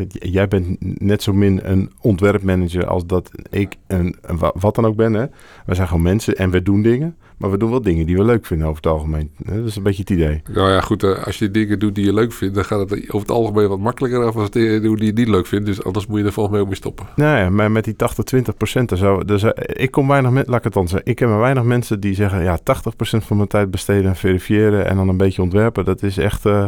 jij 0.09 0.49
bent 0.49 0.77
net 1.01 1.23
zo 1.23 1.33
min 1.33 1.61
een 1.63 1.93
ontwerpmanager 2.01 2.87
als 2.87 3.07
dat 3.07 3.31
ik 3.51 3.77
een, 3.87 4.17
wat 4.55 4.75
dan 4.75 4.87
ook 4.87 4.97
ben. 4.97 5.13
Hè. 5.13 5.27
We 5.67 5.75
zijn 5.75 5.89
gewoon 5.89 6.03
mensen 6.03 6.37
en 6.37 6.51
we 6.51 6.63
doen 6.63 6.83
dingen. 6.83 7.17
Maar 7.41 7.51
we 7.51 7.57
doen 7.57 7.71
wel 7.71 7.83
dingen 7.83 8.07
die 8.07 8.17
we 8.17 8.25
leuk 8.25 8.47
vinden 8.47 8.67
over 8.67 8.83
het 8.83 8.93
algemeen. 8.93 9.31
Dat 9.37 9.67
is 9.67 9.77
een 9.77 9.83
beetje 9.83 10.01
het 10.01 10.11
idee. 10.11 10.43
Nou 10.53 10.71
ja, 10.71 10.81
goed. 10.81 11.25
als 11.25 11.39
je 11.39 11.51
dingen 11.51 11.79
doet 11.79 11.95
die 11.95 12.05
je 12.05 12.15
leuk 12.15 12.33
vindt, 12.33 12.55
dan 12.55 12.65
gaat 12.65 12.91
het 12.91 13.03
over 13.03 13.21
het 13.21 13.31
algemeen 13.31 13.69
wat 13.69 13.79
makkelijker 13.79 14.25
af 14.25 14.37
als 14.37 14.51
dingen 14.51 14.83
die 14.83 15.07
je 15.07 15.13
niet 15.13 15.29
leuk 15.29 15.47
vindt. 15.47 15.67
Dus 15.67 15.85
anders 15.85 16.07
moet 16.07 16.19
je 16.19 16.25
er 16.25 16.33
volgens 16.33 16.55
mij 16.55 16.63
ook 16.63 16.71
mee 16.71 16.77
stoppen. 16.77 17.07
Nou 17.17 17.39
ja, 17.39 17.51
maar 17.51 17.71
met 17.71 17.85
die 17.85 17.95
80-20 18.37 18.57
procent. 18.57 18.89
Dus, 19.27 19.45
ik 19.67 19.91
kom 19.91 20.09
weinig 20.09 20.31
met, 20.31 20.47
laat 20.47 20.59
ik 20.59 20.65
het 20.65 20.73
dan 20.73 20.89
zeggen. 20.89 21.11
Ik 21.11 21.19
heb 21.19 21.29
maar 21.29 21.41
weinig 21.41 21.63
mensen 21.63 22.01
die 22.01 22.15
zeggen, 22.15 22.43
ja, 22.43 22.59
80% 22.59 22.63
van 23.01 23.37
mijn 23.37 23.49
tijd 23.49 23.71
besteden 23.71 24.09
aan 24.09 24.17
verifiëren 24.17 24.87
en 24.87 24.97
dan 24.97 25.09
een 25.09 25.17
beetje 25.17 25.43
ontwerpen. 25.43 25.85
Dat 25.85 26.03
is 26.03 26.19
echt, 26.19 26.47
uh, 26.47 26.65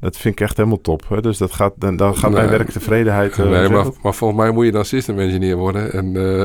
dat 0.00 0.16
vind 0.16 0.34
ik 0.34 0.40
echt 0.40 0.56
helemaal 0.56 0.80
top. 0.80 1.08
Hè? 1.08 1.20
Dus 1.20 1.38
dat 1.38 1.52
gaat, 1.52 1.72
dan, 1.76 1.96
dan 1.96 2.16
gaat 2.16 2.30
nee, 2.30 2.38
mijn 2.40 2.50
werktevredenheid... 2.50 3.38
Uh, 3.38 3.50
nee, 3.50 3.68
maar, 3.68 3.84
maar, 4.02 4.14
volgens 4.14 4.40
mij 4.40 4.50
moet 4.50 4.64
je 4.64 4.72
dan 4.72 4.84
system 4.84 5.18
engineer 5.18 5.56
worden 5.56 5.92
en 5.92 6.14
uh, 6.14 6.38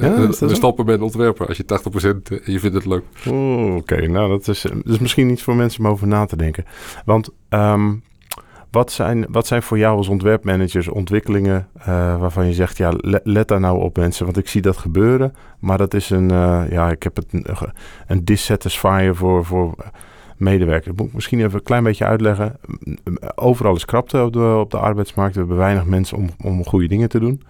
ja, 0.00 0.28
we 0.28 0.54
stoppen 0.54 0.84
met 0.84 1.00
ontwerpen 1.00 1.46
als 1.46 1.56
je 1.56 1.64
80% 1.64 2.32
en 2.44 2.52
je 2.52 2.60
vindt 2.60 2.76
het 2.76 2.86
leuk. 2.86 3.02
Oké, 3.26 3.36
okay. 3.76 4.06
nou 4.06 4.28
dat 4.28 4.48
is, 4.48 4.62
dat 4.62 4.72
is 4.84 4.98
misschien 4.98 5.30
iets 5.30 5.42
voor 5.42 5.56
mensen 5.56 5.84
om 5.84 5.90
over 5.90 6.06
na 6.06 6.24
te 6.24 6.36
denken. 6.36 6.64
Want... 7.04 7.30
Um, 7.48 8.02
wat 8.70 8.92
zijn, 8.92 9.26
wat 9.28 9.46
zijn 9.46 9.62
voor 9.62 9.78
jou 9.78 9.96
als 9.96 10.08
ontwerpmanagers 10.08 10.88
ontwikkelingen 10.88 11.68
uh, 11.78 11.84
waarvan 12.20 12.46
je 12.46 12.52
zegt, 12.52 12.76
ja, 12.76 12.92
let, 12.96 13.20
let, 13.24 13.48
daar 13.48 13.60
nou 13.60 13.80
op 13.80 13.96
mensen, 13.96 14.24
want 14.24 14.36
ik 14.36 14.48
zie 14.48 14.62
dat 14.62 14.76
gebeuren, 14.76 15.34
maar 15.58 15.78
dat 15.78 15.94
is 15.94 16.10
een, 16.10 16.28
ja, 16.70 16.90
ik 16.90 17.02
heb 17.02 17.16
het 17.16 17.26
een, 17.30 17.46
een 18.06 18.24
dissatisfier 18.24 19.14
voor, 19.14 19.44
voor 19.44 19.74
medewerkers. 20.38 20.86
Dat 20.86 20.96
moet 20.96 21.06
ik 21.06 21.14
misschien 21.14 21.38
even 21.38 21.54
een 21.54 21.62
klein 21.62 21.82
beetje 21.82 22.04
uitleggen. 22.04 22.56
Overal 23.34 23.74
is 23.74 23.84
krapte 23.84 24.22
op 24.22 24.32
de, 24.32 24.56
op 24.60 24.70
de 24.70 24.78
arbeidsmarkt, 24.78 25.34
we 25.34 25.40
hebben 25.40 25.58
weinig 25.58 25.84
mensen 25.84 26.16
om, 26.16 26.28
om 26.44 26.64
goede 26.64 26.88
dingen 26.88 27.08
te 27.08 27.18
doen. 27.18 27.42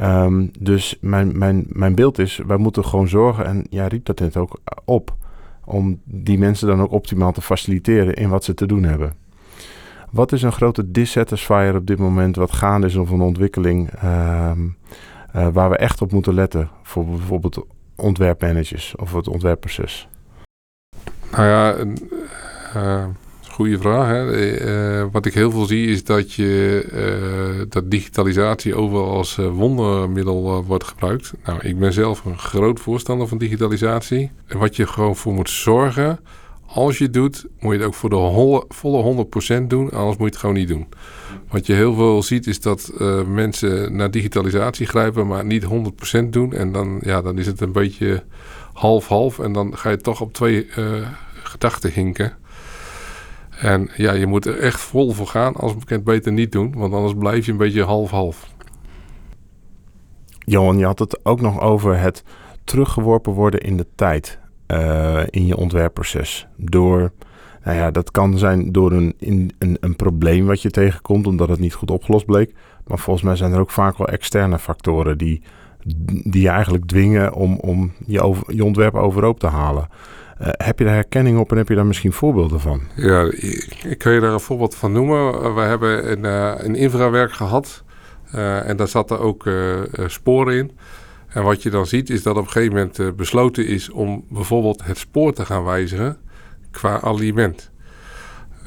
Um, 0.00 0.50
dus 0.58 0.98
mijn, 1.00 1.38
mijn, 1.38 1.66
mijn 1.68 1.94
beeld 1.94 2.18
is, 2.18 2.40
wij 2.46 2.56
moeten 2.56 2.84
gewoon 2.84 3.08
zorgen, 3.08 3.46
en 3.46 3.66
ja, 3.70 3.86
riep 3.86 4.04
dat 4.04 4.18
net 4.18 4.36
ook 4.36 4.60
op, 4.84 5.16
om 5.64 6.00
die 6.04 6.38
mensen 6.38 6.68
dan 6.68 6.80
ook 6.80 6.92
optimaal 6.92 7.32
te 7.32 7.42
faciliteren 7.42 8.14
in 8.14 8.28
wat 8.28 8.44
ze 8.44 8.54
te 8.54 8.66
doen 8.66 8.82
hebben. 8.82 9.12
Wat 10.10 10.32
is 10.32 10.42
een 10.42 10.52
grote 10.52 10.90
dissatisfier 10.90 11.74
op 11.74 11.86
dit 11.86 11.98
moment 11.98 12.36
wat 12.36 12.52
gaande 12.52 12.86
is 12.86 12.96
of 12.96 13.10
een 13.10 13.20
ontwikkeling 13.20 13.90
uh, 14.04 14.50
uh, 15.36 15.48
waar 15.52 15.70
we 15.70 15.76
echt 15.76 16.02
op 16.02 16.12
moeten 16.12 16.34
letten 16.34 16.68
voor 16.82 17.06
bijvoorbeeld 17.06 17.66
ontwerpmanagers 17.96 18.96
of 18.96 19.12
het 19.12 19.28
ontwerpproces? 19.28 20.08
Nou 21.30 21.46
ja, 21.46 21.76
uh, 22.76 23.04
goede 23.48 23.78
vraag. 23.78 24.08
Hè? 24.08 25.10
wat 25.10 25.26
ik 25.26 25.34
heel 25.34 25.50
veel 25.50 25.64
zie 25.64 25.86
is 25.86 26.04
dat, 26.04 26.32
je, 26.32 27.66
dat 27.68 27.90
digitalisatie 27.90 28.74
overal 28.74 29.10
als 29.10 29.36
wondermiddel 29.36 30.64
wordt 30.64 30.84
gebruikt. 30.84 31.32
Nou, 31.44 31.58
ik 31.62 31.78
ben 31.78 31.92
zelf 31.92 32.24
een 32.24 32.38
groot 32.38 32.80
voorstander 32.80 33.28
van 33.28 33.38
digitalisatie. 33.38 34.30
En 34.46 34.58
wat 34.58 34.76
je 34.76 34.86
gewoon 34.86 35.16
voor 35.16 35.34
moet 35.34 35.50
zorgen 35.50 36.18
als 36.66 36.98
je 36.98 37.04
het 37.04 37.12
doet, 37.12 37.46
moet 37.60 37.72
je 37.72 37.78
het 37.78 37.86
ook 37.86 37.94
voor 37.94 38.10
de 38.10 38.64
volle 38.68 39.26
100% 39.62 39.66
doen. 39.66 39.90
Anders 39.90 40.16
moet 40.16 40.26
je 40.26 40.32
het 40.32 40.36
gewoon 40.36 40.54
niet 40.54 40.68
doen. 40.68 40.86
Wat 41.48 41.66
je 41.66 41.72
heel 41.72 41.94
veel 41.94 42.22
ziet 42.22 42.46
is 42.46 42.60
dat 42.60 42.92
mensen 43.26 43.96
naar 43.96 44.10
digitalisatie 44.10 44.86
grijpen, 44.86 45.26
maar 45.26 45.44
niet 45.44 45.64
100% 45.64 46.28
doen. 46.30 46.52
En 46.52 46.72
dan, 46.72 47.00
ja, 47.02 47.22
dan 47.22 47.38
is 47.38 47.46
het 47.46 47.60
een 47.60 47.72
beetje 47.72 48.22
half-half. 48.78 49.38
En 49.38 49.52
dan 49.52 49.76
ga 49.76 49.90
je 49.90 49.96
toch 49.96 50.20
op 50.20 50.32
twee 50.32 50.66
uh, 50.76 51.08
gedachten 51.42 51.92
hinken. 51.92 52.32
En 53.60 53.90
ja, 53.96 54.12
je 54.12 54.26
moet 54.26 54.46
er 54.46 54.58
echt 54.58 54.80
vol 54.80 55.12
voor 55.12 55.26
gaan. 55.26 55.54
Als 55.54 55.76
bekend 55.76 56.04
beter 56.04 56.32
niet 56.32 56.52
doen, 56.52 56.74
want 56.76 56.94
anders 56.94 57.14
blijf 57.18 57.46
je 57.46 57.52
een 57.52 57.58
beetje 57.58 57.84
half-half. 57.84 58.46
Johan, 60.38 60.78
je 60.78 60.84
had 60.84 60.98
het 60.98 61.24
ook 61.24 61.40
nog 61.40 61.60
over 61.60 61.98
het 61.98 62.24
teruggeworpen 62.64 63.32
worden 63.32 63.60
in 63.60 63.76
de 63.76 63.86
tijd 63.94 64.38
uh, 64.68 65.22
in 65.30 65.46
je 65.46 65.56
ontwerpproces. 65.56 66.46
Door, 66.56 67.12
nou 67.64 67.76
ja, 67.76 67.90
dat 67.90 68.10
kan 68.10 68.38
zijn 68.38 68.72
door 68.72 68.92
een, 68.92 69.14
in, 69.18 69.52
een, 69.58 69.76
een 69.80 69.96
probleem 69.96 70.46
wat 70.46 70.62
je 70.62 70.70
tegenkomt, 70.70 71.26
omdat 71.26 71.48
het 71.48 71.58
niet 71.58 71.74
goed 71.74 71.90
opgelost 71.90 72.26
bleek. 72.26 72.54
Maar 72.86 72.98
volgens 72.98 73.24
mij 73.24 73.36
zijn 73.36 73.52
er 73.52 73.60
ook 73.60 73.70
vaak 73.70 73.98
wel 73.98 74.08
externe 74.08 74.58
factoren 74.58 75.18
die, 75.18 75.42
die 76.24 76.42
je 76.42 76.48
eigenlijk 76.48 76.86
dwingen 76.86 77.32
om, 77.32 77.56
om 77.56 77.92
je, 78.06 78.64
ontwerp 78.64 78.94
overhoop 78.94 79.40
te 79.40 79.46
halen. 79.46 79.88
Uh, 80.40 80.48
heb 80.50 80.78
je 80.78 80.84
daar 80.84 80.94
herkenning 80.94 81.38
op 81.38 81.50
en 81.50 81.56
heb 81.56 81.68
je 81.68 81.74
daar 81.74 81.86
misschien 81.86 82.12
voorbeelden 82.12 82.60
van? 82.60 82.80
Ja, 82.94 83.32
ik, 83.32 83.94
kan 83.98 84.12
je 84.12 84.20
daar 84.20 84.32
een 84.32 84.40
voorbeeld 84.40 84.74
van 84.74 84.92
noemen. 84.92 85.54
We 85.54 85.60
hebben 85.60 86.10
een, 86.10 86.24
uh, 86.24 86.66
een 86.66 86.74
infrawerk 86.74 87.32
gehad 87.32 87.84
en 88.64 88.76
daar 88.76 88.88
zaten 88.88 89.20
ook 89.20 89.48
sporen 90.06 90.54
in. 90.54 90.70
En 91.28 91.42
wat 91.42 91.62
je 91.62 91.70
dan 91.70 91.86
ziet 91.86 92.10
is 92.10 92.22
dat 92.22 92.36
op 92.36 92.44
een 92.44 92.50
gegeven 92.50 92.74
moment 92.74 93.16
besloten 93.16 93.66
is 93.66 93.90
om 93.90 94.24
bijvoorbeeld 94.28 94.84
het 94.84 94.98
spoor 94.98 95.32
te 95.32 95.44
gaan 95.44 95.64
wijzigen 95.64 96.16
qua 96.70 97.00
aliment. 97.00 97.70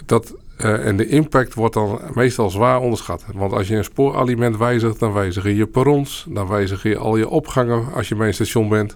Dat, 0.05 0.35
uh, 0.63 0.85
en 0.85 0.97
de 0.97 1.07
impact 1.07 1.53
wordt 1.53 1.73
dan 1.73 1.99
meestal 2.13 2.49
zwaar 2.49 2.79
onderschat. 2.79 3.25
Want 3.33 3.53
als 3.53 3.67
je 3.67 3.75
een 3.75 3.83
spooraliment 3.83 4.57
wijzigt, 4.57 4.99
dan 4.99 5.13
wijzig 5.13 5.43
je 5.43 5.55
je 5.55 5.67
perrons, 5.67 6.25
dan 6.29 6.47
wijzig 6.47 6.83
je 6.83 6.97
al 6.97 7.17
je 7.17 7.29
opgangen 7.29 7.93
als 7.93 8.09
je 8.09 8.15
bij 8.15 8.27
een 8.27 8.33
station 8.33 8.69
bent. 8.69 8.95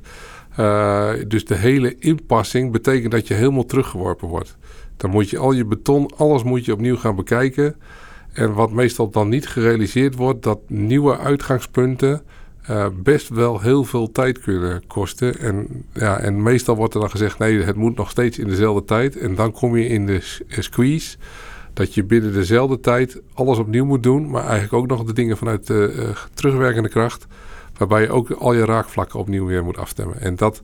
Uh, 0.60 1.10
dus 1.28 1.46
de 1.46 1.56
hele 1.56 1.96
inpassing 2.00 2.72
betekent 2.72 3.12
dat 3.12 3.28
je 3.28 3.34
helemaal 3.34 3.66
teruggeworpen 3.66 4.28
wordt. 4.28 4.58
Dan 4.98 5.10
moet 5.10 5.30
je 5.30 5.38
al 5.38 5.52
je 5.52 5.66
beton, 5.66 6.12
alles 6.18 6.44
moet 6.44 6.66
je 6.66 6.74
opnieuw 6.74 6.98
gaan 6.98 7.16
bekijken. 7.16 7.76
En 8.34 8.54
wat 8.54 8.72
meestal 8.72 9.10
dan 9.10 9.30
niet 9.30 9.48
gerealiseerd 9.48 10.16
wordt, 10.16 10.44
dat 10.44 10.60
nieuwe 10.68 11.18
uitgangspunten 11.18 12.22
uh, 12.70 12.86
best 13.04 13.30
wel 13.30 13.62
heel 13.62 13.84
veel 13.84 14.12
tijd 14.12 14.40
kunnen 14.40 14.88
kosten. 14.88 15.40
En, 15.40 15.86
ja, 15.94 16.20
en 16.20 16.44
meestal 16.44 16.76
wordt 16.76 16.94
er 16.94 17.00
dan 17.00 17.10
gezegd: 17.10 17.40
nee, 17.40 17.62
het 17.62 17.76
moet 17.76 17.96
nog 17.96 18.10
steeds 18.10 18.40
in 18.40 18.48
dezelfde 18.48 18.86
tijd. 18.86 19.18
En 19.18 19.36
dan 19.36 19.52
kom 19.52 19.78
je 19.78 19.88
in 19.88 20.06
de 20.06 20.44
eh, 20.48 20.60
squeeze. 20.60 21.18
Dat 21.76 21.94
je 21.94 22.04
binnen 22.04 22.34
dezelfde 22.34 22.80
tijd 22.80 23.22
alles 23.34 23.58
opnieuw 23.58 23.86
moet 23.86 24.04
doen. 24.04 24.30
Maar 24.30 24.44
eigenlijk 24.44 24.74
ook 24.74 24.88
nog 24.88 25.04
de 25.04 25.14
dingen 25.14 25.38
vanuit 25.38 25.68
de 25.68 25.94
uh, 25.96 26.10
terugwerkende 26.34 26.90
kracht. 26.90 27.28
Waarbij 27.78 28.02
je 28.02 28.10
ook 28.10 28.32
al 28.32 28.54
je 28.54 28.66
raakvlakken 28.66 29.20
opnieuw 29.20 29.46
weer 29.46 29.64
moet 29.64 29.78
afstemmen. 29.78 30.22
En 30.22 30.36
dat 30.36 30.62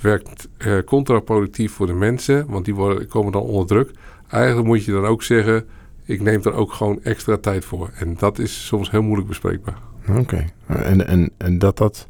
werkt 0.00 0.48
uh, 0.58 0.78
contraproductief 0.84 1.72
voor 1.72 1.86
de 1.86 1.92
mensen. 1.92 2.46
Want 2.48 2.64
die 2.64 2.74
worden, 2.74 3.08
komen 3.08 3.32
dan 3.32 3.42
onder 3.42 3.66
druk. 3.66 3.90
Eigenlijk 4.28 4.66
moet 4.66 4.84
je 4.84 4.92
dan 4.92 5.06
ook 5.06 5.22
zeggen: 5.22 5.66
ik 6.04 6.20
neem 6.20 6.40
er 6.42 6.52
ook 6.52 6.72
gewoon 6.72 7.00
extra 7.02 7.36
tijd 7.36 7.64
voor. 7.64 7.90
En 7.94 8.14
dat 8.18 8.38
is 8.38 8.66
soms 8.66 8.90
heel 8.90 9.02
moeilijk 9.02 9.28
bespreekbaar. 9.28 9.78
Oké. 10.18 10.44
En, 10.66 11.06
en, 11.06 11.30
en 11.36 11.58
dat 11.58 11.76
dat... 11.76 12.08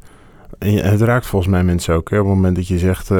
Het 0.58 1.00
raakt 1.00 1.26
volgens 1.26 1.50
mij 1.50 1.64
mensen 1.64 1.94
ook. 1.94 2.10
Hè? 2.10 2.18
Op 2.18 2.26
het 2.26 2.34
moment 2.34 2.56
dat 2.56 2.68
je 2.68 2.78
zegt... 2.78 3.10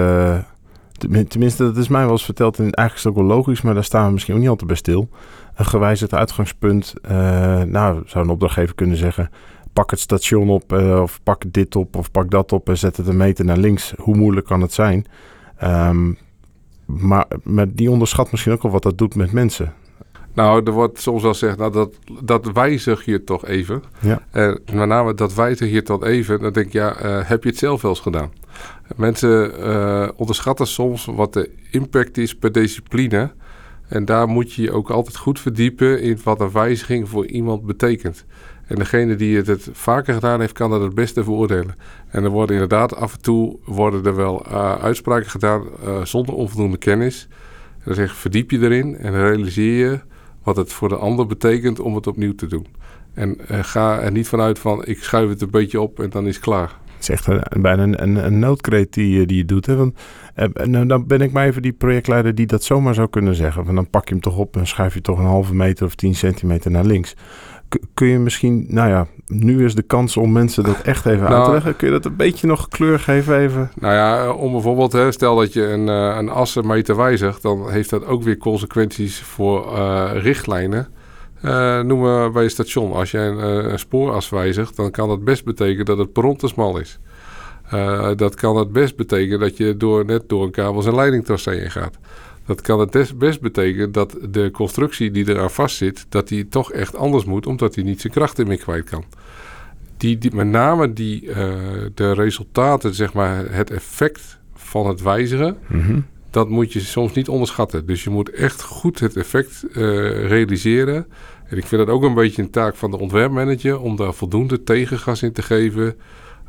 tenminste, 1.29 1.65
dat 1.65 1.77
is 1.77 1.89
mij 1.89 2.03
wel 2.03 2.11
eens 2.11 2.25
verteld. 2.25 2.59
En 2.59 2.63
eigenlijk 2.63 2.97
is 2.97 3.05
het 3.05 3.13
ook 3.13 3.19
wel 3.19 3.37
logisch. 3.37 3.63
Maar 3.63 3.75
daar 3.75 3.85
staan 3.85 4.07
we 4.07 4.13
misschien 4.13 4.35
ook 4.35 4.41
niet 4.41 4.49
altijd 4.49 4.69
bij 4.69 4.77
stil. 4.77 5.09
Een 5.55 5.67
gewijzigd 5.67 6.15
uitgangspunt. 6.15 6.95
Uh, 7.11 7.11
nou, 7.63 8.03
zou 8.07 8.25
een 8.25 8.31
opdrachtgever 8.31 8.75
kunnen 8.75 8.97
zeggen... 8.97 9.31
Pak 9.73 9.91
het 9.91 10.01
station 10.01 10.51
op. 10.51 10.73
Uh, 10.73 11.01
of 11.03 11.21
pak 11.23 11.43
dit 11.47 11.77
op. 11.77 11.97
Of 11.97 12.11
pak 12.11 12.31
dat 12.31 12.53
op. 12.53 12.69
En 12.69 12.79
zet 12.79 12.97
het 12.97 13.07
een 13.07 13.17
meter 13.17 13.45
naar 13.45 13.57
links. 13.57 13.93
Hoe 13.97 14.17
moeilijk 14.17 14.47
kan 14.47 14.61
het 14.61 14.73
zijn? 14.73 15.07
Um, 15.65 16.19
maar, 16.85 17.27
maar 17.43 17.67
die 17.75 17.91
onderschat 17.91 18.31
misschien 18.31 18.53
ook 18.53 18.63
al 18.63 18.71
wat 18.71 18.83
dat 18.83 18.99
doet 18.99 19.15
met 19.15 19.33
mensen. 19.33 19.73
Nou, 20.35 20.63
er 20.65 20.73
wordt 20.73 21.01
soms 21.01 21.23
wel 21.23 21.33
gezegd, 21.33 21.59
nou, 21.59 21.73
dat, 21.73 21.95
dat 22.23 22.53
wijzig 22.53 23.05
je 23.05 23.25
toch 23.25 23.47
even. 23.47 23.83
Ja. 24.01 24.23
En 24.31 24.61
met 24.73 24.89
name 24.89 25.15
dat 25.15 25.35
wijzig 25.35 25.71
je 25.71 25.83
tot 25.83 26.05
even, 26.05 26.41
dan 26.41 26.53
denk 26.53 26.67
ik, 26.67 26.73
ja, 26.73 27.05
uh, 27.05 27.29
heb 27.29 27.43
je 27.43 27.49
het 27.49 27.59
zelf 27.59 27.83
wel 27.83 27.91
eens 27.91 28.01
gedaan? 28.01 28.33
Mensen 28.97 29.53
uh, 29.61 30.09
onderschatten 30.17 30.67
soms 30.67 31.05
wat 31.05 31.33
de 31.33 31.51
impact 31.71 32.19
is 32.19 32.35
per 32.35 32.53
discipline. 32.53 33.31
En 33.89 34.05
daar 34.05 34.29
moet 34.29 34.53
je 34.53 34.63
je 34.63 34.73
ook 34.73 34.91
altijd 34.91 35.17
goed 35.17 35.41
verdiepen 35.41 36.03
in 36.03 36.19
wat 36.25 36.41
een 36.41 36.51
wijziging 36.51 37.09
voor 37.09 37.27
iemand 37.27 37.67
betekent. 37.67 38.25
En 38.67 38.77
degene 38.77 39.17
die 39.17 39.37
het, 39.37 39.47
het 39.47 39.69
vaker 39.73 40.15
gedaan 40.15 40.41
heeft, 40.41 40.53
kan 40.53 40.71
dat 40.71 40.83
het 40.83 40.95
beste 40.95 41.25
veroordelen. 41.25 41.75
En 42.09 42.25
er 42.25 42.31
worden 42.31 42.55
inderdaad 42.55 42.97
af 42.97 43.15
en 43.15 43.21
toe 43.21 43.59
worden 43.65 44.05
er 44.05 44.17
wel 44.17 44.47
uh, 44.49 44.75
uitspraken 44.75 45.31
gedaan 45.31 45.63
zonder 46.03 46.35
onvoldoende 46.35 46.77
kennis. 46.77 47.29
En 47.75 47.83
dan 47.85 47.95
zeg 47.95 48.17
verdiep 48.17 48.51
je 48.51 48.59
erin 48.59 48.97
en 48.97 49.13
realiseer 49.13 49.91
je 49.91 50.01
wat 50.43 50.57
het 50.57 50.73
voor 50.73 50.89
de 50.89 50.97
ander 50.97 51.27
betekent 51.27 51.81
om 51.81 51.95
het 51.95 52.07
opnieuw 52.07 52.35
te 52.35 52.47
doen. 52.47 52.67
En 53.15 53.39
uh, 53.51 53.59
ga 53.63 54.01
er 54.01 54.13
niet 54.13 54.29
vanuit 54.29 54.59
van 54.59 54.85
ik 54.85 55.03
schuif 55.03 55.29
het 55.29 55.43
een 55.43 55.51
beetje 55.51 55.81
op 55.81 56.01
en 56.01 56.11
dan 56.11 56.27
is 56.27 56.35
het 56.35 56.45
klaar. 56.45 56.79
Het 56.95 57.09
is 57.09 57.09
echt 57.09 57.27
een, 57.27 57.63
bijna 57.63 57.83
een, 57.83 58.25
een, 58.25 58.39
noodkreet 58.39 58.93
die, 58.93 59.27
die 59.27 59.37
je 59.37 59.45
doet. 59.45 59.67
Hè? 59.67 59.77
Want, 59.77 59.99
uh, 60.37 60.67
nou, 60.67 60.87
dan 60.87 61.07
ben 61.07 61.21
ik 61.21 61.33
maar 61.33 61.47
even 61.47 61.63
die 61.63 61.73
projectleider 61.73 62.35
die 62.35 62.47
dat 62.47 62.65
zomaar 62.65 62.95
zou 62.95 63.09
kunnen 63.09 63.35
zeggen. 63.35 63.65
Van 63.65 63.75
dan 63.75 63.91
pak 63.91 64.09
je 64.09 64.15
hem 64.15 64.23
toch 64.23 64.37
op 64.37 64.57
en 64.57 64.67
schuif 64.67 64.95
je 64.95 65.01
toch 65.01 65.19
een 65.19 65.25
halve 65.25 65.55
meter 65.55 65.87
of 65.87 65.95
tien 65.95 66.15
centimeter 66.15 66.71
naar 66.71 66.85
links 66.85 67.15
kun 67.95 68.07
je 68.07 68.19
misschien, 68.19 68.67
nou 68.69 68.89
ja, 68.89 69.07
nu 69.27 69.65
is 69.65 69.75
de 69.75 69.83
kans 69.83 70.17
om 70.17 70.33
mensen 70.33 70.65
dat 70.65 70.81
echt 70.81 71.07
even 71.07 71.23
nou, 71.23 71.35
uit 71.35 71.45
te 71.45 71.51
leggen. 71.51 71.77
Kun 71.77 71.87
je 71.87 71.93
dat 71.93 72.05
een 72.05 72.17
beetje 72.17 72.47
nog 72.47 72.69
kleur 72.69 72.99
geven 72.99 73.39
even? 73.39 73.71
Nou 73.75 73.95
ja, 73.95 74.33
om 74.33 74.53
bijvoorbeeld, 74.53 74.93
hè, 74.93 75.13
stel 75.13 75.37
dat 75.37 75.53
je 75.53 75.63
een, 75.63 75.87
uh, 75.87 76.17
een 76.17 76.29
assenmeter 76.29 76.97
wijzigt, 76.97 77.43
dan 77.43 77.71
heeft 77.71 77.91
dat 77.91 78.07
ook 78.07 78.23
weer 78.23 78.37
consequenties 78.37 79.21
voor 79.21 79.73
uh, 79.73 80.11
richtlijnen. 80.15 80.89
Uh, 81.45 81.81
noem 81.81 82.01
maar 82.01 82.31
bij 82.31 82.43
je 82.43 82.49
station. 82.49 82.93
Als 82.93 83.11
je 83.11 83.19
een, 83.19 83.39
een, 83.73 83.79
spooras 83.79 84.29
wijzigt, 84.29 84.77
dan 84.77 84.91
kan 84.91 85.09
dat 85.09 85.25
best 85.25 85.45
betekenen 85.45 85.85
dat 85.85 85.99
het 85.99 86.13
perron 86.13 86.37
te 86.37 86.49
smal 86.49 86.79
is. 86.79 86.99
dat 88.17 88.35
kan 88.35 88.57
het 88.57 88.73
best 88.73 88.97
betekenen 88.97 89.41
dat 89.41 89.57
je 89.57 89.77
door, 89.77 90.05
net 90.05 90.29
door 90.29 90.45
een 90.45 90.51
kabels- 90.51 90.87
en 90.87 90.95
leidingtracé 90.95 91.51
heen 91.51 91.71
gaat. 91.71 91.99
Dat 92.51 92.61
kan 92.61 92.81
het 92.81 93.19
best 93.19 93.41
betekenen 93.41 93.93
dat 93.93 94.17
de 94.31 94.51
constructie 94.51 95.11
die 95.11 95.29
eraan 95.29 95.51
vastzit, 95.51 96.07
dat 96.09 96.29
die 96.29 96.49
toch 96.49 96.73
echt 96.73 96.97
anders 96.97 97.25
moet, 97.25 97.47
omdat 97.47 97.75
hij 97.75 97.85
niet 97.85 98.01
zijn 98.01 98.13
krachten 98.13 98.47
meer 98.47 98.57
kwijt 98.57 98.91
kan. 98.91 99.05
Die, 99.97 100.19
die 100.19 100.35
met 100.35 100.47
name 100.47 100.93
die, 100.93 101.23
uh, 101.23 101.35
de 101.95 102.13
resultaten, 102.13 102.95
zeg 102.95 103.13
maar, 103.13 103.53
het 103.53 103.71
effect 103.71 104.39
van 104.55 104.87
het 104.87 105.03
wijzigen, 105.03 105.57
mm-hmm. 105.67 106.07
dat 106.31 106.49
moet 106.49 106.73
je 106.73 106.81
soms 106.81 107.13
niet 107.13 107.29
onderschatten. 107.29 107.87
Dus 107.87 108.05
je 108.05 108.11
moet 108.11 108.31
echt 108.31 108.63
goed 108.63 109.01
het 109.01 109.17
effect 109.17 109.65
uh, 109.69 109.75
realiseren. 110.27 111.07
En 111.47 111.57
ik 111.57 111.67
vind 111.67 111.87
dat 111.87 111.95
ook 111.95 112.03
een 112.03 112.15
beetje 112.15 112.43
een 112.43 112.51
taak 112.51 112.77
van 112.77 112.91
de 112.91 112.99
ontwerpmanager 112.99 113.81
om 113.81 113.97
daar 113.97 114.15
voldoende 114.15 114.63
tegengas 114.63 115.23
in 115.23 115.33
te 115.33 115.43
geven 115.43 115.97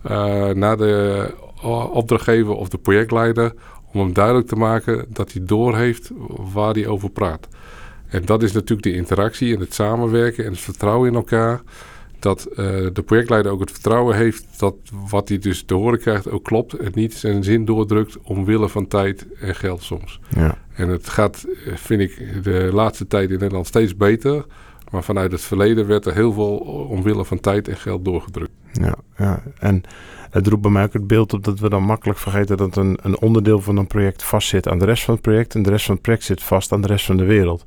uh, 0.06 0.50
naar 0.50 0.78
de 0.78 1.34
opdrachtgever 1.92 2.54
of 2.54 2.70
de 2.70 2.78
projectleider 2.78 3.54
om 3.94 4.00
hem 4.00 4.14
duidelijk 4.14 4.48
te 4.48 4.56
maken 4.56 5.06
dat 5.10 5.32
hij 5.32 5.46
doorheeft 5.46 6.12
waar 6.54 6.74
hij 6.74 6.88
over 6.88 7.10
praat. 7.10 7.48
En 8.08 8.26
dat 8.26 8.44
is 8.44 8.52
natuurlijk 8.52 8.84
de 8.84 8.94
interactie 8.94 9.54
en 9.54 9.60
het 9.60 9.74
samenwerken 9.74 10.46
en 10.46 10.52
het 10.52 10.60
vertrouwen 10.60 11.10
in 11.10 11.16
elkaar. 11.16 11.62
Dat 12.20 12.48
uh, 12.50 12.56
de 12.94 13.04
projectleider 13.06 13.52
ook 13.52 13.60
het 13.60 13.72
vertrouwen 13.72 14.16
heeft 14.16 14.46
dat 14.58 14.76
wat 15.10 15.30
hij 15.30 15.38
dus 15.38 15.64
te 15.64 15.74
horen 15.74 16.00
krijgt 16.00 16.30
ook 16.30 16.44
klopt. 16.44 16.74
En 16.74 16.92
niet 16.94 17.14
zijn 17.14 17.44
zin 17.44 17.66
doordrukt 17.66 18.18
omwille 18.22 18.70
van 18.70 18.88
tijd 18.88 19.26
en 19.40 19.56
geld 19.56 19.82
soms. 19.82 20.20
Ja. 20.36 20.58
En 20.74 20.90
het 20.90 21.10
gaat, 21.10 21.46
eh, 21.66 21.76
vind 21.76 22.02
ik, 22.02 22.44
de 22.44 22.70
laatste 22.74 23.08
tijd 23.08 23.30
in 23.30 23.40
Nederland 23.40 23.68
steeds 23.68 23.96
beter. 23.96 24.46
Maar 24.92 25.04
vanuit 25.04 25.32
het 25.32 25.42
verleden 25.42 25.88
werd 25.88 26.06
er 26.06 26.14
heel 26.14 26.34
veel 26.34 26.58
omwille 26.90 27.26
van 27.26 27.40
tijd 27.40 27.68
en 27.68 27.78
geld 27.78 28.06
doorgedrukt. 28.06 28.52
Ja, 28.72 28.96
ja. 29.18 29.44
en 29.60 29.84
het 30.32 30.48
roept 30.48 30.62
bij 30.62 30.72
mij 30.72 30.84
ook 30.84 30.94
het 30.94 31.08
beeld 31.08 31.34
op 31.34 31.44
dat 31.44 31.60
we 31.60 31.70
dan 31.70 31.84
makkelijk 31.84 32.20
vergeten 32.20 32.58
dat 32.58 32.76
een, 32.76 32.98
een 33.02 33.20
onderdeel 33.20 33.62
van 33.62 33.78
een 33.78 33.88
project 33.88 34.24
vastzit 34.24 34.68
aan 34.68 34.80
de 34.80 34.86
rest 34.86 35.04
van 35.04 35.14
het 35.14 35.24
project. 35.24 35.56
En 35.56 35.64
de 35.64 35.70
rest 35.70 35.86
van 35.86 35.94
het 35.94 36.04
project 36.04 36.24
zit 36.24 36.44
vast 36.44 36.72
aan 36.72 36.82
de 36.82 36.88
rest 36.88 37.06
van 37.06 37.18
de 37.18 37.26
wereld. 37.26 37.64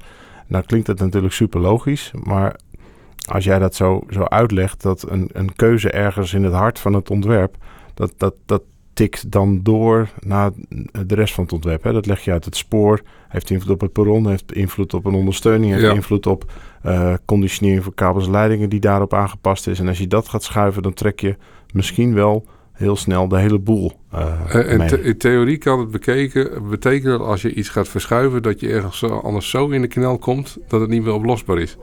Nou 0.47 0.65
klinkt 0.65 0.87
dat 0.87 0.99
natuurlijk 0.99 1.33
super 1.33 1.61
logisch, 1.61 2.11
maar 2.23 2.57
als 3.29 3.45
jij 3.45 3.59
dat 3.59 3.75
zo, 3.75 4.03
zo 4.11 4.23
uitlegt, 4.23 4.83
dat 4.83 5.11
een, 5.11 5.31
een 5.33 5.55
keuze 5.55 5.91
ergens 5.91 6.35
in 6.35 6.45
het 6.45 6.53
hart 6.53 6.79
van 6.79 6.93
het 6.93 7.11
ontwerp, 7.11 7.57
dat, 7.95 8.13
dat, 8.17 8.35
dat 8.47 8.63
tikt 8.93 9.31
dan 9.31 9.63
door 9.63 10.09
naar 10.19 10.51
de 11.07 11.15
rest 11.15 11.35
van 11.35 11.45
het 11.45 11.53
ontwerp. 11.53 11.83
Hè? 11.83 11.93
Dat 11.93 12.07
leg 12.07 12.21
je 12.21 12.33
uit 12.33 12.45
het 12.45 12.57
spoor, 12.57 13.03
heeft 13.29 13.51
invloed 13.51 13.75
op 13.75 13.81
het 13.81 13.93
perron, 13.93 14.29
heeft 14.29 14.53
invloed 14.53 14.95
op 14.95 15.05
een 15.05 15.15
ondersteuning, 15.15 15.73
heeft 15.73 15.95
invloed 15.95 16.27
op 16.27 16.53
uh, 16.87 17.15
conditionering 17.25 17.85
voor 17.85 17.95
kabels 17.95 18.27
en 18.27 18.31
leidingen 18.31 18.69
die 18.69 18.81
daarop 18.81 19.15
aangepast 19.15 19.67
is. 19.67 19.81
En 19.81 19.89
als 19.89 19.99
je 19.99 20.07
dat 20.07 20.29
gaat 20.29 20.43
schuiven, 20.43 20.83
dan 20.83 20.95
trek 20.95 21.21
je 21.21 21.37
misschien 21.73 22.15
wel 22.15 22.47
heel 22.75 22.97
snel 22.97 23.29
de 23.29 23.39
hele 23.39 23.59
boel 23.59 23.93
uh, 24.15 24.55
en 24.55 25.05
in 25.05 25.19
theorie 25.19 25.59
kan 25.59 25.79
het 25.79 25.91
bekeken, 25.91 26.69
betekenen 26.69 27.19
dat 27.19 27.27
als 27.27 27.43
je 27.43 27.55
iets 27.55 27.69
gaat 27.69 27.89
verschuiven, 27.89 28.43
dat 28.43 28.61
je 28.61 28.69
ergens 28.69 29.05
anders 29.05 29.51
zo 29.51 29.69
in 29.69 29.81
de 29.81 29.87
knel 29.87 30.19
komt 30.19 30.59
dat 30.69 30.81
het 30.81 30.91
niet 30.91 31.03
meer 31.03 31.13
oplosbaar 31.13 31.59
is. 31.59 31.77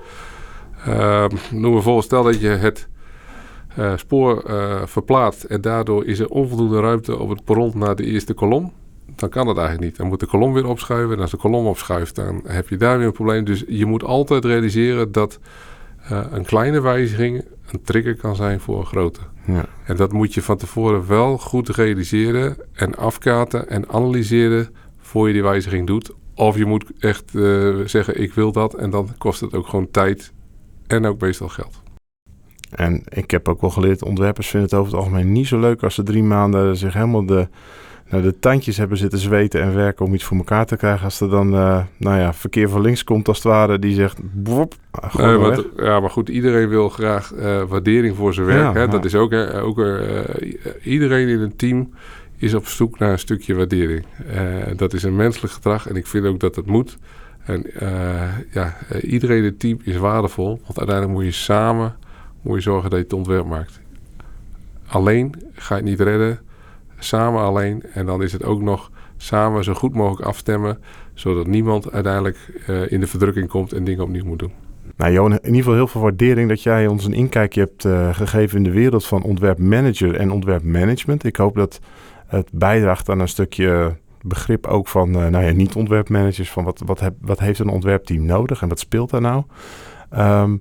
Uh, 0.88 1.26
noem 1.52 1.74
bijvoorbeeld, 1.74 2.06
stel 2.06 2.24
dat 2.24 2.42
je 2.42 2.48
het 2.48 2.88
uh, 3.80 3.98
spoor 3.98 4.44
verplaatst 4.86 5.44
en 5.44 5.62
daardoor 5.62 6.06
is 6.06 6.20
er 6.20 6.28
onvoldoende 6.28 6.80
ruimte 6.80 7.18
op 7.18 7.30
het 7.30 7.44
perron 7.44 7.72
naar 7.76 7.96
de 7.96 8.06
eerste 8.06 8.34
kolom. 8.34 8.74
Dan 9.16 9.30
kan 9.30 9.46
dat 9.46 9.58
eigenlijk 9.58 9.88
niet. 9.88 9.98
Dan 9.98 10.08
moet 10.08 10.20
de 10.20 10.26
kolom 10.26 10.54
weer 10.54 10.68
opschuiven. 10.68 11.16
En 11.16 11.22
als 11.22 11.32
de 11.32 11.38
kolom 11.38 11.66
opschuift, 11.66 12.16
dan 12.16 12.42
heb 12.48 12.70
je 12.70 12.78
daar 12.78 12.98
weer 12.98 13.08
een 13.08 13.14
probleem. 13.14 13.44
Dus 13.44 13.64
je 13.68 13.86
moet 13.86 14.04
altijd 14.04 14.46
realiseren 14.46 15.12
dat 15.12 15.40
een 16.12 16.46
kleine 16.46 16.82
wijziging 16.82 17.46
een 17.72 17.82
trigger 17.82 18.16
kan 18.16 18.36
zijn 18.36 18.60
voor 18.60 18.80
een 18.80 18.86
grote. 18.86 19.20
Ja. 19.46 19.66
En 19.86 19.96
dat 19.96 20.12
moet 20.12 20.34
je 20.34 20.42
van 20.42 20.58
tevoren 20.58 21.08
wel 21.08 21.38
goed 21.38 21.70
realiseren 21.70 22.58
en 22.74 22.96
afkaarten 22.96 23.70
en 23.70 23.90
analyseren 23.90 24.70
voor 24.98 25.28
je 25.28 25.34
die 25.34 25.44
wijziging 25.44 25.88
doet. 25.88 26.12
Of 26.36 26.58
je 26.58 26.66
moet 26.66 26.92
echt 27.00 27.34
uh, 27.34 27.80
zeggen, 27.86 28.22
ik 28.22 28.34
wil 28.34 28.52
dat. 28.52 28.74
En 28.74 28.90
dan 28.90 29.10
kost 29.18 29.42
het 29.42 29.54
ook 29.54 29.68
gewoon 29.68 29.92
tijd 29.92 30.34
en 30.88 31.06
ook 31.06 31.22
meestal 31.22 31.50
geld. 31.50 31.82
En 32.70 33.04
ik 33.10 33.32
heb 33.32 33.48
ook 33.48 33.62
wel 33.62 33.70
geleerd, 33.70 34.04
ontwerpers 34.04 34.48
vinden 34.48 34.70
het 34.70 34.80
over 34.80 34.92
het 34.92 35.02
algemeen 35.02 35.32
niet 35.32 35.48
zo 35.48 35.60
leuk 35.60 35.84
als 35.84 35.96
ze 35.96 36.04
drie 36.04 36.24
maanden 36.24 36.78
zich 36.78 36.94
helemaal 36.94 37.26
de 37.26 37.48
nou, 38.12 38.24
de 38.24 38.40
tandjes 38.40 38.78
hebben 38.78 38.98
zitten 38.98 39.20
zweten 39.20 39.62
en 39.62 39.76
werken 39.76 40.06
om 40.06 40.14
iets 40.14 40.24
voor 40.24 40.38
elkaar 40.38 40.66
te 40.66 40.78
krijgen. 40.78 41.04
Als 41.04 41.22
er 41.22 41.30
dan, 41.30 41.54
uh, 41.54 41.84
nou 41.98 42.20
ja, 42.20 42.34
verkeer 42.34 42.70
van 42.70 42.82
links 42.82 43.04
komt 43.04 43.28
als 43.28 43.38
het 43.38 43.48
ware, 43.48 43.80
die 43.80 43.94
zegt, 43.94 44.20
bop, 44.22 44.74
nee, 45.18 45.38
maar 45.38 45.60
Ja, 45.78 46.00
maar 46.00 46.10
goed, 46.10 46.30
iedereen 46.30 46.70
wil 46.70 46.90
graag 46.90 47.34
uh, 47.34 47.64
waardering 47.64 48.16
voor 48.16 48.34
zijn 48.34 48.48
werk. 48.48 48.74
Ja, 48.74 48.74
hè? 48.74 48.88
Dat 48.88 49.06
is 49.06 49.16
ook, 49.16 49.32
hè, 49.32 49.62
ook 49.62 49.80
uh, 49.80 50.00
iedereen 50.84 51.28
in 51.28 51.40
een 51.40 51.56
team 51.56 51.94
is 52.38 52.54
op 52.54 52.68
zoek 52.68 53.00
naar 53.00 53.12
een 53.12 53.20
stukje 53.20 53.56
waardering. 53.56 54.06
dat 54.76 54.94
is 54.94 55.04
een 55.04 55.16
menselijk 55.16 55.54
gedrag 55.54 55.88
en 55.88 55.96
ik 55.96 56.08
vind 56.08 56.26
ook 56.26 56.40
dat 56.40 56.56
het 56.56 56.66
moet. 56.66 56.98
En 57.44 57.66
ja, 58.52 58.78
iedereen 59.02 59.38
in 59.38 59.44
het 59.44 59.60
team 59.60 59.80
is 59.84 59.98
waardevol, 59.98 60.48
want 60.48 60.78
uiteindelijk 60.78 61.18
moet 61.18 61.26
je 61.26 61.32
samen 61.32 61.96
moet 62.42 62.56
je 62.56 62.62
zorgen 62.62 62.90
dat 62.90 63.00
je 63.00 63.06
het 63.06 63.14
ontwerp 63.14 63.46
maakt. 63.46 63.80
Alleen 64.88 65.36
ga 65.54 65.76
je 65.76 65.82
het 65.82 65.90
niet 65.90 66.00
redden 66.00 66.40
samen 67.04 67.42
alleen. 67.42 67.84
En 67.94 68.06
dan 68.06 68.24
is 68.24 68.32
het 68.32 68.44
ook 68.44 68.62
nog 68.62 68.92
samen 69.18 69.64
zo 69.64 69.74
goed 69.74 69.94
mogelijk 69.94 70.28
afstemmen, 70.28 70.80
zodat 71.14 71.48
niemand 71.48 71.92
uiteindelijk 71.92 72.62
uh, 72.70 72.92
in 72.92 73.00
de 73.00 73.08
verdrukking 73.08 73.48
komt 73.48 73.74
en 73.74 73.84
dingen 73.84 74.04
opnieuw 74.04 74.26
moet 74.26 74.40
doen. 74.40 74.52
Nou, 74.96 75.12
Johan, 75.12 75.32
in 75.32 75.40
ieder 75.44 75.58
geval 75.58 75.74
heel 75.74 75.88
veel 75.88 76.02
waardering 76.02 76.50
dat 76.50 76.64
jij 76.64 76.88
ons 76.88 77.06
een 77.06 77.14
inkijkje 77.14 77.60
hebt 77.60 77.84
uh, 77.84 78.14
gegeven 78.14 78.58
in 78.58 78.64
de 78.64 78.72
wereld 78.72 79.06
van 79.06 79.24
ontwerpmanager 79.24 80.16
en 80.16 80.32
ontwerpmanagement. 80.32 81.24
Ik 81.24 81.36
hoop 81.36 81.56
dat 81.56 81.80
het 82.28 82.50
bijdraagt 82.52 83.10
aan 83.10 83.20
een 83.20 83.28
stukje 83.28 83.96
begrip 84.22 84.68
ook 84.68 84.88
van, 84.88 85.10
uh, 85.10 85.28
nou 85.28 85.46
ja, 85.46 85.52
niet-ontwerpmanagers, 85.52 86.52
van 86.52 86.64
wat, 86.64 86.82
wat, 86.86 87.00
heb, 87.00 87.14
wat 87.22 87.40
heeft 87.40 87.60
een 87.60 87.70
ontwerpteam 87.70 88.26
nodig 88.26 88.62
en 88.62 88.68
wat 88.68 88.80
speelt 88.80 89.10
daar 89.10 89.22
nou? 89.22 89.44
Um, 90.18 90.60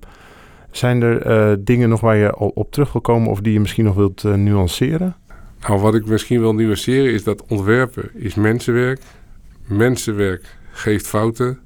zijn 0.71 1.03
er 1.03 1.65
dingen 1.65 1.89
nog 1.89 2.01
waar 2.01 2.17
je 2.17 2.37
op 2.37 2.71
terug 2.73 2.93
wil 2.93 3.01
komen 3.01 3.31
of 3.31 3.41
die 3.41 3.53
je 3.53 3.61
misschien 3.61 3.85
nog 3.85 3.95
wilt 3.95 4.23
nuanceren? 4.23 5.17
Nou, 5.61 5.81
wat 5.81 5.95
ik 5.95 6.07
misschien 6.07 6.41
wil 6.41 6.55
nuanceren 6.55 7.13
is 7.13 7.25
dat 7.25 7.45
ontwerpen 7.47 8.11
is 8.15 8.35
mensenwerk. 8.35 9.01
Mensenwerk 9.67 10.57
geeft 10.71 11.07
fouten. 11.07 11.59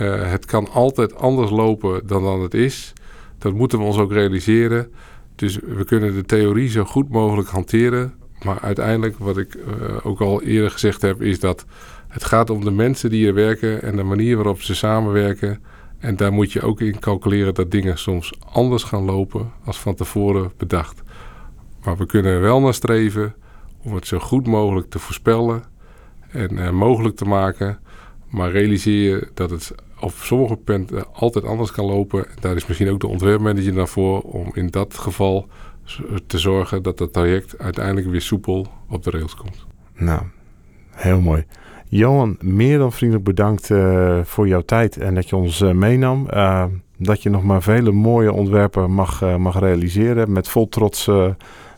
Uh, 0.00 0.30
het 0.30 0.44
kan 0.44 0.68
altijd 0.68 1.14
anders 1.14 1.50
lopen 1.50 2.06
dan 2.06 2.22
dan 2.22 2.42
het 2.42 2.54
is. 2.54 2.92
Dat 3.38 3.52
moeten 3.52 3.78
we 3.78 3.84
ons 3.84 3.98
ook 3.98 4.12
realiseren. 4.12 4.92
Dus 5.34 5.58
we 5.58 5.84
kunnen 5.84 6.14
de 6.14 6.24
theorie 6.24 6.68
zo 6.68 6.84
goed 6.84 7.08
mogelijk 7.08 7.48
hanteren. 7.48 8.14
Maar 8.44 8.60
uiteindelijk, 8.60 9.18
wat 9.18 9.38
ik 9.38 9.54
uh, 9.54 9.62
ook 10.02 10.20
al 10.20 10.42
eerder 10.42 10.70
gezegd 10.70 11.02
heb, 11.02 11.22
is 11.22 11.40
dat 11.40 11.64
het 12.08 12.24
gaat 12.24 12.50
om 12.50 12.64
de 12.64 12.70
mensen 12.70 13.10
die 13.10 13.26
er 13.26 13.34
werken 13.34 13.82
en 13.82 13.96
de 13.96 14.02
manier 14.02 14.36
waarop 14.36 14.60
ze 14.60 14.74
samenwerken. 14.74 15.62
En 15.98 16.16
daar 16.16 16.32
moet 16.32 16.52
je 16.52 16.62
ook 16.62 16.80
in 16.80 16.98
calculeren 16.98 17.54
dat 17.54 17.70
dingen 17.70 17.98
soms 17.98 18.32
anders 18.52 18.82
gaan 18.82 19.04
lopen 19.04 19.52
als 19.64 19.80
van 19.80 19.94
tevoren 19.94 20.52
bedacht. 20.56 21.02
Maar 21.84 21.96
we 21.96 22.06
kunnen 22.06 22.32
er 22.32 22.40
wel 22.40 22.60
naar 22.60 22.74
streven 22.74 23.34
om 23.82 23.94
het 23.94 24.06
zo 24.06 24.18
goed 24.18 24.46
mogelijk 24.46 24.90
te 24.90 24.98
voorspellen 24.98 25.62
en 26.30 26.52
uh, 26.52 26.70
mogelijk 26.70 27.16
te 27.16 27.24
maken. 27.24 27.78
Maar 28.28 28.50
realiseer 28.50 29.10
je 29.10 29.28
dat 29.34 29.50
het 29.50 29.74
op 30.00 30.12
sommige 30.12 30.56
punten 30.56 31.04
altijd 31.12 31.44
anders 31.44 31.72
kan 31.72 31.84
lopen. 31.84 32.26
Daar 32.40 32.56
is 32.56 32.66
misschien 32.66 32.90
ook 32.90 33.00
de 33.00 33.06
ontwerpmanager 33.06 33.72
naar 33.72 33.88
voor 33.88 34.20
om 34.20 34.50
in 34.52 34.66
dat 34.66 34.94
geval 34.94 35.48
te 36.26 36.38
zorgen 36.38 36.82
dat 36.82 36.98
het 36.98 37.12
traject 37.12 37.58
uiteindelijk 37.58 38.06
weer 38.06 38.20
soepel 38.20 38.66
op 38.88 39.02
de 39.02 39.10
rails 39.10 39.34
komt. 39.34 39.66
Nou, 39.94 40.22
heel 40.90 41.20
mooi. 41.20 41.44
Johan, 41.88 42.36
meer 42.40 42.78
dan 42.78 42.92
vriendelijk 42.92 43.26
bedankt 43.26 43.70
uh, 43.70 44.20
voor 44.22 44.48
jouw 44.48 44.60
tijd 44.60 44.96
en 44.96 45.14
dat 45.14 45.28
je 45.28 45.36
ons 45.36 45.60
uh, 45.60 45.70
meenam. 45.70 46.28
Dat 46.96 47.22
je 47.22 47.30
nog 47.30 47.42
maar 47.42 47.62
vele 47.62 47.92
mooie 47.92 48.32
ontwerpen 48.32 48.90
mag, 48.90 49.38
mag 49.38 49.58
realiseren. 49.58 50.32
Met 50.32 50.48
vol 50.48 50.68
trots 50.68 51.08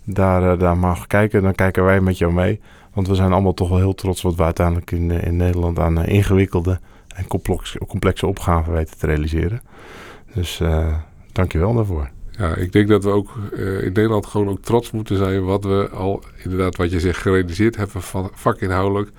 daar, 0.04 0.52
eh, 0.52 0.58
daar 0.58 0.76
mag 0.76 1.06
kijken, 1.06 1.42
dan 1.42 1.54
kijken 1.54 1.84
wij 1.84 2.00
met 2.00 2.18
jou 2.18 2.32
mee. 2.32 2.60
Want 2.92 3.08
we 3.08 3.14
zijn 3.14 3.32
allemaal 3.32 3.54
toch 3.54 3.68
wel 3.68 3.78
heel 3.78 3.94
trots 3.94 4.22
wat 4.22 4.34
we 4.34 4.42
uiteindelijk 4.42 4.90
in, 4.90 5.10
eh, 5.10 5.26
in 5.26 5.36
Nederland 5.36 5.78
aan 5.78 5.98
eh, 5.98 6.14
ingewikkelde 6.14 6.80
en 7.14 7.26
complexe, 7.26 7.78
complexe 7.86 8.26
opgaven 8.26 8.72
weten 8.72 8.98
te 8.98 9.06
realiseren. 9.06 9.60
Dus 10.34 10.60
uh, 10.60 10.96
dank 11.32 11.52
je 11.52 11.58
wel 11.58 11.74
daarvoor. 11.74 12.10
Ja, 12.30 12.54
ik 12.54 12.72
denk 12.72 12.88
dat 12.88 13.04
we 13.04 13.10
ook 13.10 13.30
in 13.58 13.92
Nederland 13.92 14.26
gewoon 14.26 14.48
ook 14.48 14.62
trots 14.62 14.90
moeten 14.90 15.16
zijn 15.16 15.44
wat 15.44 15.64
we 15.64 15.88
al, 15.90 16.22
inderdaad 16.42 16.76
wat 16.76 16.90
je 16.92 17.00
zegt, 17.00 17.20
gerealiseerd 17.20 17.76
hebben 17.76 18.02
van 18.02 18.30
vakinhoudelijk. 18.34 19.10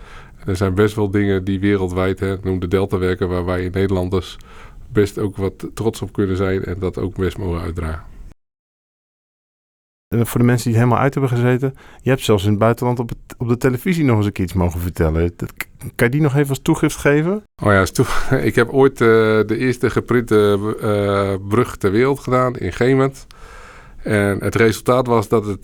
Er 0.46 0.56
zijn 0.56 0.74
best 0.74 0.96
wel 0.96 1.12
dingen 1.12 1.44
die 1.44 1.60
wereldwijd, 1.60 2.20
hè, 2.20 2.36
noem 2.42 2.60
de 2.60 2.68
Delta-werken, 2.68 3.30
waar 3.30 3.46
wij 3.46 3.64
in 3.64 3.72
Nederlanders 3.72 4.38
best 4.92 5.18
ook 5.18 5.38
wat 5.38 5.68
trots 5.74 6.02
op 6.02 6.14
kunnen 6.14 6.38
zijn 6.38 6.64
en 6.64 6.76
dat 6.80 6.98
ook 6.98 7.16
best 7.16 7.38
mogen 7.38 7.62
uitdragen. 7.62 8.12
Eh, 10.14 10.26
voor 10.26 10.39
de 10.39 10.45
mensen 10.45 10.66
die 10.72 10.74
het 10.74 10.84
helemaal 10.84 11.03
uit 11.03 11.14
hebben 11.14 11.32
gezeten. 11.32 11.76
Je 12.01 12.09
hebt 12.09 12.22
zelfs 12.22 12.43
in 12.43 12.49
het 12.49 12.59
buitenland 12.59 12.99
op, 12.99 13.11
op 13.38 13.47
de 13.47 13.57
televisie 13.57 14.03
nog 14.03 14.18
eens 14.18 14.26
een 14.26 14.41
iets 14.41 14.53
mogen 14.53 14.80
vertellen. 14.80 15.36
kan 15.95 16.07
je 16.07 16.09
die 16.09 16.22
nog 16.22 16.36
even 16.36 16.49
als 16.49 16.59
toegift 16.61 16.95
geven? 16.95 17.43
Oh 17.64 17.72
ja, 17.72 17.86
ik 18.49 18.55
heb 18.55 18.70
ooit 18.70 19.01
uh, 19.01 19.07
de 19.45 19.57
eerste 19.57 19.89
geprinte 19.89 20.59
uh, 20.82 21.47
brug 21.49 21.78
ter 21.78 21.91
wereld 21.91 22.20
gedaan 22.20 22.55
in 22.55 22.74
Gemert. 22.74 23.28
En 24.03 24.39
het 24.39 24.55
resultaat 24.55 25.07
was 25.07 25.28
dat 25.28 25.45
het, 25.45 25.64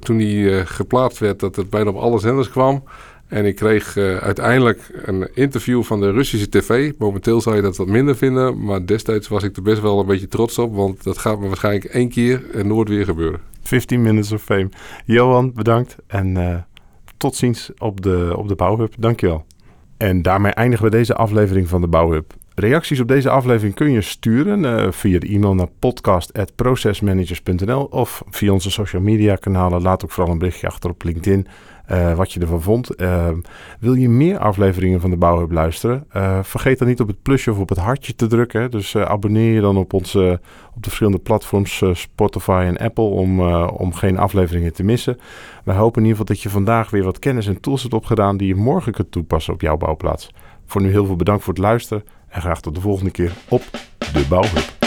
toen 0.00 0.16
die 0.16 0.66
geplaatst 0.66 1.18
werd, 1.18 1.40
dat 1.40 1.56
het 1.56 1.70
bijna 1.70 1.90
op 1.90 1.96
alle 1.96 2.18
zenders 2.18 2.50
kwam. 2.50 2.84
En 3.30 3.44
ik 3.44 3.56
kreeg 3.56 3.96
uh, 3.96 4.16
uiteindelijk 4.16 4.90
een 5.04 5.28
interview 5.34 5.82
van 5.82 6.00
de 6.00 6.10
Russische 6.10 6.48
tv. 6.48 6.92
Momenteel 6.98 7.40
zou 7.40 7.56
je 7.56 7.62
dat 7.62 7.76
wat 7.76 7.86
minder 7.86 8.16
vinden. 8.16 8.64
Maar 8.64 8.86
destijds 8.86 9.28
was 9.28 9.42
ik 9.42 9.56
er 9.56 9.62
best 9.62 9.80
wel 9.80 10.00
een 10.00 10.06
beetje 10.06 10.28
trots 10.28 10.58
op. 10.58 10.74
Want 10.74 11.04
dat 11.04 11.18
gaat 11.18 11.40
me 11.40 11.46
waarschijnlijk 11.46 11.84
één 11.84 12.08
keer 12.08 12.50
en 12.54 12.66
nooit 12.66 12.88
weer 12.88 13.04
gebeuren. 13.04 13.40
15 13.62 14.02
minutes 14.02 14.32
of 14.32 14.42
fame. 14.42 14.68
Johan, 15.04 15.52
bedankt. 15.54 15.96
En 16.06 16.36
uh, 16.36 16.56
tot 17.16 17.34
ziens 17.34 17.70
op 17.78 18.00
de, 18.00 18.32
op 18.36 18.48
de 18.48 18.54
Bouwhub. 18.54 18.94
Dankjewel. 18.98 19.44
En 19.96 20.22
daarmee 20.22 20.52
eindigen 20.52 20.84
we 20.84 20.90
deze 20.90 21.14
aflevering 21.14 21.68
van 21.68 21.80
de 21.80 21.88
Bouwhub. 21.88 22.32
Reacties 22.54 23.00
op 23.00 23.08
deze 23.08 23.30
aflevering 23.30 23.74
kun 23.74 23.90
je 23.90 24.00
sturen 24.00 24.62
uh, 24.62 24.86
via 24.90 25.18
de 25.18 25.26
e-mail 25.26 25.54
naar 25.54 25.68
podcast.processmanagers.nl 25.78 27.84
of 27.84 28.22
via 28.30 28.52
onze 28.52 28.70
social 28.70 29.02
media 29.02 29.36
kanalen. 29.36 29.82
Laat 29.82 30.04
ook 30.04 30.10
vooral 30.10 30.32
een 30.32 30.38
berichtje 30.38 30.66
achter 30.66 30.90
op 30.90 31.02
LinkedIn 31.02 31.46
uh, 31.90 32.14
wat 32.14 32.32
je 32.32 32.40
ervan 32.40 32.62
vond. 32.62 33.00
Uh, 33.00 33.28
wil 33.80 33.94
je 33.94 34.08
meer 34.08 34.38
afleveringen 34.38 35.00
van 35.00 35.10
de 35.10 35.16
Bouwhub 35.16 35.50
luisteren? 35.50 36.06
Uh, 36.16 36.38
vergeet 36.42 36.78
dan 36.78 36.88
niet 36.88 37.00
op 37.00 37.08
het 37.08 37.22
plusje 37.22 37.50
of 37.50 37.58
op 37.58 37.68
het 37.68 37.78
hartje 37.78 38.14
te 38.14 38.26
drukken. 38.26 38.70
Dus 38.70 38.96
abonneer 38.96 39.54
je 39.54 39.60
dan 39.60 39.76
op, 39.76 39.92
onze, 39.92 40.40
op 40.74 40.82
de 40.82 40.88
verschillende 40.88 41.18
platforms 41.18 41.82
Spotify 41.92 42.64
en 42.66 42.76
Apple 42.76 43.04
om, 43.04 43.40
om 43.66 43.92
geen 43.92 44.18
afleveringen 44.18 44.72
te 44.72 44.82
missen. 44.82 45.18
We 45.64 45.72
hopen 45.72 46.02
in 46.02 46.08
ieder 46.08 46.18
geval 46.18 46.34
dat 46.34 46.42
je 46.42 46.50
vandaag 46.50 46.90
weer 46.90 47.04
wat 47.04 47.18
kennis 47.18 47.46
en 47.46 47.60
tools 47.60 47.82
hebt 47.82 47.94
opgedaan 47.94 48.36
die 48.36 48.48
je 48.48 48.54
morgen 48.54 48.92
kunt 48.92 49.10
toepassen 49.10 49.54
op 49.54 49.60
jouw 49.60 49.76
bouwplaats. 49.76 50.30
Voor 50.66 50.82
nu 50.82 50.90
heel 50.90 51.06
veel 51.06 51.16
bedankt 51.16 51.44
voor 51.44 51.52
het 51.52 51.62
luisteren 51.62 52.04
en 52.28 52.40
graag 52.40 52.60
tot 52.60 52.74
de 52.74 52.80
volgende 52.80 53.10
keer 53.10 53.32
op 53.48 53.62
de 54.12 54.26
Bouwhub. 54.28 54.79